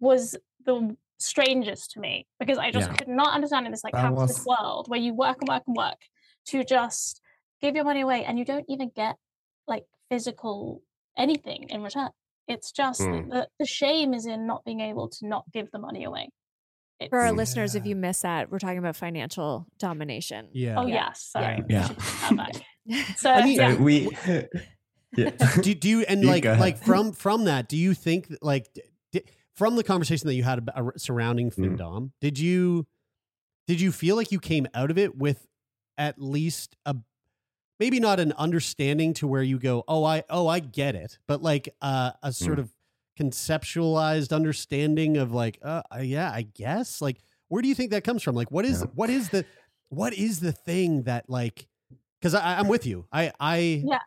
was 0.00 0.36
the 0.64 0.96
strangest 1.18 1.92
to 1.92 2.00
me 2.00 2.26
because 2.38 2.58
I 2.58 2.70
just 2.70 2.88
Yeah. 2.90 2.96
could 2.96 3.08
not 3.08 3.34
understand 3.34 3.66
in 3.66 3.72
this 3.72 3.84
like 3.84 3.92
That 3.94 4.02
capitalist 4.02 4.46
was- 4.46 4.58
world 4.58 4.88
where 4.88 5.00
you 5.00 5.14
work 5.14 5.38
and 5.40 5.48
work 5.48 5.62
and 5.66 5.76
work 5.76 6.00
to 6.46 6.64
just 6.64 7.20
give 7.60 7.74
your 7.74 7.84
money 7.84 8.00
away 8.02 8.24
and 8.24 8.38
you 8.38 8.44
don't 8.44 8.66
even 8.68 8.90
get 8.94 9.16
like 9.66 9.84
physical 10.10 10.82
anything 11.16 11.66
in 11.68 11.82
return. 11.82 12.10
It's 12.48 12.70
just 12.72 13.00
Mm. 13.00 13.30
the, 13.30 13.48
the 13.58 13.66
shame 13.66 14.14
is 14.14 14.26
in 14.26 14.46
not 14.46 14.64
being 14.64 14.80
able 14.80 15.08
to 15.08 15.26
not 15.26 15.44
give 15.52 15.70
the 15.72 15.78
money 15.78 16.04
away. 16.04 16.30
For 17.10 17.18
our 17.18 17.26
It's- 17.26 17.34
Mm. 17.34 17.36
listeners, 17.36 17.74
if 17.74 17.84
you 17.86 17.96
miss 17.96 18.20
that, 18.22 18.50
we're 18.50 18.58
talking 18.58 18.78
about 18.78 18.96
financial 18.96 19.66
domination. 19.78 20.48
yeah 20.52 20.76
oh 20.78 20.86
Yeah. 20.86 20.94
yes, 21.08 21.22
sorry. 21.22 21.62
Yeah. 21.68 21.82
I 21.84 21.86
should 21.88 21.96
put 21.98 22.20
that 22.20 22.36
back. 22.86 23.16
So 23.18 23.30
I 23.32 23.44
mean- 23.44 23.56
yeah. 23.56 23.76
we. 23.76 24.08
yeah. 25.16 25.30
do, 25.62 25.74
do 25.74 25.88
you 25.88 26.00
and 26.02 26.22
You 26.22 26.28
like 26.28 26.44
like 26.44 26.78
from 26.84 27.12
from 27.12 27.44
that 27.44 27.68
do 27.68 27.76
you 27.76 27.94
think 27.94 28.28
like 28.42 28.72
d- 28.74 28.82
di- 29.12 29.24
from 29.54 29.76
the 29.76 29.82
conversation 29.84 30.26
that 30.28 30.34
you 30.34 30.42
had 30.44 30.58
about, 30.58 30.76
uh, 30.78 30.90
surrounding 30.96 31.50
Mm. 31.50 32.10
did 32.20 32.38
you 32.38 32.86
did 33.66 33.80
you 33.80 33.90
feel 33.92 34.14
like 34.16 34.30
you 34.30 34.38
came 34.40 34.66
out 34.74 34.90
of 34.90 34.98
it 34.98 35.16
with 35.16 35.46
at 35.98 36.20
least 36.20 36.76
a 36.86 36.94
maybe 37.80 38.00
not 38.00 38.18
an 38.20 38.32
understanding 38.32 39.12
to 39.14 39.26
where 39.26 39.42
you 39.42 39.58
go 39.58 39.84
oh 39.88 40.04
i 40.04 40.22
oh 40.30 40.46
i 40.48 40.58
get 40.60 40.94
it 40.94 41.18
but 41.26 41.42
like 41.42 41.68
uh, 41.82 42.12
a 42.22 42.32
sort 42.32 42.58
Mm. 42.58 42.62
of 42.62 42.70
conceptualized 43.18 44.32
understanding 44.32 45.16
of 45.16 45.32
like 45.32 45.58
uh, 45.62 45.82
uh, 45.94 46.00
yeah 46.00 46.30
i 46.32 46.42
guess 46.42 47.00
like 47.00 47.18
where 47.48 47.62
do 47.62 47.68
you 47.68 47.74
think 47.74 47.90
that 47.90 48.04
comes 48.04 48.22
from 48.22 48.34
like 48.34 48.50
what 48.50 48.64
is 48.64 48.80
Yeah. 48.80 48.86
what 48.94 49.10
is 49.10 49.28
the 49.30 49.44
what 49.88 50.12
is 50.14 50.40
the 50.40 50.52
thing 50.52 51.02
that 51.04 51.28
like 51.30 51.66
because 52.20 52.34
i'm 52.34 52.68
with 52.68 52.86
you 52.86 53.06
i 53.12 53.32
i 53.40 53.82
Yeah. 53.84 53.98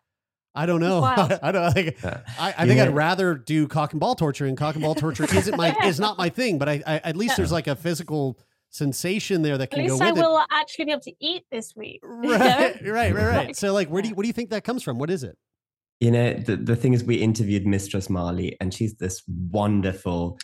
I 0.56 0.66
don't 0.66 0.80
know. 0.82 1.00
wild. 1.02 1.32
I 1.44 1.52
don't 1.52 1.76
like. 1.76 2.02
Yeah. 2.04 2.22
I, 2.40 2.54
I 2.58 2.64
You 2.64 2.70
think 2.70 2.82
I'd 2.82 2.96
rather 2.96 3.36
do 3.36 3.68
cock 3.68 3.94
and 3.94 4.00
ball 4.00 4.16
torture, 4.16 4.48
and 4.48 4.58
cock 4.58 4.74
and 4.76 4.84
ball 4.84 4.96
torture 4.96 5.24
isn't 5.26 5.56
my 5.56 5.76
is 5.86 6.00
not 6.00 6.18
my 6.18 6.30
thing. 6.30 6.58
But 6.58 6.68
I, 6.68 6.84
I 6.88 6.96
at 7.04 7.16
least 7.16 7.34
Yeah. 7.34 7.36
there's 7.38 7.52
like 7.52 7.68
a 7.68 7.76
physical 7.76 8.36
sensation 8.70 9.42
there 9.42 9.58
that 9.58 9.66
At 9.66 9.72
can 9.72 9.88
go 9.88 9.94
least 9.94 10.04
with 10.04 10.18
I 10.18 10.28
will 10.28 10.46
actually 10.52 10.86
be 10.86 10.92
able 10.92 11.02
to 11.02 11.14
eat 11.20 11.46
this 11.52 11.76
week. 11.76 12.02
you 12.04 12.22
know? 12.22 12.36
it. 12.36 12.82
Right, 12.82 12.92
right, 12.92 13.14
right, 13.14 13.36
right. 13.36 13.56
So 13.56 13.74
like, 13.74 13.90
where 13.90 14.02
do 14.02 14.10
you, 14.10 14.16
what 14.16 14.24
do 14.24 14.28
you 14.28 14.34
think 14.34 14.50
that 14.52 14.64
comes 14.64 14.84
from? 14.84 14.98
What 14.98 15.10
is 15.10 15.24
it? 15.24 15.38
You 16.00 16.12
know, 16.12 16.34
the, 16.34 16.56
the 16.56 16.76
thing 16.78 16.94
is, 16.94 17.04
we 17.04 17.16
interviewed 17.16 17.68
Mistress 17.68 18.10
Marley, 18.10 18.56
and 18.62 18.74
she's 18.74 18.96
this 18.96 19.22
wonderful, 19.28 20.40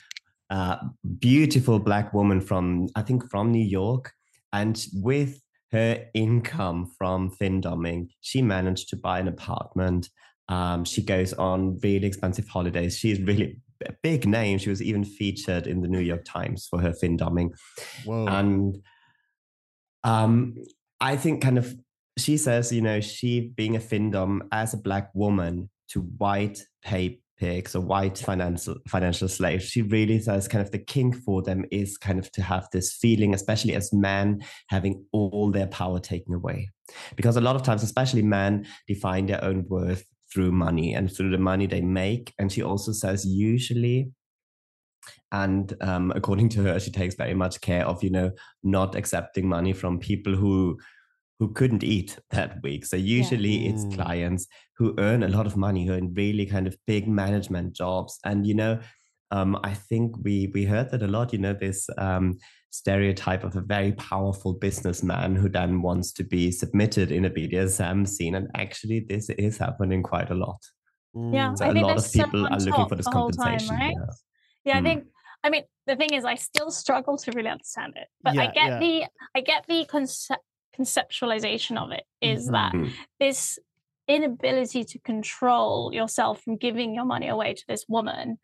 uh, 0.50 0.76
beautiful 1.18 1.80
black 1.80 2.14
woman 2.14 2.42
from, 2.42 2.90
I 2.96 3.04
think, 3.04 3.30
from 3.30 3.52
New 3.52 3.64
York. 3.64 4.12
And 4.52 4.86
with 4.94 5.42
her 5.72 6.06
income 6.14 6.92
from 6.98 7.32
findoming, 7.32 8.10
she 8.20 8.42
managed 8.42 8.90
to 8.90 8.98
buy 8.98 9.20
an 9.20 9.30
apartment. 9.30 10.10
Um, 10.50 10.84
she 10.84 11.02
goes 11.02 11.32
on 11.34 11.80
really 11.82 12.06
expensive 12.06 12.50
holidays. 12.50 12.98
She's 12.98 13.22
really 13.22 13.62
a 13.88 13.96
big 14.04 14.28
name. 14.28 14.58
She 14.58 14.70
was 14.70 14.82
even 14.82 15.04
featured 15.04 15.68
in 15.68 15.82
the 15.82 15.88
New 15.88 16.00
York 16.00 16.24
Times 16.26 16.68
for 16.70 16.80
her 16.82 16.92
findoming. 16.92 17.50
Whoa. 18.06 18.28
And 18.28 18.78
um, 20.04 20.56
I 21.00 21.16
think 21.18 21.42
kind 21.42 21.58
of 21.58 21.76
she 22.18 22.38
says, 22.38 22.72
you 22.72 22.82
know, 22.82 23.02
she 23.02 23.52
being 23.56 23.76
a 23.76 23.80
fin 23.80 24.12
findom 24.12 24.48
as 24.52 24.74
a 24.74 24.78
black 24.78 25.10
woman 25.14 25.70
to 25.90 26.02
white 26.02 26.64
pay 26.84 27.20
pigs 27.38 27.76
or 27.76 27.82
white 27.82 28.18
financial 28.18 28.78
financial 28.88 29.28
slaves, 29.28 29.66
she 29.66 29.82
really 29.82 30.20
says 30.20 30.48
kind 30.48 30.64
of 30.64 30.72
the 30.72 30.80
kink 30.80 31.16
for 31.24 31.42
them 31.42 31.66
is 31.72 31.98
kind 31.98 32.20
of 32.20 32.32
to 32.32 32.42
have 32.42 32.68
this 32.72 32.94
feeling, 32.94 33.34
especially 33.34 33.74
as 33.74 33.92
men 33.92 34.44
having 34.70 35.06
all 35.12 35.52
their 35.52 35.68
power 35.68 36.00
taken 36.00 36.34
away. 36.34 36.70
Because 37.16 37.36
a 37.36 37.42
lot 37.42 37.56
of 37.56 37.64
times, 37.64 37.84
especially 37.84 38.22
men, 38.22 38.66
define 38.88 39.26
their 39.26 39.44
own 39.44 39.66
worth 39.68 40.06
through 40.36 40.52
money 40.52 40.94
and 40.94 41.10
through 41.10 41.32
the 41.32 41.38
money 41.38 41.66
they 41.66 41.80
make. 41.82 42.34
And 42.38 42.52
she 42.52 42.62
also 42.62 42.92
says 42.92 43.26
usually 43.26 44.12
and 45.32 45.74
um, 45.82 46.12
according 46.16 46.50
to 46.50 46.62
her 46.64 46.80
she 46.80 46.92
takes 46.92 47.16
very 47.16 47.34
much 47.34 47.62
care 47.62 47.86
of 47.86 48.04
you 48.04 48.10
know 48.10 48.32
not 48.64 48.96
accepting 48.96 49.48
money 49.48 49.74
from 49.74 50.00
people 50.00 50.36
who 50.36 50.78
who 51.40 51.54
couldn't 51.54 51.84
eat 51.84 52.18
that 52.32 52.58
week 52.64 52.86
so 52.86 52.98
usually 52.98 53.68
it's 53.68 53.86
Mm. 53.86 53.96
clients 53.96 54.48
who 54.78 54.94
earn 54.98 55.24
a 55.24 55.28
lot 55.28 55.46
of 55.46 55.58
money 55.58 55.86
who 55.86 55.94
are 55.94 55.98
in 55.98 56.14
really 56.14 56.46
kind 56.46 56.68
of 56.68 56.76
big 56.88 57.08
management 57.08 57.74
jobs 57.74 58.20
and 58.26 58.46
you 58.48 58.56
know 58.56 58.80
um, 59.32 59.58
i 59.64 59.74
think 59.74 60.16
we 60.24 60.52
we 60.54 60.66
heard 60.66 60.90
that 60.92 61.04
a 61.04 61.08
lot 61.08 61.34
you 61.34 61.40
know 61.40 61.54
this 61.54 61.90
um, 61.98 62.38
stereotype 62.72 63.43
of 63.43 63.55
a 63.55 63.61
very 63.61 63.93
powerful 63.93 64.53
businessman 64.53 65.36
who 65.36 65.47
then 65.47 65.82
wants 65.82 66.11
to 66.11 66.24
be 66.24 66.51
submitted 66.51 67.11
in 67.11 67.26
a 67.26 67.30
bdsm 67.30 68.05
scene 68.07 68.36
and 68.36 68.49
actually 68.55 68.99
this 69.07 69.30
is 69.30 69.57
happening 69.57 70.03
quite 70.03 70.30
a 70.30 70.36
lot 70.36 70.59
Yeah, 71.13 71.51
Mm. 71.51 71.57
so 71.57 71.66
I 71.66 71.70
a 71.70 71.74
think 71.74 71.88
lot 71.88 71.97
of 71.97 72.11
people 72.11 72.45
are 72.45 72.59
looking 72.59 72.89
for 72.89 72.95
this 72.95 73.05
the 73.05 73.11
whole 73.11 73.32
time, 73.32 73.53
compensation 73.53 73.78
right? 73.78 73.95
yeah. 73.97 74.13
Yeah, 74.66 74.78
I 74.78 74.82
Mm. 74.82 74.84
think. 74.84 75.03
I 75.45 75.49
mean, 75.49 75.63
the 75.88 75.95
thing 75.95 76.11
is, 76.13 76.26
I 76.26 76.36
still 76.36 76.72
struggle 76.72 77.18
to 77.24 77.32
really 77.32 77.49
understand 77.49 77.93
it, 77.95 78.07
but 78.26 78.38
I 78.38 78.47
get 78.47 78.68
yeah. 78.72 78.80
the 78.80 78.93
I 79.38 79.41
get 79.41 79.66
the 79.68 79.86
concept 79.86 80.43
conceptualization 80.78 81.78
of 81.84 81.91
it 81.91 82.03
is 82.20 82.47
that 82.57 82.74
Mhm. 82.74 82.91
this 83.20 83.59
inability 84.07 84.84
to 84.84 84.99
control 84.99 85.93
yourself 85.93 86.41
from 86.43 86.57
giving 86.57 86.93
your 86.93 87.05
money 87.05 87.30
away 87.30 87.53
to 87.53 87.63
this 87.68 87.86
woman 87.88 88.38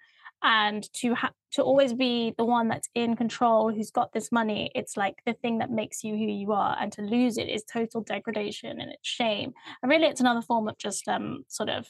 and 0.44 0.92
to 0.94 1.14
ha- 1.16 1.32
to 1.54 1.62
always 1.62 1.94
be 1.94 2.34
the 2.38 2.46
one 2.46 2.68
that's 2.68 2.90
in 2.96 3.16
control 3.16 3.72
who's 3.74 3.92
got 3.92 4.12
this 4.14 4.32
money 4.32 4.72
it's 4.74 4.96
like 4.98 5.22
the 5.26 5.34
thing 5.34 5.58
that 5.60 5.70
makes 5.70 6.04
you 6.04 6.16
who 6.16 6.26
you 6.26 6.52
are 6.52 6.76
and 6.80 6.92
to 6.92 7.02
lose 7.02 7.38
it 7.38 7.48
is 7.50 7.64
total 7.64 8.02
degradation 8.02 8.80
and 8.82 8.92
it's 8.92 9.08
shame 9.08 9.54
and 9.82 9.90
really 9.92 10.06
it's 10.08 10.22
another 10.22 10.42
form 10.42 10.68
of 10.68 10.78
just 10.78 11.08
um 11.08 11.44
sort 11.48 11.70
of 11.70 11.88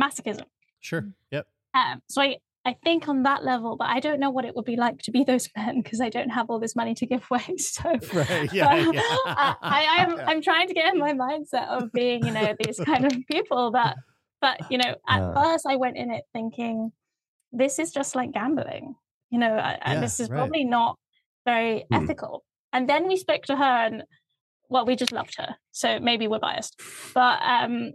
masochism 0.00 0.44
Sure. 0.80 1.08
Yep. 1.30 1.46
um 1.74 2.02
so 2.08 2.22
i 2.22 2.36
i 2.64 2.76
think 2.84 3.08
on 3.08 3.22
that 3.24 3.44
level 3.44 3.76
but 3.76 3.88
i 3.88 3.98
don't 3.98 4.20
know 4.20 4.30
what 4.30 4.44
it 4.44 4.54
would 4.54 4.64
be 4.64 4.76
like 4.76 4.98
to 4.98 5.10
be 5.10 5.24
those 5.24 5.48
men 5.56 5.80
because 5.82 6.00
i 6.00 6.08
don't 6.08 6.30
have 6.30 6.50
all 6.50 6.60
this 6.60 6.76
money 6.76 6.94
to 6.94 7.06
give 7.06 7.24
away 7.30 7.56
so 7.56 7.82
Right. 8.14 8.52
Yeah. 8.52 8.84
but 8.84 8.94
yeah. 8.94 9.02
I, 9.26 9.56
I 9.62 10.02
am 10.02 10.16
Yeah. 10.16 10.24
I'm 10.28 10.42
trying 10.42 10.68
to 10.68 10.74
get 10.74 10.92
in 10.94 11.00
my 11.00 11.12
mindset 11.14 11.66
of 11.68 11.90
being, 11.92 12.24
you 12.26 12.32
know, 12.32 12.54
these 12.60 12.78
kind 12.78 13.04
of 13.06 13.12
people 13.30 13.72
that 13.72 13.96
but 14.40 14.70
you 14.70 14.78
know, 14.78 14.94
at 15.08 15.18
Yeah. 15.18 15.34
first 15.34 15.66
I 15.68 15.74
went 15.76 15.96
in 15.96 16.12
it 16.12 16.22
thinking 16.32 16.92
this 17.52 17.78
is 17.78 17.90
just 17.92 18.14
like 18.14 18.32
gambling, 18.32 18.94
you 19.30 19.38
know, 19.38 19.54
a- 19.56 19.78
and 19.88 20.02
this 20.02 20.20
is 20.20 20.28
right. 20.28 20.36
probably 20.38 20.64
not 20.64 20.98
very 21.44 21.84
Hmm. 21.90 22.02
ethical. 22.02 22.44
And 22.72 22.88
then 22.88 23.08
we 23.08 23.16
spoke 23.16 23.44
to 23.44 23.56
her 23.56 23.64
and 23.86 24.04
well, 24.70 24.84
we 24.84 24.96
just 24.96 25.12
loved 25.12 25.34
her. 25.38 25.56
So 25.72 25.98
maybe 25.98 26.28
we're 26.28 26.38
biased. 26.38 26.78
But 27.14 27.40
um 27.42 27.92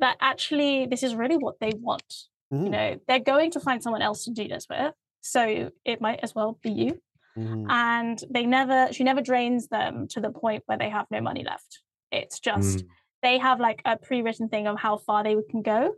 that 0.00 0.16
actually 0.20 0.86
this 0.86 1.02
is 1.02 1.14
really 1.14 1.36
what 1.36 1.58
they 1.60 1.72
want. 1.76 2.12
You 2.50 2.58
Mhm. 2.58 2.70
know, 2.70 3.00
they're 3.06 3.20
going 3.34 3.50
to 3.52 3.60
find 3.60 3.82
someone 3.82 4.02
else 4.02 4.24
to 4.24 4.32
do 4.32 4.46
this 4.48 4.66
with. 4.68 4.92
So 5.22 5.70
it 5.84 6.00
might 6.00 6.20
as 6.22 6.34
well 6.34 6.58
be 6.62 6.70
you 6.72 7.00
Mhm. 7.36 7.66
and 7.70 8.22
they 8.30 8.46
never 8.46 8.92
she 8.92 9.04
never 9.04 9.20
drains 9.20 9.68
them 9.68 10.08
to 10.08 10.20
the 10.20 10.30
point 10.30 10.62
where 10.66 10.78
they 10.78 10.88
have 10.88 11.06
no 11.10 11.20
money 11.20 11.44
left 11.44 11.82
it's 12.10 12.38
just 12.40 12.78
Mm. 12.78 12.88
they 13.22 13.36
have 13.38 13.58
like 13.60 13.82
a 13.84 13.96
pre-written 13.98 14.48
thing 14.48 14.66
of 14.66 14.78
how 14.78 14.96
far 14.96 15.22
they 15.22 15.36
can 15.50 15.60
go 15.60 15.94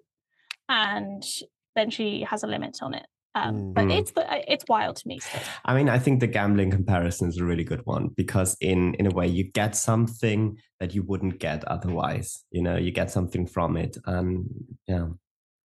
and 0.69 1.23
then 1.79 1.91
she 1.91 2.23
has 2.23 2.43
a 2.43 2.47
limit 2.47 2.79
on 2.83 2.95
it 2.95 3.07
um, 3.35 3.73
but 3.75 3.85
Mm. 3.85 3.99
it's 3.99 4.13
it's 4.49 4.65
wild 4.69 4.97
to 4.97 5.07
me 5.07 5.19
still. 5.21 5.43
I 5.65 5.75
mean, 5.77 5.89
I 5.89 5.99
think 5.99 6.19
the 6.21 6.27
gambling 6.27 6.71
comparison 6.71 7.29
is 7.29 7.37
a 7.39 7.45
really 7.45 7.63
good 7.63 7.85
one 7.85 8.09
because 8.17 8.57
in 8.61 8.95
in 8.95 9.07
a 9.07 9.11
way 9.11 9.27
you 9.29 9.45
get 9.45 9.77
something 9.77 10.57
that 10.81 10.95
you 10.95 11.03
wouldn't 11.03 11.39
get 11.39 11.63
otherwise. 11.65 12.45
You 12.51 12.63
know, 12.63 12.77
you 12.77 12.91
get 12.91 13.11
something 13.11 13.47
from 13.47 13.77
it, 13.77 13.97
and 14.07 14.47
yeah, 14.89 15.09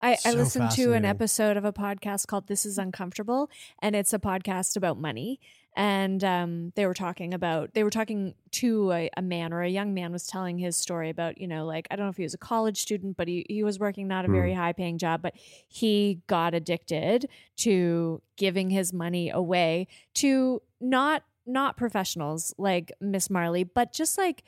I, 0.02 0.18
I 0.26 0.32
listened 0.32 0.72
to 0.72 0.93
an 0.93 1.06
episode 1.06 1.58
of 1.58 1.66
a 1.66 1.74
podcast 1.74 2.26
called 2.28 2.47
This 2.47 2.66
Is 2.66 2.78
Uncomfortable, 2.80 3.49
and 3.82 3.95
it's 3.95 4.14
a 4.14 4.20
podcast 4.20 4.76
about 4.78 4.97
money. 4.99 5.39
And 5.76 6.22
um, 6.24 6.74
they 6.76 6.86
were 6.86 6.94
talking 6.94 7.34
about, 7.34 7.74
they 7.74 7.84
were 7.84 7.90
talking 7.90 8.36
to 8.52 8.92
a, 8.92 9.10
a 9.16 9.22
man 9.22 9.54
or 9.54 9.62
a 9.62 9.70
young 9.70 9.94
man 9.94 10.12
was 10.12 10.28
telling 10.28 10.58
his 10.58 10.76
story 10.76 11.10
about, 11.10 11.40
you 11.40 11.48
know, 11.48 11.66
like, 11.66 11.88
I 11.90 11.96
don't 11.96 12.06
know 12.08 12.10
if 12.10 12.18
he 12.18 12.24
was 12.24 12.34
a 12.34 12.38
college 12.38 12.82
student, 12.82 13.16
but 13.16 13.28
he, 13.30 13.46
he 13.48 13.64
was 13.64 13.80
working 13.80 14.08
not 14.08 14.26
a 14.26 14.28
very 14.28 14.54
high 14.54 14.74
paying 14.74 14.98
job, 14.98 15.22
but 15.22 15.34
he 15.68 16.20
got 16.28 16.54
addicted 16.54 17.30
to 17.58 18.22
giving 18.36 18.70
his 18.70 18.92
money 18.92 19.30
away 19.30 19.88
to 20.16 20.62
not, 20.82 21.24
not 21.46 21.78
professionals 21.78 22.54
like 22.58 22.92
Miss 23.00 23.30
Marley, 23.30 23.64
but 23.64 23.94
just 23.94 24.18
like 24.18 24.44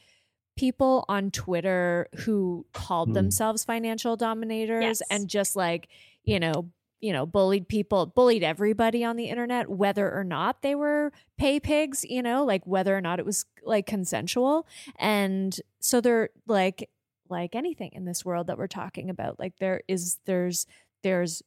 people 0.57 1.05
on 1.07 1.31
Twitter 1.31 2.07
who 2.25 2.65
called 2.73 3.09
Hmm. 3.09 3.13
themselves 3.13 3.63
financial 3.63 4.15
dominators 4.17 4.83
Yes. 4.99 5.01
and 5.09 5.27
just 5.29 5.55
like, 5.55 5.87
you 6.25 6.39
know, 6.39 6.69
you 7.03 7.11
know, 7.11 7.25
bullied 7.25 7.67
people, 7.67 8.05
bullied 8.05 8.43
everybody 8.43 9.03
on 9.03 9.17
the 9.17 9.25
internet, 9.25 9.69
whether 9.69 10.09
or 10.09 10.23
not 10.23 10.61
they 10.61 10.73
were 10.73 11.11
pay 11.37 11.59
pigs, 11.59 12.05
you 12.05 12.21
know, 12.21 12.45
like 12.45 12.65
whether 12.65 12.95
or 12.95 13.01
not 13.01 13.19
it 13.19 13.25
was 13.25 13.45
like 13.61 13.85
consensual. 13.85 14.65
And 14.97 15.53
so 15.81 15.99
they're 15.99 16.29
like, 16.47 16.89
like 17.27 17.55
anything 17.55 17.91
in 17.91 18.05
this 18.05 18.23
world 18.23 18.47
that 18.47 18.57
we're 18.57 18.67
talking 18.67 19.09
about, 19.09 19.37
like 19.37 19.57
there 19.59 19.81
is, 19.85 20.17
there's, 20.25 20.65
there's 21.03 21.43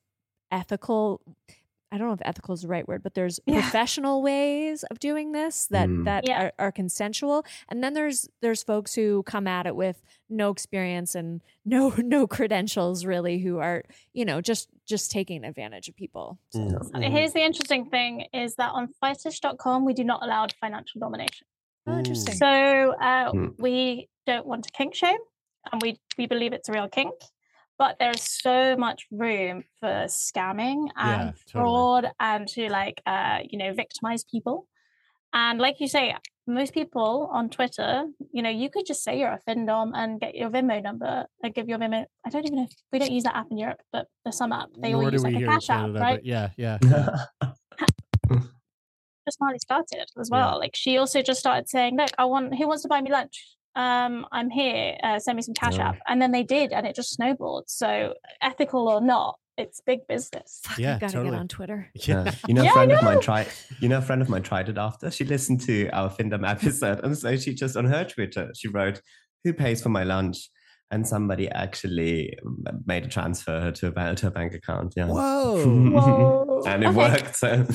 ethical, 0.53 1.23
I 1.97 1.99
don't 1.99 2.09
know 2.09 2.15
if 2.15 2.21
ethical 2.25 2.53
is 2.53 2.61
the 2.61 2.69
right 2.69 2.87
word, 2.87 3.03
but 3.03 3.15
there's 3.15 3.41
Yeah. 3.47 3.63
professional 3.63 4.21
ways 4.21 4.83
of 4.85 4.99
doing 4.99 5.33
this 5.33 5.67
that 5.69 5.89
Mm. 5.89 6.05
that 6.05 6.29
Yeah. 6.29 6.43
are, 6.43 6.53
are 6.59 6.73
consensual, 6.73 7.43
and 7.71 7.83
then 7.83 7.95
there's 7.95 8.29
there's 8.43 8.63
folks 8.63 8.95
who 8.95 9.23
come 9.23 9.47
at 9.47 9.67
it 9.67 9.75
with 9.75 10.03
no 10.29 10.51
experience 10.51 11.15
and 11.15 11.41
no 11.65 11.89
no 11.97 12.27
credentials 12.27 13.07
really, 13.07 13.39
who 13.39 13.59
are 13.59 13.83
you 14.13 14.27
know 14.27 14.43
just 14.43 14.69
just 14.85 15.11
taking 15.11 15.43
advantage 15.43 15.89
of 15.89 15.97
people. 15.97 16.39
So- 16.51 16.61
Mm. 16.61 16.91
And 16.95 17.05
here's 17.05 17.33
the 17.33 17.43
interesting 17.43 17.87
thing 17.87 18.27
is 18.35 18.57
that 18.57 18.73
on 18.73 18.89
fetish.com 19.01 19.85
we 19.87 19.95
do 19.95 20.05
not 20.05 20.23
allow 20.23 20.47
financial 20.61 20.99
domination 21.01 21.47
Oh, 21.87 21.97
interesting. 21.99 22.35
So 22.35 22.47
uh, 23.01 23.31
Hmm. 23.31 23.49
we 23.59 24.09
don't 24.27 24.45
want 24.47 24.65
to 24.65 24.71
kink 24.73 24.95
shame, 24.95 25.19
and 25.73 25.81
we 25.81 25.99
we 26.19 26.27
believe 26.27 26.53
it's 26.53 26.69
a 26.69 26.73
real 26.73 26.89
kink. 26.89 27.15
But 27.79 27.97
there's 27.99 28.23
so 28.23 28.77
much 28.77 29.07
room 29.11 29.65
for 29.81 30.07
scamming 30.09 30.89
and 30.97 31.29
Yeah, 31.29 31.33
totally. 31.53 31.53
fraud 31.53 32.13
and 32.19 32.49
to 32.49 32.69
like 32.71 33.03
uh, 33.07 33.41
you 33.49 33.59
know 33.59 33.73
victimize 33.75 34.25
people. 34.25 34.67
And 35.33 35.59
like 35.59 35.81
you 35.81 35.89
say, 35.89 36.15
most 36.47 36.73
people 36.73 37.29
on 37.33 37.51
Twitter, 37.51 38.07
you 38.33 38.41
know, 38.43 38.49
you 38.49 38.71
could 38.71 38.87
just 38.87 39.03
say 39.03 39.19
you're 39.19 39.33
a 39.33 39.41
FinDom 39.47 39.91
and 39.95 40.19
get 40.21 40.35
your 40.35 40.49
Venmo 40.49 40.83
number 40.83 41.27
and 41.43 41.55
give 41.55 41.69
your 41.69 41.79
Venmo. 41.79 42.07
I 42.25 42.31
don't 42.31 42.47
even 42.47 42.59
know 42.59 42.65
if 42.65 42.73
we 42.93 42.99
don't 42.99 43.11
use 43.13 43.25
that 43.25 43.37
app 43.37 43.49
in 43.51 43.59
Europe, 43.59 43.81
but 43.93 44.07
there's 44.25 44.37
some 44.39 44.53
app. 44.53 44.69
They 44.79 44.95
all 44.95 45.03
Nor 45.03 45.11
do 45.11 45.15
use 45.17 45.25
like 45.25 45.35
a 45.35 45.39
here 45.39 45.47
in 45.49 45.53
cash 45.53 45.71
app, 45.71 45.95
right? 45.95 46.21
yeah, 46.25 46.51
yeah. 46.57 46.79
just 49.27 49.41
Marley 49.41 49.59
started 49.59 50.07
as 50.19 50.31
Yeah. 50.31 50.39
well. 50.39 50.59
Like 50.59 50.75
she 50.75 50.97
also 50.99 51.21
just 51.21 51.41
started 51.41 51.69
saying, 51.69 51.97
"Look, 51.97 52.11
I 52.17 52.25
want 52.25 52.55
who 52.57 52.67
wants 52.69 52.83
to 52.85 52.89
buy 52.89 53.01
me 53.01 53.11
lunch? 53.11 53.56
Um, 53.77 54.27
I'm 54.33 54.51
here. 54.51 54.97
Uh, 55.03 55.19
send 55.21 55.37
me 55.37 55.43
some 55.43 55.55
cash 55.55 55.77
Yeah. 55.77 55.91
app." 55.91 55.99
And 56.09 56.21
then 56.21 56.33
they 56.33 56.43
did, 56.43 56.73
and 56.73 56.87
it 56.87 56.97
just 56.97 57.11
snowballed. 57.11 57.65
So 57.69 58.15
ethical 58.43 58.89
or 58.89 59.01
not, 59.01 59.39
it's 59.59 59.81
big 59.81 60.07
business. 60.09 60.61
Fuck, 60.65 60.79
Yeah, 60.79 60.97
I 60.97 60.99
gotta 60.99 61.13
totally. 61.13 61.31
get 61.33 61.41
on 61.41 61.49
Twitter. 61.49 61.91
yeah. 61.95 62.33
You 62.49 62.55
know, 62.55 62.63
Yeah, 62.63 62.69
a 62.69 62.73
I 62.73 62.75
friend 62.75 62.93
of 62.93 63.03
mine 63.03 63.21
tried. 63.21 63.49
You 63.81 63.89
know, 63.89 63.99
a 63.99 64.03
friend 64.03 64.21
of 64.23 64.29
mine 64.29 64.43
tried 64.43 64.69
it 64.69 64.79
after 64.79 65.11
she 65.11 65.25
listened 65.25 65.61
to 65.63 65.89
our 65.91 66.11
Findom 66.11 66.49
episode, 66.49 67.01
and 67.05 67.17
so 67.17 67.37
she 67.37 67.55
just 67.55 67.77
on 67.77 67.85
her 67.85 68.05
Twitter 68.05 68.51
she 68.57 68.69
wrote, 68.69 69.01
"Who 69.45 69.53
pays 69.53 69.83
for 69.83 69.91
my 69.91 70.03
lunch?" 70.05 70.49
And 70.93 71.07
somebody 71.07 71.49
actually 71.51 72.39
made 72.87 73.05
a 73.05 73.09
transfer 73.09 73.73
to 73.73 73.93
a, 73.97 74.15
to 74.15 74.27
a 74.29 74.31
bank 74.31 74.55
account. 74.55 74.95
Yeah. 74.97 75.07
Whoa, 75.07 75.65
Whoa. 75.91 76.63
and 76.65 76.85
it 76.85 76.89
Okay. 76.89 76.97
worked. 76.97 77.35
So 77.37 77.67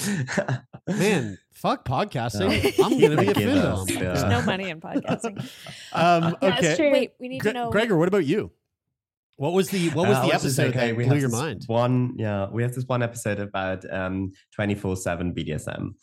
man, 0.87 1.37
fuck 1.53 1.83
podcasting. 1.85 2.63
Yeah. 2.77 2.85
I'm 2.85 2.97
gonna 2.99 3.17
be 3.21 3.27
a 3.27 3.33
Give 3.33 3.49
us, 3.49 3.79
findom. 3.81 3.89
yeah. 3.89 3.99
There's 3.99 4.23
no 4.23 4.41
money 4.43 4.69
in 4.69 4.79
podcasting. 4.79 5.45
Um, 5.93 6.37
That's 6.41 6.59
okay, 6.59 6.75
true. 6.77 6.91
Wait, 6.91 7.11
we 7.19 7.27
need 7.27 7.39
Gre- 7.41 7.49
to 7.49 7.53
know. 7.53 7.69
Gregor, 7.69 7.97
what 7.97 8.07
about 8.07 8.25
you? 8.25 8.51
What 9.35 9.53
was 9.53 9.69
the 9.69 9.89
what 9.89 10.07
was 10.07 10.17
Uh, 10.17 10.21
the 10.27 10.31
I 10.31 10.35
episode 10.35 10.51
saying, 10.51 10.71
that 10.73 10.95
we 10.95 11.03
blew 11.03 11.13
have 11.15 11.21
your 11.21 11.29
mind? 11.31 11.63
One, 11.67 12.13
yeah, 12.17 12.47
we 12.49 12.61
have 12.63 12.73
this 12.73 12.85
one 12.85 13.01
episode 13.03 13.39
about 13.39 13.83
um 13.91 14.31
24/7 14.57 15.33
BDSM, 15.35 15.95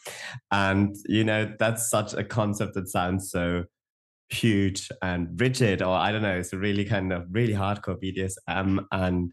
and 0.51 0.95
you 1.07 1.25
know 1.25 1.51
that's 1.59 1.89
such 1.89 2.13
a 2.15 2.23
concept 2.25 2.75
that 2.75 2.89
sounds 2.89 3.31
so 3.31 3.65
huge 4.31 4.89
and 5.03 5.41
rigid, 5.41 5.83
or 5.83 5.95
I 5.95 6.13
don't 6.13 6.23
know, 6.23 6.37
it's 6.37 6.53
a 6.53 6.59
really 6.59 6.85
kind 6.85 7.13
of 7.13 7.27
really 7.31 7.55
hardcore 7.55 7.99
BDSM, 8.03 8.85
and 8.93 9.33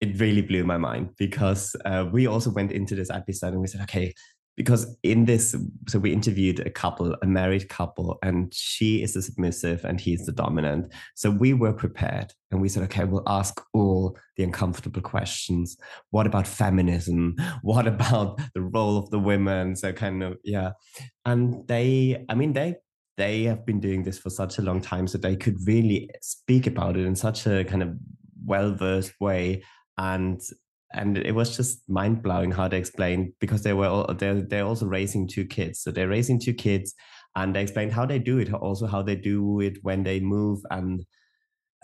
it 0.00 0.20
really 0.20 0.42
blew 0.42 0.64
my 0.64 0.76
mind 0.76 1.10
because 1.18 1.74
uh, 1.84 2.06
we 2.12 2.26
also 2.26 2.50
went 2.50 2.72
into 2.72 2.94
this 2.94 3.10
episode 3.10 3.52
and 3.52 3.60
we 3.60 3.66
said, 3.66 3.80
okay, 3.82 4.14
because 4.56 4.96
in 5.02 5.26
this, 5.26 5.54
so 5.86 5.98
we 5.98 6.12
interviewed 6.12 6.60
a 6.60 6.70
couple, 6.70 7.14
a 7.22 7.26
married 7.26 7.68
couple, 7.68 8.18
and 8.22 8.52
she 8.54 9.02
is 9.02 9.12
the 9.12 9.20
submissive 9.20 9.84
and 9.84 10.00
he's 10.00 10.24
the 10.24 10.32
dominant. 10.32 10.92
So 11.14 11.30
we 11.30 11.52
were 11.52 11.74
prepared 11.74 12.32
and 12.50 12.60
we 12.60 12.70
said, 12.70 12.82
okay, 12.84 13.04
we'll 13.04 13.28
ask 13.28 13.60
all 13.74 14.16
the 14.36 14.44
uncomfortable 14.44 15.02
questions. 15.02 15.76
What 16.10 16.26
about 16.26 16.46
feminism? 16.46 17.36
What 17.62 17.86
about 17.86 18.40
the 18.54 18.62
role 18.62 18.96
of 18.96 19.10
the 19.10 19.18
women? 19.18 19.76
So 19.76 19.92
kind 19.92 20.22
of, 20.22 20.38
yeah. 20.42 20.72
And 21.24 21.66
they, 21.68 22.24
I 22.28 22.34
mean, 22.34 22.52
they, 22.52 22.76
they 23.16 23.44
have 23.44 23.64
been 23.64 23.80
doing 23.80 24.02
this 24.02 24.18
for 24.18 24.30
such 24.30 24.58
a 24.58 24.62
long 24.62 24.80
time, 24.80 25.06
so 25.06 25.18
they 25.18 25.36
could 25.36 25.56
really 25.66 26.10
speak 26.20 26.66
about 26.66 26.96
it 26.96 27.06
in 27.06 27.16
such 27.16 27.46
a 27.46 27.64
kind 27.64 27.82
of 27.82 27.90
well-versed 28.44 29.12
way. 29.20 29.62
And 29.98 30.40
and 30.92 31.18
it 31.18 31.32
was 31.32 31.56
just 31.56 31.88
mind 31.88 32.22
blowing 32.22 32.52
how 32.52 32.68
they 32.68 32.78
explained 32.78 33.32
because 33.40 33.62
they 33.62 33.72
were 33.72 33.86
all, 33.86 34.14
they're 34.14 34.42
they're 34.42 34.64
also 34.64 34.86
raising 34.86 35.26
two 35.26 35.44
kids, 35.44 35.80
so 35.80 35.90
they're 35.90 36.08
raising 36.08 36.38
two 36.38 36.54
kids, 36.54 36.94
and 37.34 37.54
they 37.54 37.62
explained 37.62 37.92
how 37.92 38.06
they 38.06 38.18
do 38.18 38.38
it, 38.38 38.52
also 38.52 38.86
how 38.86 39.02
they 39.02 39.16
do 39.16 39.60
it 39.60 39.78
when 39.82 40.02
they 40.02 40.20
move 40.20 40.60
and 40.70 41.04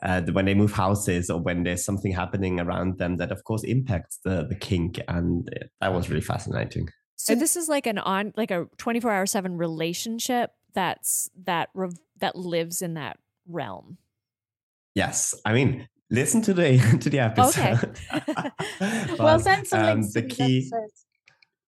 uh, 0.03 0.20
when 0.33 0.45
they 0.45 0.55
move 0.55 0.72
houses 0.72 1.30
or 1.30 1.41
when 1.41 1.62
there's 1.62 1.85
something 1.85 2.12
happening 2.12 2.59
around 2.61 2.99
them 2.99 3.16
that 3.18 3.30
of 3.30 3.45
course 3.45 3.64
impacts 3.64 4.18
the 4.24 4.47
the 4.49 4.57
kink, 4.57 5.01
and 5.09 5.49
that 5.80 5.93
was 5.93 6.09
really 6.09 6.22
fascinating. 6.22 6.89
So 7.16 7.35
this 7.37 7.55
is 7.55 7.68
like 7.68 7.87
an 7.87 7.99
on 7.99 8.33
like 8.37 8.51
a 8.51 8.66
24 8.78 9.11
hour 9.12 9.26
7 9.26 9.57
relationship 9.57 10.51
that's 10.74 11.30
that 11.44 11.68
rev- 11.74 11.98
that 12.18 12.36
lives 12.36 12.82
in 12.82 12.94
that 12.94 13.18
realm. 13.46 13.98
Yes, 14.94 15.34
I 15.44 15.52
mean 15.52 15.88
listen 16.10 16.42
to 16.42 16.54
the 16.54 16.78
to 17.00 17.10
the 17.10 17.20
episode. 17.20 17.98
well, 19.18 19.38
But, 19.38 19.38
send 19.38 19.66
some 19.66 19.84
um, 19.84 20.02
the 20.12 20.22
key 20.22 20.70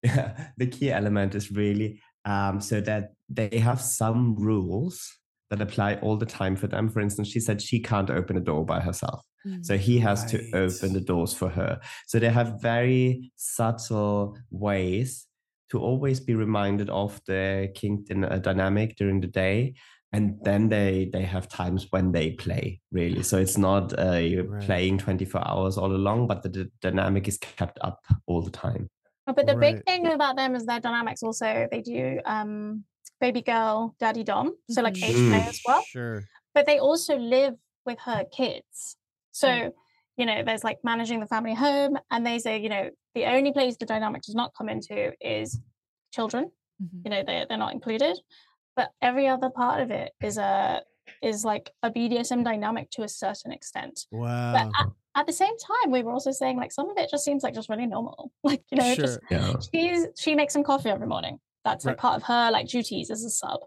yeah, 0.02 0.48
the 0.57 0.66
key 0.66 0.92
element 0.92 1.34
is 1.34 1.50
really 1.50 2.00
um, 2.24 2.61
so 2.61 2.80
that 2.82 3.14
they 3.28 3.59
have 3.59 3.80
some 3.80 4.36
rules 4.36 5.18
that 5.50 5.61
apply 5.61 5.96
all 5.96 6.16
the 6.16 6.26
time 6.26 6.57
for 6.57 6.66
them. 6.66 6.88
For 6.88 7.00
instance, 7.00 7.28
she 7.28 7.40
said 7.40 7.61
she 7.61 7.80
can't 7.80 8.11
open 8.11 8.36
a 8.36 8.40
door 8.40 8.64
by 8.64 8.80
herself. 8.80 9.24
So 9.61 9.76
he 9.76 9.98
has 9.98 10.24
to 10.26 10.38
open 10.55 10.94
the 10.94 11.02
doors 11.02 11.34
for 11.34 11.50
her. 11.50 11.78
So 12.07 12.18
they 12.18 12.30
have 12.30 12.62
very 12.62 13.30
subtle 13.36 14.38
ways 14.50 15.26
to 15.75 15.81
always 15.81 16.20
be 16.20 16.35
reminded 16.37 16.89
of 16.89 17.20
the 17.27 17.68
kink 17.75 18.07
dyn- 18.09 18.31
uh, 18.31 18.39
dynamic 18.39 18.95
during 18.97 19.20
the 19.20 19.27
day. 19.27 19.75
And 20.12 20.39
then 20.45 20.68
they 20.68 21.11
they 21.12 21.22
have 21.35 21.49
times 21.49 21.89
when 21.91 22.12
they 22.12 22.31
play 22.45 22.81
really. 22.93 23.22
So 23.25 23.37
it's 23.45 23.59
not 23.59 23.85
uh, 23.99 24.12
you're 24.31 24.47
Right. 24.47 24.62
playing 24.62 24.99
24 24.99 25.43
hours 25.51 25.77
all 25.77 25.91
along, 25.93 26.29
but 26.29 26.43
the, 26.45 26.49
d- 26.51 26.70
dynamic 26.81 27.27
is 27.27 27.37
kept 27.39 27.79
up 27.81 27.99
all 28.29 28.41
the 28.41 28.53
time. 28.53 28.89
Oh, 29.27 29.33
But 29.33 29.47
the 29.47 29.57
Right. 29.57 29.75
big 29.75 29.85
thing 29.87 30.07
about 30.07 30.37
them 30.37 30.55
is 30.55 30.64
their 30.66 30.79
dynamics. 30.79 31.22
Also, 31.25 31.66
they 31.72 31.81
do 31.83 32.20
um, 32.27 32.85
baby 33.20 33.43
girl, 33.43 33.97
daddy 33.99 34.22
dom, 34.22 34.53
so 34.70 34.83
like 34.83 34.97
age 35.03 35.16
play 35.31 35.41
Mm. 35.43 35.49
as 35.49 35.61
well. 35.66 35.83
Sure. 35.83 36.22
But 36.55 36.66
they 36.66 36.79
also 36.79 37.16
live 37.18 37.55
with 37.85 37.99
her 38.09 38.22
kids. 38.39 38.97
So 39.33 39.49
Mm. 39.49 39.72
You 40.17 40.27
know, 40.27 40.43
there's 40.45 40.65
like 40.65 40.79
managing 40.85 41.21
the 41.21 41.27
family 41.27 41.55
home, 41.55 41.99
and 42.11 42.25
they 42.27 42.39
say, 42.39 42.59
you 42.61 42.69
know, 42.69 42.91
the 43.15 43.25
only 43.27 43.53
place 43.53 43.77
the 43.77 43.87
dynamic 43.87 44.23
does 44.23 44.35
not 44.35 44.53
come 44.57 44.69
into 44.69 45.12
is 45.21 45.61
children. 46.12 46.51
Mhm. 46.83 47.01
You 47.05 47.11
know, 47.11 47.23
they're, 47.27 47.47
they're 47.49 47.59
not 47.59 47.73
included. 47.73 48.17
But 48.77 48.91
every 49.01 49.29
other 49.29 49.51
part 49.51 49.81
of 49.83 49.91
it 49.91 50.12
is 50.23 50.37
a 50.39 50.83
is 51.23 51.45
like 51.45 51.71
a 51.83 51.91
BDSM 51.91 52.43
dynamic 52.45 52.91
to 52.93 53.03
a 53.03 53.09
certain 53.09 53.53
extent. 53.53 54.07
But 54.11 54.21
Wow. 54.21 54.71
at, 54.81 54.87
at 55.17 55.27
the 55.27 55.33
same 55.33 55.57
time, 55.59 55.93
we 55.93 56.03
were 56.03 56.12
also 56.12 56.31
saying 56.33 56.57
like 56.57 56.73
some 56.73 56.89
of 56.91 56.97
it 56.97 57.11
just 57.11 57.25
seems 57.25 57.43
like 57.43 57.55
just 57.55 57.69
really 57.69 57.87
normal. 57.87 58.33
Like 58.43 58.62
you 58.71 58.79
know, 58.79 58.95
just 58.95 59.21
Yeah. 59.31 59.55
she's 59.73 60.07
she 60.19 60.35
makes 60.35 60.53
some 60.53 60.65
coffee 60.65 60.91
every 60.91 61.07
morning. 61.07 61.39
That's 61.65 61.85
like 61.85 61.99
part 61.99 62.17
of 62.17 62.23
her 62.25 62.51
like 62.51 62.69
duties 62.69 63.11
as 63.11 63.25
a 63.25 63.31
sub. 63.31 63.61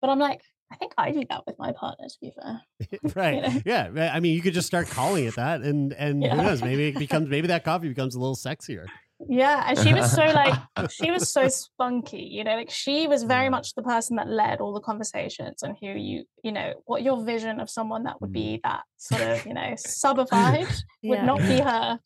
But 0.00 0.10
I'm 0.10 0.18
like, 0.18 0.42
I 0.74 0.76
think 0.76 0.92
I 0.98 1.12
do 1.12 1.22
that 1.30 1.46
with 1.46 1.56
my 1.58 1.70
partner. 1.72 2.06
To 2.08 2.16
be 2.20 2.32
fair, 2.32 2.60
right. 3.14 3.42
know? 3.54 3.60
Yeah. 3.64 4.10
I 4.12 4.18
mean, 4.20 4.34
you 4.34 4.42
could 4.42 4.54
just 4.54 4.66
start 4.66 4.88
calling 4.88 5.24
it 5.24 5.36
that, 5.36 5.60
and 5.62 5.92
and 5.92 6.24
who 6.24 6.36
knows? 6.36 6.62
Maybe 6.62 6.88
it 6.88 6.98
becomes 6.98 7.28
maybe 7.28 7.46
that 7.48 7.64
coffee 7.64 7.88
becomes 7.88 8.14
a 8.14 8.18
little 8.18 8.34
sexier. 8.36 8.86
yeah. 9.28 9.64
And 9.68 9.78
she 9.78 9.94
was 9.94 10.10
so 10.12 10.24
like 10.24 10.54
she 10.90 11.10
was 11.12 11.30
so 11.30 11.46
spunky. 11.48 12.28
You 12.32 12.42
know, 12.44 12.56
like 12.56 12.70
she 12.70 13.06
was 13.06 13.22
very 13.22 13.48
much 13.48 13.74
the 13.74 13.82
person 13.82 14.16
that 14.16 14.28
led 14.28 14.60
all 14.60 14.72
the 14.74 14.80
conversations 14.80 15.62
and 15.62 15.76
who 15.80 15.88
you 15.88 16.24
you 16.42 16.50
know 16.52 16.74
what 16.86 17.02
your 17.02 17.22
vision 17.24 17.60
of 17.60 17.70
someone 17.70 18.02
that 18.04 18.20
would 18.20 18.30
Mm. 18.30 18.34
be 18.34 18.60
that 18.64 18.82
sort 18.96 19.22
of 19.22 19.46
you 19.46 19.54
know 19.54 19.74
subified 19.76 20.72
would 21.04 21.22
not 21.22 21.38
be 21.38 21.60
her. 21.60 22.00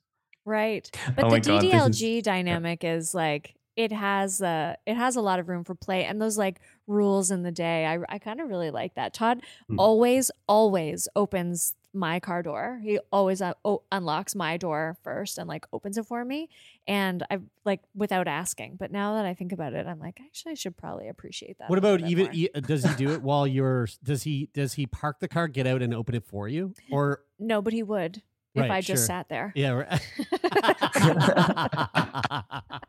Right. 0.44 0.88
But 1.14 1.24
Oh 1.24 1.30
the 1.30 1.40
God, 1.40 1.62
this 1.62 1.64
is- 1.64 1.72
DDLG 1.72 2.22
dynamic 2.22 2.84
is 2.84 3.14
like 3.14 3.54
it 3.78 3.92
has 3.92 4.42
uh 4.42 4.74
it 4.86 4.96
has 4.96 5.14
a 5.14 5.20
lot 5.20 5.38
of 5.38 5.48
room 5.48 5.62
for 5.62 5.74
play 5.76 6.04
and 6.04 6.20
those 6.20 6.36
like 6.36 6.60
rules 6.88 7.30
in 7.30 7.44
the 7.44 7.52
day. 7.52 7.86
I 7.86 7.98
I 8.08 8.18
kind 8.18 8.40
of 8.40 8.48
really 8.48 8.70
like 8.72 8.94
that. 8.96 9.14
Todd 9.14 9.40
Mm. 9.70 9.76
always 9.78 10.30
always 10.48 11.06
opens 11.14 11.76
my 11.94 12.18
car 12.20 12.42
door. 12.42 12.80
He 12.82 12.98
always 13.12 13.40
uh, 13.40 13.54
o- 13.64 13.82
unlocks 13.92 14.34
my 14.34 14.56
door 14.56 14.96
first 15.02 15.38
and 15.38 15.48
like 15.48 15.64
opens 15.72 15.96
it 15.96 16.06
for 16.06 16.24
me 16.24 16.48
and 16.86 17.22
I 17.30 17.38
like 17.64 17.80
without 17.94 18.26
asking. 18.28 18.76
But 18.78 18.90
now 18.92 19.14
that 19.14 19.24
I 19.24 19.32
think 19.34 19.52
about 19.52 19.72
it, 19.74 19.86
I'm 19.86 19.98
like 20.00 20.18
actually 20.20 20.52
I 20.52 20.54
should 20.56 20.76
probably 20.76 21.08
appreciate 21.08 21.58
that. 21.58 21.70
What 21.70 21.78
about 21.78 22.00
even 22.00 22.28
e- 22.32 22.48
does 22.60 22.82
he 22.82 22.94
do 22.94 23.12
it 23.12 23.22
while 23.28 23.46
you're 23.46 23.86
does 24.02 24.24
he 24.24 24.48
does 24.52 24.72
he 24.74 24.86
park 24.86 25.20
the 25.20 25.28
car, 25.28 25.46
get 25.48 25.66
out 25.68 25.82
and 25.82 25.94
open 25.94 26.14
it 26.16 26.24
for 26.26 26.48
you? 26.48 26.74
Or 26.90 27.20
No, 27.38 27.62
but 27.62 27.72
he 27.72 27.82
would 27.84 28.22
if 28.54 28.62
Right, 28.62 28.70
I 28.72 28.80
just 28.80 29.02
sure. 29.02 29.06
sat 29.06 29.28
there. 29.28 29.52
yeah, 29.54 29.70
right. 29.70 30.00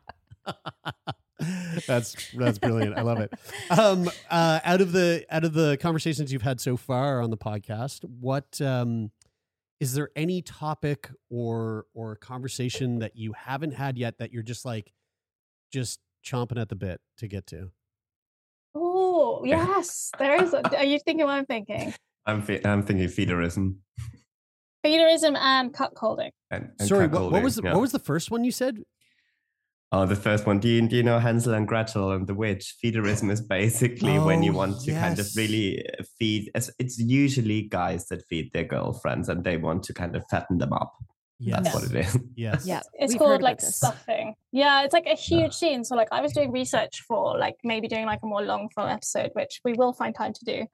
that's 1.86 2.32
that's 2.32 2.58
brilliant. 2.58 2.98
I 2.98 3.02
love 3.02 3.18
it. 3.18 3.32
Um 3.70 4.10
uh 4.30 4.60
out 4.64 4.80
of 4.80 4.92
the 4.92 5.24
out 5.30 5.44
of 5.44 5.52
the 5.52 5.76
conversations 5.80 6.32
you've 6.32 6.42
had 6.42 6.60
so 6.60 6.76
far 6.76 7.20
on 7.20 7.30
the 7.30 7.36
podcast, 7.36 8.04
what 8.04 8.60
um 8.60 9.10
is 9.80 9.94
there 9.94 10.10
any 10.14 10.42
topic 10.42 11.10
or 11.30 11.86
or 11.94 12.16
conversation 12.16 12.98
that 12.98 13.16
you 13.16 13.32
haven't 13.32 13.72
had 13.72 13.96
yet 13.96 14.18
that 14.18 14.32
you're 14.32 14.42
just 14.42 14.64
like 14.64 14.92
just 15.72 16.00
chomping 16.24 16.60
at 16.60 16.68
the 16.68 16.76
bit 16.76 17.00
to 17.18 17.28
get 17.28 17.46
to? 17.48 17.70
Oh 18.74 19.42
yes, 19.44 20.10
there 20.18 20.42
is. 20.42 20.52
A, 20.52 20.78
are 20.78 20.84
you 20.84 20.98
thinking 20.98 21.24
what 21.24 21.32
I'm 21.32 21.46
thinking? 21.46 21.94
I'm 22.26 22.42
thi- 22.42 22.64
I'm 22.64 22.82
thinking 22.82 23.08
feederism. 23.08 23.76
Feederism 24.84 25.36
and 25.36 25.72
cuckolding. 25.72 26.30
And, 26.50 26.70
and 26.78 26.88
Sorry, 26.88 27.06
what, 27.06 27.32
what 27.32 27.42
was 27.42 27.56
the, 27.56 27.62
yeah. 27.64 27.72
what 27.72 27.80
was 27.80 27.92
the 27.92 27.98
first 27.98 28.30
one 28.30 28.44
you 28.44 28.52
said? 28.52 28.78
Oh, 29.92 30.06
the 30.06 30.14
first 30.14 30.46
one. 30.46 30.60
Do 30.60 30.68
you, 30.68 30.86
do 30.86 30.96
you 30.96 31.02
know 31.02 31.18
Hansel 31.18 31.54
and 31.54 31.66
Gretel 31.66 32.12
and 32.12 32.26
the 32.26 32.34
witch? 32.34 32.76
Feederism 32.82 33.30
is 33.30 33.40
basically 33.40 34.18
when 34.20 34.42
you 34.42 34.52
Oh, 34.52 34.58
want 34.58 34.80
to 34.82 34.92
kind 34.92 35.18
of 35.18 35.26
really 35.36 35.84
uh, 35.84 36.04
feed. 36.16 36.48
It's, 36.54 36.70
it's 36.78 36.98
usually 36.98 37.62
guys 37.62 38.06
that 38.06 38.24
feed 38.28 38.52
their 38.52 38.62
girlfriends 38.64 39.28
and 39.28 39.42
they 39.42 39.56
want 39.56 39.82
to 39.84 39.92
kind 39.94 40.14
of 40.14 40.22
fatten 40.30 40.58
them 40.58 40.72
up. 40.72 40.94
Yes. 41.40 41.62
That's 41.64 41.74
what 41.74 41.84
it 41.84 42.06
is. 42.06 42.18
Yes. 42.36 42.66
Yeah. 42.66 42.82
It's 42.94 43.14
we've 43.14 43.18
called 43.18 43.42
like 43.42 43.60
stuffing. 43.60 44.34
Yeah, 44.52 44.82
it's 44.84 44.92
like 44.92 45.06
a 45.06 45.16
huge 45.16 45.54
scene. 45.54 45.84
So 45.84 45.96
like 45.96 46.08
I 46.12 46.20
was 46.20 46.32
doing 46.32 46.52
research 46.52 47.02
for 47.08 47.36
like 47.38 47.56
maybe 47.64 47.88
doing 47.88 48.06
like 48.06 48.20
a 48.22 48.26
more 48.26 48.42
long 48.42 48.68
form 48.74 48.90
episode, 48.90 49.30
which 49.32 49.60
we 49.64 49.72
will 49.72 49.92
find 49.92 50.14
time 50.14 50.34
to 50.34 50.44
do. 50.44 50.66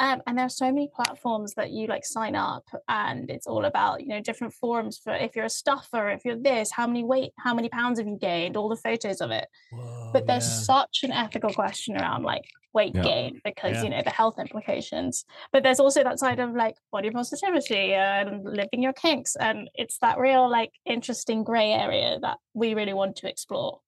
Um, 0.00 0.22
and 0.26 0.38
there 0.38 0.46
are 0.46 0.50
so 0.50 0.66
many 0.66 0.88
platforms 0.94 1.54
that 1.54 1.70
you 1.70 1.86
like 1.88 2.04
sign 2.04 2.36
up, 2.36 2.64
and 2.88 3.30
it's 3.30 3.46
all 3.46 3.64
about 3.64 4.00
you 4.00 4.08
know 4.08 4.20
different 4.20 4.54
forums 4.54 4.98
for 4.98 5.12
if 5.12 5.34
you're 5.34 5.44
a 5.46 5.50
stuffer, 5.50 6.08
if 6.10 6.24
you're 6.24 6.36
this, 6.38 6.70
how 6.70 6.86
many 6.86 7.02
weight, 7.04 7.32
how 7.38 7.52
many 7.54 7.68
pounds 7.68 7.98
have 7.98 8.06
you 8.06 8.16
gained, 8.16 8.56
all 8.56 8.68
the 8.68 8.76
photos 8.76 9.20
of 9.20 9.30
it. 9.30 9.48
Whoa, 9.72 10.10
But 10.12 10.26
there's 10.26 10.46
yeah. 10.46 10.60
such 10.74 11.00
an 11.02 11.12
ethical 11.12 11.52
question 11.52 11.96
around 11.96 12.22
like 12.22 12.44
weight 12.74 12.94
Yeah. 12.94 13.02
gain 13.02 13.40
because 13.44 13.72
Yeah. 13.76 13.82
you 13.84 13.90
know 13.90 14.02
the 14.04 14.10
health 14.10 14.38
implications. 14.38 15.24
But 15.52 15.62
there's 15.64 15.80
also 15.80 16.04
that 16.04 16.18
side 16.20 16.38
of 16.38 16.54
like 16.54 16.76
body 16.92 17.10
positivity 17.10 17.94
and 17.94 18.44
living 18.44 18.82
your 18.82 18.92
kinks, 18.92 19.34
and 19.36 19.68
it's 19.74 19.98
that 19.98 20.18
real 20.18 20.48
like 20.48 20.70
interesting 20.84 21.42
gray 21.44 21.72
area 21.72 22.18
that 22.20 22.38
we 22.54 22.74
really 22.74 22.92
want 22.94 23.16
to 23.16 23.28
explore. 23.28 23.80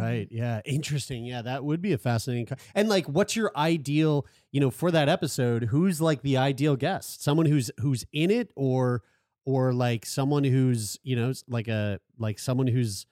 Right. 0.00 0.28
Yeah. 0.30 0.60
Interesting. 0.64 1.24
Yeah, 1.24 1.42
that 1.42 1.64
would 1.64 1.80
be 1.82 1.92
a 1.92 1.98
fascinating. 1.98 2.46
co- 2.46 2.56
And 2.74 2.88
like, 2.88 3.06
what's 3.06 3.36
your 3.36 3.50
ideal? 3.56 4.26
You 4.50 4.60
know, 4.60 4.70
for 4.70 4.90
that 4.90 5.08
episode, 5.08 5.64
who's 5.64 6.00
like 6.00 6.22
the 6.22 6.36
ideal 6.36 6.76
guest? 6.76 7.22
Someone 7.22 7.46
who's 7.46 7.70
who's 7.80 8.04
in 8.12 8.30
it, 8.30 8.50
or 8.56 9.02
or 9.44 9.72
like 9.72 10.06
someone 10.06 10.44
who's 10.44 10.98
you 11.02 11.16
know 11.16 11.32
like 11.48 11.68
a 11.68 12.00
like 12.18 12.38
someone 12.38 12.66
who's 12.66 13.06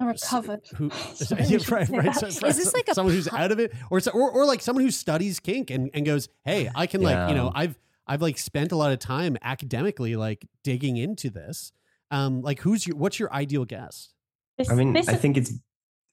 I'm 0.00 0.08
recovered. 0.08 0.60
who 0.76 0.90
Sorry, 1.14 1.44
yeah, 1.44 1.58
I 1.70 1.74
right 1.74 1.86
say 1.88 1.96
right 1.96 2.14
so- 2.14 2.26
Is 2.46 2.56
this 2.56 2.70
so- 2.70 2.76
like 2.78 2.88
a 2.88 2.94
someone 2.94 3.14
who's 3.14 3.28
out 3.28 3.52
of 3.52 3.58
it, 3.60 3.72
or 3.90 4.00
or 4.12 4.30
or 4.30 4.44
like 4.46 4.60
someone 4.62 4.84
who 4.84 4.90
studies 4.90 5.40
kink 5.40 5.70
and 5.70 5.90
and 5.94 6.04
goes, 6.04 6.28
hey, 6.44 6.70
I 6.74 6.86
can 6.86 7.00
like 7.02 7.28
you 7.30 7.34
know 7.36 7.52
I've 7.54 7.78
I've 8.06 8.20
like 8.20 8.36
spent 8.38 8.72
a 8.72 8.76
lot 8.76 8.92
of 8.92 8.98
time 8.98 9.36
academically 9.42 10.16
like 10.16 10.46
digging 10.62 10.96
into 10.96 11.30
this. 11.30 11.72
Um, 12.10 12.42
like 12.42 12.60
who's 12.60 12.86
your 12.86 12.96
what's 12.96 13.18
your 13.18 13.32
ideal 13.32 13.64
guest? 13.64 14.12
This, 14.58 14.70
I 14.70 14.74
mean, 14.74 14.96
I 14.96 15.00
is- 15.00 15.08
think 15.20 15.36
it's 15.36 15.52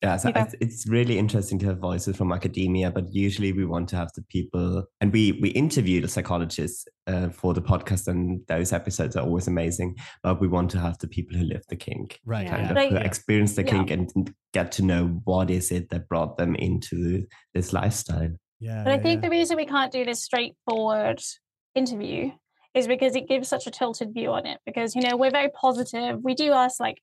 yeah, 0.02 0.18
so 0.18 0.30
You 0.30 0.34
go. 0.34 0.41
it's, 0.41 0.56
it's 0.60 0.88
really 0.88 1.18
interesting 1.20 1.60
to 1.60 1.68
have 1.68 1.78
voices 1.80 2.16
from 2.18 2.32
academia, 2.32 2.89
but 2.91 3.14
usually 3.14 3.54
we 3.54 3.66
want 3.66 3.88
to 3.89 3.95
have 3.95 4.12
the 4.16 4.24
people, 4.24 4.86
and 4.99 5.14
we 5.14 5.34
we 5.41 5.49
interview 5.49 6.02
the 6.02 6.08
psychologists 6.08 6.88
uh, 7.08 7.30
for 7.30 7.54
the 7.54 7.62
podcast, 7.62 8.08
and 8.08 8.41
those 8.47 8.74
episodes 8.74 9.16
are 9.16 9.24
always 9.24 9.47
amazing. 9.47 9.95
But 10.24 10.41
we 10.41 10.47
want 10.47 10.72
to 10.72 10.80
have 10.80 10.97
the 10.99 11.08
people 11.08 11.38
who 11.38 11.43
live 11.45 11.64
the 11.70 11.76
kink, 11.76 12.20
Right. 12.26 12.47
Kind 12.47 12.64
Yeah. 12.64 12.70
of 12.72 12.76
Like- 12.76 12.89
who 12.89 12.95
experience 12.97 13.56
the 13.56 13.64
Yeah. 13.64 13.72
kink, 13.72 13.91
and 13.91 14.10
and 14.16 14.34
get 14.54 14.72
to 14.74 14.84
know 14.84 15.22
what 15.26 15.49
is 15.49 15.72
it 15.72 15.89
that 15.89 16.08
brought 16.10 16.38
them 16.38 16.56
into 16.56 17.26
this 17.54 17.72
lifestyle. 17.72 18.32
Yeah. 18.60 18.84
But 18.84 18.93
I 18.93 18.97
think 18.99 19.22
yeah. 19.22 19.30
the 19.30 19.36
reason 19.38 19.56
we 19.58 19.66
can't 19.66 19.91
do 19.91 20.04
this 20.06 20.24
straightforward 20.24 21.22
interview 21.76 22.32
is 22.74 22.88
because 22.88 23.16
it 23.16 23.28
gives 23.28 23.47
such 23.49 23.68
a 23.68 23.72
tilted 23.72 24.14
view 24.14 24.32
on 24.32 24.45
it. 24.45 24.60
Because, 24.66 24.95
you 24.95 25.02
know, 25.02 25.18
we're 25.18 25.32
very 25.32 25.49
positive. 25.49 26.20
We 26.24 26.36
do 26.36 26.52
ask 26.54 26.80
like, 26.80 26.97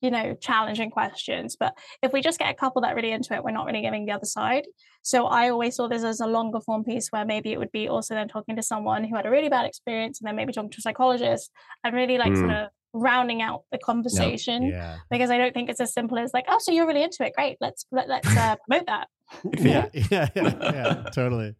you 0.00 0.10
know, 0.10 0.34
challenging 0.40 0.90
questions. 0.90 1.56
But 1.58 1.72
if 2.02 2.12
we 2.12 2.20
just 2.20 2.38
get 2.38 2.50
a 2.50 2.54
couple 2.54 2.82
that 2.82 2.92
are 2.92 2.96
really 2.96 3.12
into 3.12 3.34
it, 3.34 3.42
we're 3.42 3.50
not 3.50 3.66
really 3.66 3.82
giving 3.82 4.04
the 4.06 4.12
other 4.12 4.26
side. 4.26 4.64
So 5.02 5.26
I 5.26 5.48
always 5.50 5.76
saw 5.76 5.88
this 5.88 6.02
as 6.04 6.20
a 6.20 6.26
longer 6.26 6.60
form 6.60 6.84
piece 6.84 7.08
where 7.10 7.24
maybe 7.24 7.52
it 7.52 7.58
would 7.58 7.72
be 7.72 7.88
also 7.88 8.14
then 8.14 8.28
talking 8.28 8.56
to 8.56 8.62
someone 8.62 9.04
who 9.04 9.16
had 9.16 9.24
a 9.26 9.30
really 9.30 9.48
bad 9.48 9.64
experience 9.66 10.20
and 10.20 10.28
then 10.28 10.36
maybe 10.36 10.52
talking 10.52 10.70
to 10.70 10.78
a 10.78 10.82
psychologist 10.82 11.50
and 11.84 11.94
really 11.94 12.18
like 12.18 12.34
sort 12.36 12.50
Mm. 12.50 12.64
of 12.64 12.70
rounding 12.92 13.42
out 13.42 13.62
the 13.72 13.78
conversation. 13.78 14.64
Yeah. 14.64 14.96
Because 15.10 15.30
I 15.30 15.38
don't 15.38 15.52
think 15.54 15.70
it's 15.70 15.80
as 15.80 15.92
simple 15.92 16.18
as 16.18 16.32
like, 16.34 16.46
oh, 16.48 16.58
so 16.60 16.72
you're 16.72 16.86
really 16.86 17.02
into 17.02 17.24
it. 17.24 17.32
Great. 17.36 17.56
Let's 17.60 17.86
let, 17.92 18.08
let's 18.08 18.26
uh, 18.36 18.56
promote 18.68 18.86
that. 18.86 19.08
yeah, 19.58 19.86
yeah, 19.92 20.28
yeah, 20.34 20.54
yeah, 20.60 21.02
totally. 21.14 21.54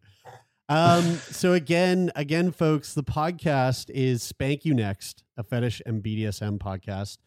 Um, 0.69 1.03
so 1.31 1.53
again, 1.53 2.11
again, 2.15 2.51
folks, 2.51 2.93
the 2.93 3.03
podcast 3.03 3.89
is 3.89 4.21
Spank 4.21 4.65
You 4.65 4.73
Next, 4.73 5.23
a 5.37 5.43
fetish 5.43 5.81
and 5.85 6.03
BDSM 6.03 6.57
podcast. 6.59 7.17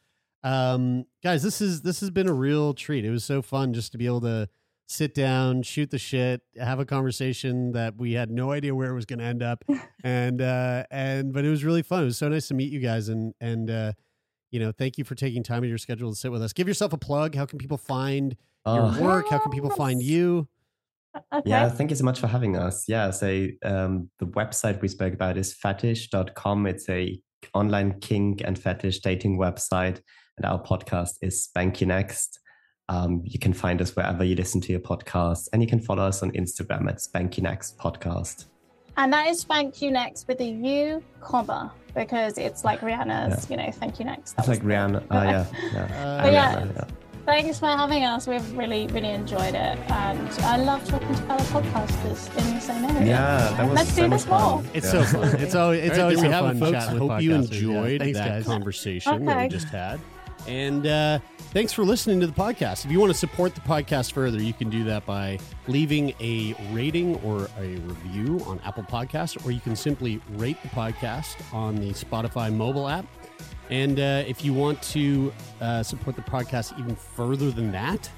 Um, 0.42 1.04
guys, 1.22 1.42
this 1.42 1.60
is 1.60 1.82
this 1.82 2.00
has 2.00 2.10
been 2.10 2.28
a 2.28 2.32
real 2.32 2.74
treat. 2.74 3.04
It 3.04 3.10
was 3.10 3.24
so 3.24 3.42
fun 3.42 3.72
just 3.74 3.92
to 3.92 3.98
be 3.98 4.06
able 4.06 4.22
to 4.22 4.48
sit 4.88 5.14
down, 5.14 5.62
shoot 5.62 5.90
the 5.90 5.98
shit, 5.98 6.40
have 6.58 6.80
a 6.80 6.84
conversation 6.84 7.72
that 7.72 7.96
we 7.96 8.12
had 8.14 8.30
no 8.30 8.50
idea 8.50 8.74
where 8.74 8.90
it 8.90 8.94
was 8.94 9.04
going 9.06 9.18
to 9.20 9.24
end 9.24 9.42
up, 9.42 9.64
and 10.04 10.40
uh, 10.40 10.84
and 10.90 11.32
but 11.32 11.44
it 11.44 11.50
was 11.50 11.62
really 11.64 11.82
fun. 11.82 12.02
It 12.02 12.06
was 12.06 12.18
so 12.18 12.28
nice 12.28 12.48
to 12.48 12.54
meet 12.54 12.72
you 12.72 12.80
guys, 12.80 13.08
and 13.08 13.34
and 13.40 13.70
uh, 13.70 13.92
you 14.50 14.58
know, 14.60 14.72
thank 14.72 14.98
you 14.98 15.04
for 15.04 15.14
taking 15.14 15.42
time 15.42 15.62
of 15.62 15.68
your 15.68 15.78
schedule 15.78 16.10
to 16.10 16.16
sit 16.16 16.32
with 16.32 16.42
us. 16.42 16.52
Give 16.52 16.66
yourself 16.66 16.92
a 16.92 16.98
plug. 16.98 17.34
How 17.34 17.46
can 17.46 17.58
people 17.58 17.76
find 17.78 18.36
your 18.66 18.92
Oh. 18.96 19.00
work? 19.02 19.26
How 19.30 19.38
can 19.38 19.52
people 19.52 19.70
find 19.70 20.02
you? 20.02 20.48
Okay. 21.34 21.48
Yeah, 21.50 21.68
thank 21.68 21.90
you 21.90 21.96
so 21.96 22.04
much 22.04 22.20
for 22.20 22.28
having 22.28 22.56
us. 22.56 22.84
Yeah, 22.88 23.10
so 23.10 23.46
um, 23.64 24.10
the 24.20 24.26
website 24.26 24.80
we 24.80 24.86
spoke 24.88 25.12
about 25.12 25.36
is 25.36 25.52
fetish.com. 25.54 26.66
It's 26.66 26.88
a 26.88 27.20
online 27.54 27.98
kink 28.00 28.42
and 28.44 28.56
fetish 28.58 29.00
dating 29.00 29.38
website. 29.38 30.00
And 30.42 30.50
our 30.50 30.58
podcast 30.58 31.18
is 31.20 31.44
Spank 31.44 31.82
You 31.82 31.86
Next. 31.86 32.40
Um, 32.88 33.20
you 33.26 33.38
can 33.38 33.52
find 33.52 33.82
us 33.82 33.94
wherever 33.94 34.24
you 34.24 34.34
listen 34.34 34.58
to 34.62 34.72
your 34.72 34.80
podcasts, 34.80 35.50
and 35.52 35.60
you 35.60 35.68
can 35.68 35.80
follow 35.80 36.02
us 36.04 36.22
on 36.22 36.30
Instagram 36.30 36.88
at 36.88 36.98
Spank 37.02 37.36
You 37.36 37.42
Next 37.42 37.76
Podcast. 37.76 38.46
And 38.96 39.12
that 39.12 39.28
is 39.28 39.40
Spank 39.40 39.82
You 39.82 39.90
Next 39.90 40.26
with 40.28 40.40
a 40.40 40.46
U 40.46 41.04
comma 41.20 41.74
because 41.94 42.38
it's 42.38 42.64
like 42.64 42.80
Ariana's, 42.80 43.50
you 43.50 43.58
know, 43.58 43.70
thank 43.70 43.98
you 43.98 44.06
next. 44.06 44.32
That 44.36 44.48
It's 44.48 44.48
like 44.48 44.62
Ariana. 44.62 45.04
Oh, 45.10 45.22
yeah. 45.22 45.46
yeah. 45.74 45.82
Uh, 45.82 46.22
But 46.22 46.32
yeah, 46.32 46.54
Ariana, 46.54 46.74
yeah. 46.74 46.84
thanks 47.26 47.58
for 47.58 47.66
having 47.66 48.04
us. 48.04 48.26
We've 48.26 48.52
really, 48.56 48.86
really 48.88 49.10
enjoyed 49.10 49.54
it. 49.54 49.78
And 49.90 50.28
I 50.40 50.56
love 50.56 50.82
talking 50.88 51.08
to 51.08 51.14
fellow 51.24 51.42
podcasters 51.44 52.28
in 52.38 52.54
the 52.54 52.60
same 52.60 52.84
area. 52.86 53.06
Yeah, 53.08 53.54
that 53.58 53.66
was 53.68 53.74
Let's 53.76 53.92
so 53.92 54.02
do 54.04 54.08
much 54.08 54.20
this 54.22 54.28
more. 54.30 54.38
fun. 54.40 54.68
It's 54.72 54.86
Yeah. 54.94 55.04
so 55.04 55.18
fun. 55.20 55.40
It's 55.40 55.54
always 55.54 55.84
it's 55.84 55.98
always 55.98 56.16
we 56.22 56.24
so 56.24 56.30
fun. 56.32 56.58
folks, 56.58 56.72
chat. 56.72 56.92
with 56.94 57.02
Hope 57.02 57.20
you 57.22 57.30
podcasters. 57.32 57.50
Yeah. 57.52 57.58
enjoyed 57.68 58.00
Thanks, 58.00 58.18
that 58.18 58.28
guys. 58.28 58.44
conversation 58.46 59.24
that 59.26 59.42
we 59.42 59.48
just 59.48 59.68
had. 59.68 60.00
And 60.50 60.84
uh, 60.84 61.20
thanks 61.52 61.72
for 61.72 61.84
listening 61.84 62.18
to 62.20 62.26
the 62.26 62.32
podcast. 62.32 62.84
If 62.84 62.90
you 62.90 62.98
want 62.98 63.12
to 63.12 63.18
support 63.18 63.54
the 63.54 63.60
podcast 63.60 64.10
further, 64.12 64.42
you 64.42 64.52
can 64.52 64.68
do 64.68 64.82
that 64.84 65.06
by 65.06 65.38
leaving 65.68 66.12
a 66.20 66.54
rating 66.72 67.14
or 67.22 67.48
a 67.56 67.76
review 67.76 68.40
on 68.46 68.58
Apple 68.64 68.82
Podcasts, 68.82 69.44
or 69.46 69.52
you 69.52 69.60
can 69.60 69.76
simply 69.76 70.20
rate 70.30 70.60
the 70.62 70.68
podcast 70.70 71.36
on 71.54 71.76
the 71.76 71.90
Spotify 71.92 72.52
mobile 72.52 72.88
app. 72.88 73.06
And 73.70 74.00
uh, 74.00 74.24
if 74.26 74.44
you 74.44 74.52
want 74.52 74.82
to 74.82 75.32
uh, 75.60 75.84
support 75.84 76.16
the 76.16 76.22
podcast 76.22 76.76
even 76.80 76.96
further 76.96 77.52
than 77.52 77.70
that, 77.70 78.10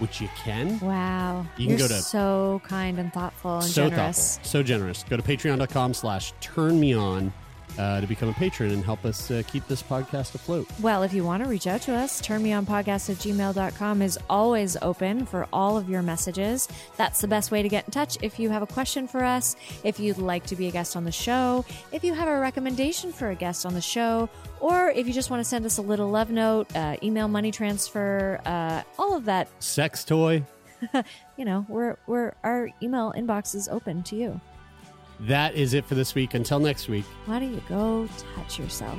which 0.00 0.20
you 0.20 0.28
can, 0.36 0.78
Wow. 0.80 1.46
You 1.56 1.66
can 1.68 1.78
You're 1.78 1.88
go 1.88 1.94
to- 1.94 2.02
so 2.02 2.60
kind 2.62 2.98
and 2.98 3.10
thoughtful 3.10 3.56
and 3.60 3.64
so 3.64 3.88
generous. 3.88 4.36
thoughtful, 4.36 4.50
so 4.50 4.62
generous. 4.62 5.04
Go 5.08 5.16
to 5.16 5.22
patreon.com 5.22 5.94
slash 5.94 6.34
turn 6.40 6.78
me 6.78 6.92
on 6.94 7.32
uh, 7.78 8.00
to 8.00 8.06
become 8.06 8.28
a 8.28 8.32
patron 8.34 8.72
and 8.72 8.84
help 8.84 9.04
us 9.04 9.30
uh, 9.30 9.42
keep 9.46 9.66
this 9.68 9.82
podcast 9.82 10.34
afloat. 10.34 10.66
Well, 10.80 11.02
if 11.02 11.12
you 11.12 11.24
want 11.24 11.42
to 11.42 11.48
reach 11.48 11.66
out 11.66 11.82
to 11.82 11.94
us, 11.94 12.20
turnmeonpodcast 12.20 13.10
at 13.10 13.16
gmail.com 13.16 14.02
is 14.02 14.18
always 14.28 14.76
open 14.82 15.26
for 15.26 15.46
all 15.52 15.76
of 15.76 15.88
your 15.88 16.02
messages. 16.02 16.68
That's 16.96 17.20
the 17.20 17.28
best 17.28 17.50
way 17.50 17.62
to 17.62 17.68
get 17.68 17.84
in 17.86 17.90
touch 17.90 18.18
if 18.22 18.38
you 18.38 18.50
have 18.50 18.62
a 18.62 18.66
question 18.66 19.06
for 19.06 19.24
us, 19.24 19.56
if 19.84 19.98
you'd 20.00 20.18
like 20.18 20.46
to 20.46 20.56
be 20.56 20.68
a 20.68 20.70
guest 20.70 20.96
on 20.96 21.04
the 21.04 21.12
show, 21.12 21.64
if 21.92 22.04
you 22.04 22.14
have 22.14 22.28
a 22.28 22.38
recommendation 22.38 23.12
for 23.12 23.30
a 23.30 23.34
guest 23.34 23.64
on 23.66 23.74
the 23.74 23.80
show, 23.80 24.28
or 24.60 24.90
if 24.90 25.06
you 25.06 25.12
just 25.12 25.30
want 25.30 25.40
to 25.40 25.48
send 25.48 25.64
us 25.64 25.78
a 25.78 25.82
little 25.82 26.10
love 26.10 26.30
note, 26.30 26.74
uh, 26.76 26.96
email 27.02 27.28
money 27.28 27.50
transfer, 27.50 28.40
uh, 28.44 28.82
all 28.98 29.16
of 29.16 29.24
that. 29.24 29.48
Sex 29.62 30.04
toy. 30.04 30.44
You 31.36 31.46
know, 31.46 31.64
we're, 31.70 31.96
we're, 32.06 32.34
our 32.44 32.68
email 32.82 33.14
inbox 33.16 33.54
is 33.54 33.66
open 33.66 34.02
to 34.02 34.14
you. 34.14 34.38
That 35.20 35.54
is 35.54 35.74
it 35.74 35.84
for 35.84 35.94
this 35.94 36.14
week. 36.14 36.34
Until 36.34 36.58
next 36.58 36.88
week. 36.88 37.04
Why 37.26 37.38
don't 37.38 37.52
you 37.54 37.62
go 37.68 38.08
touch 38.34 38.58
yourself? 38.58 38.98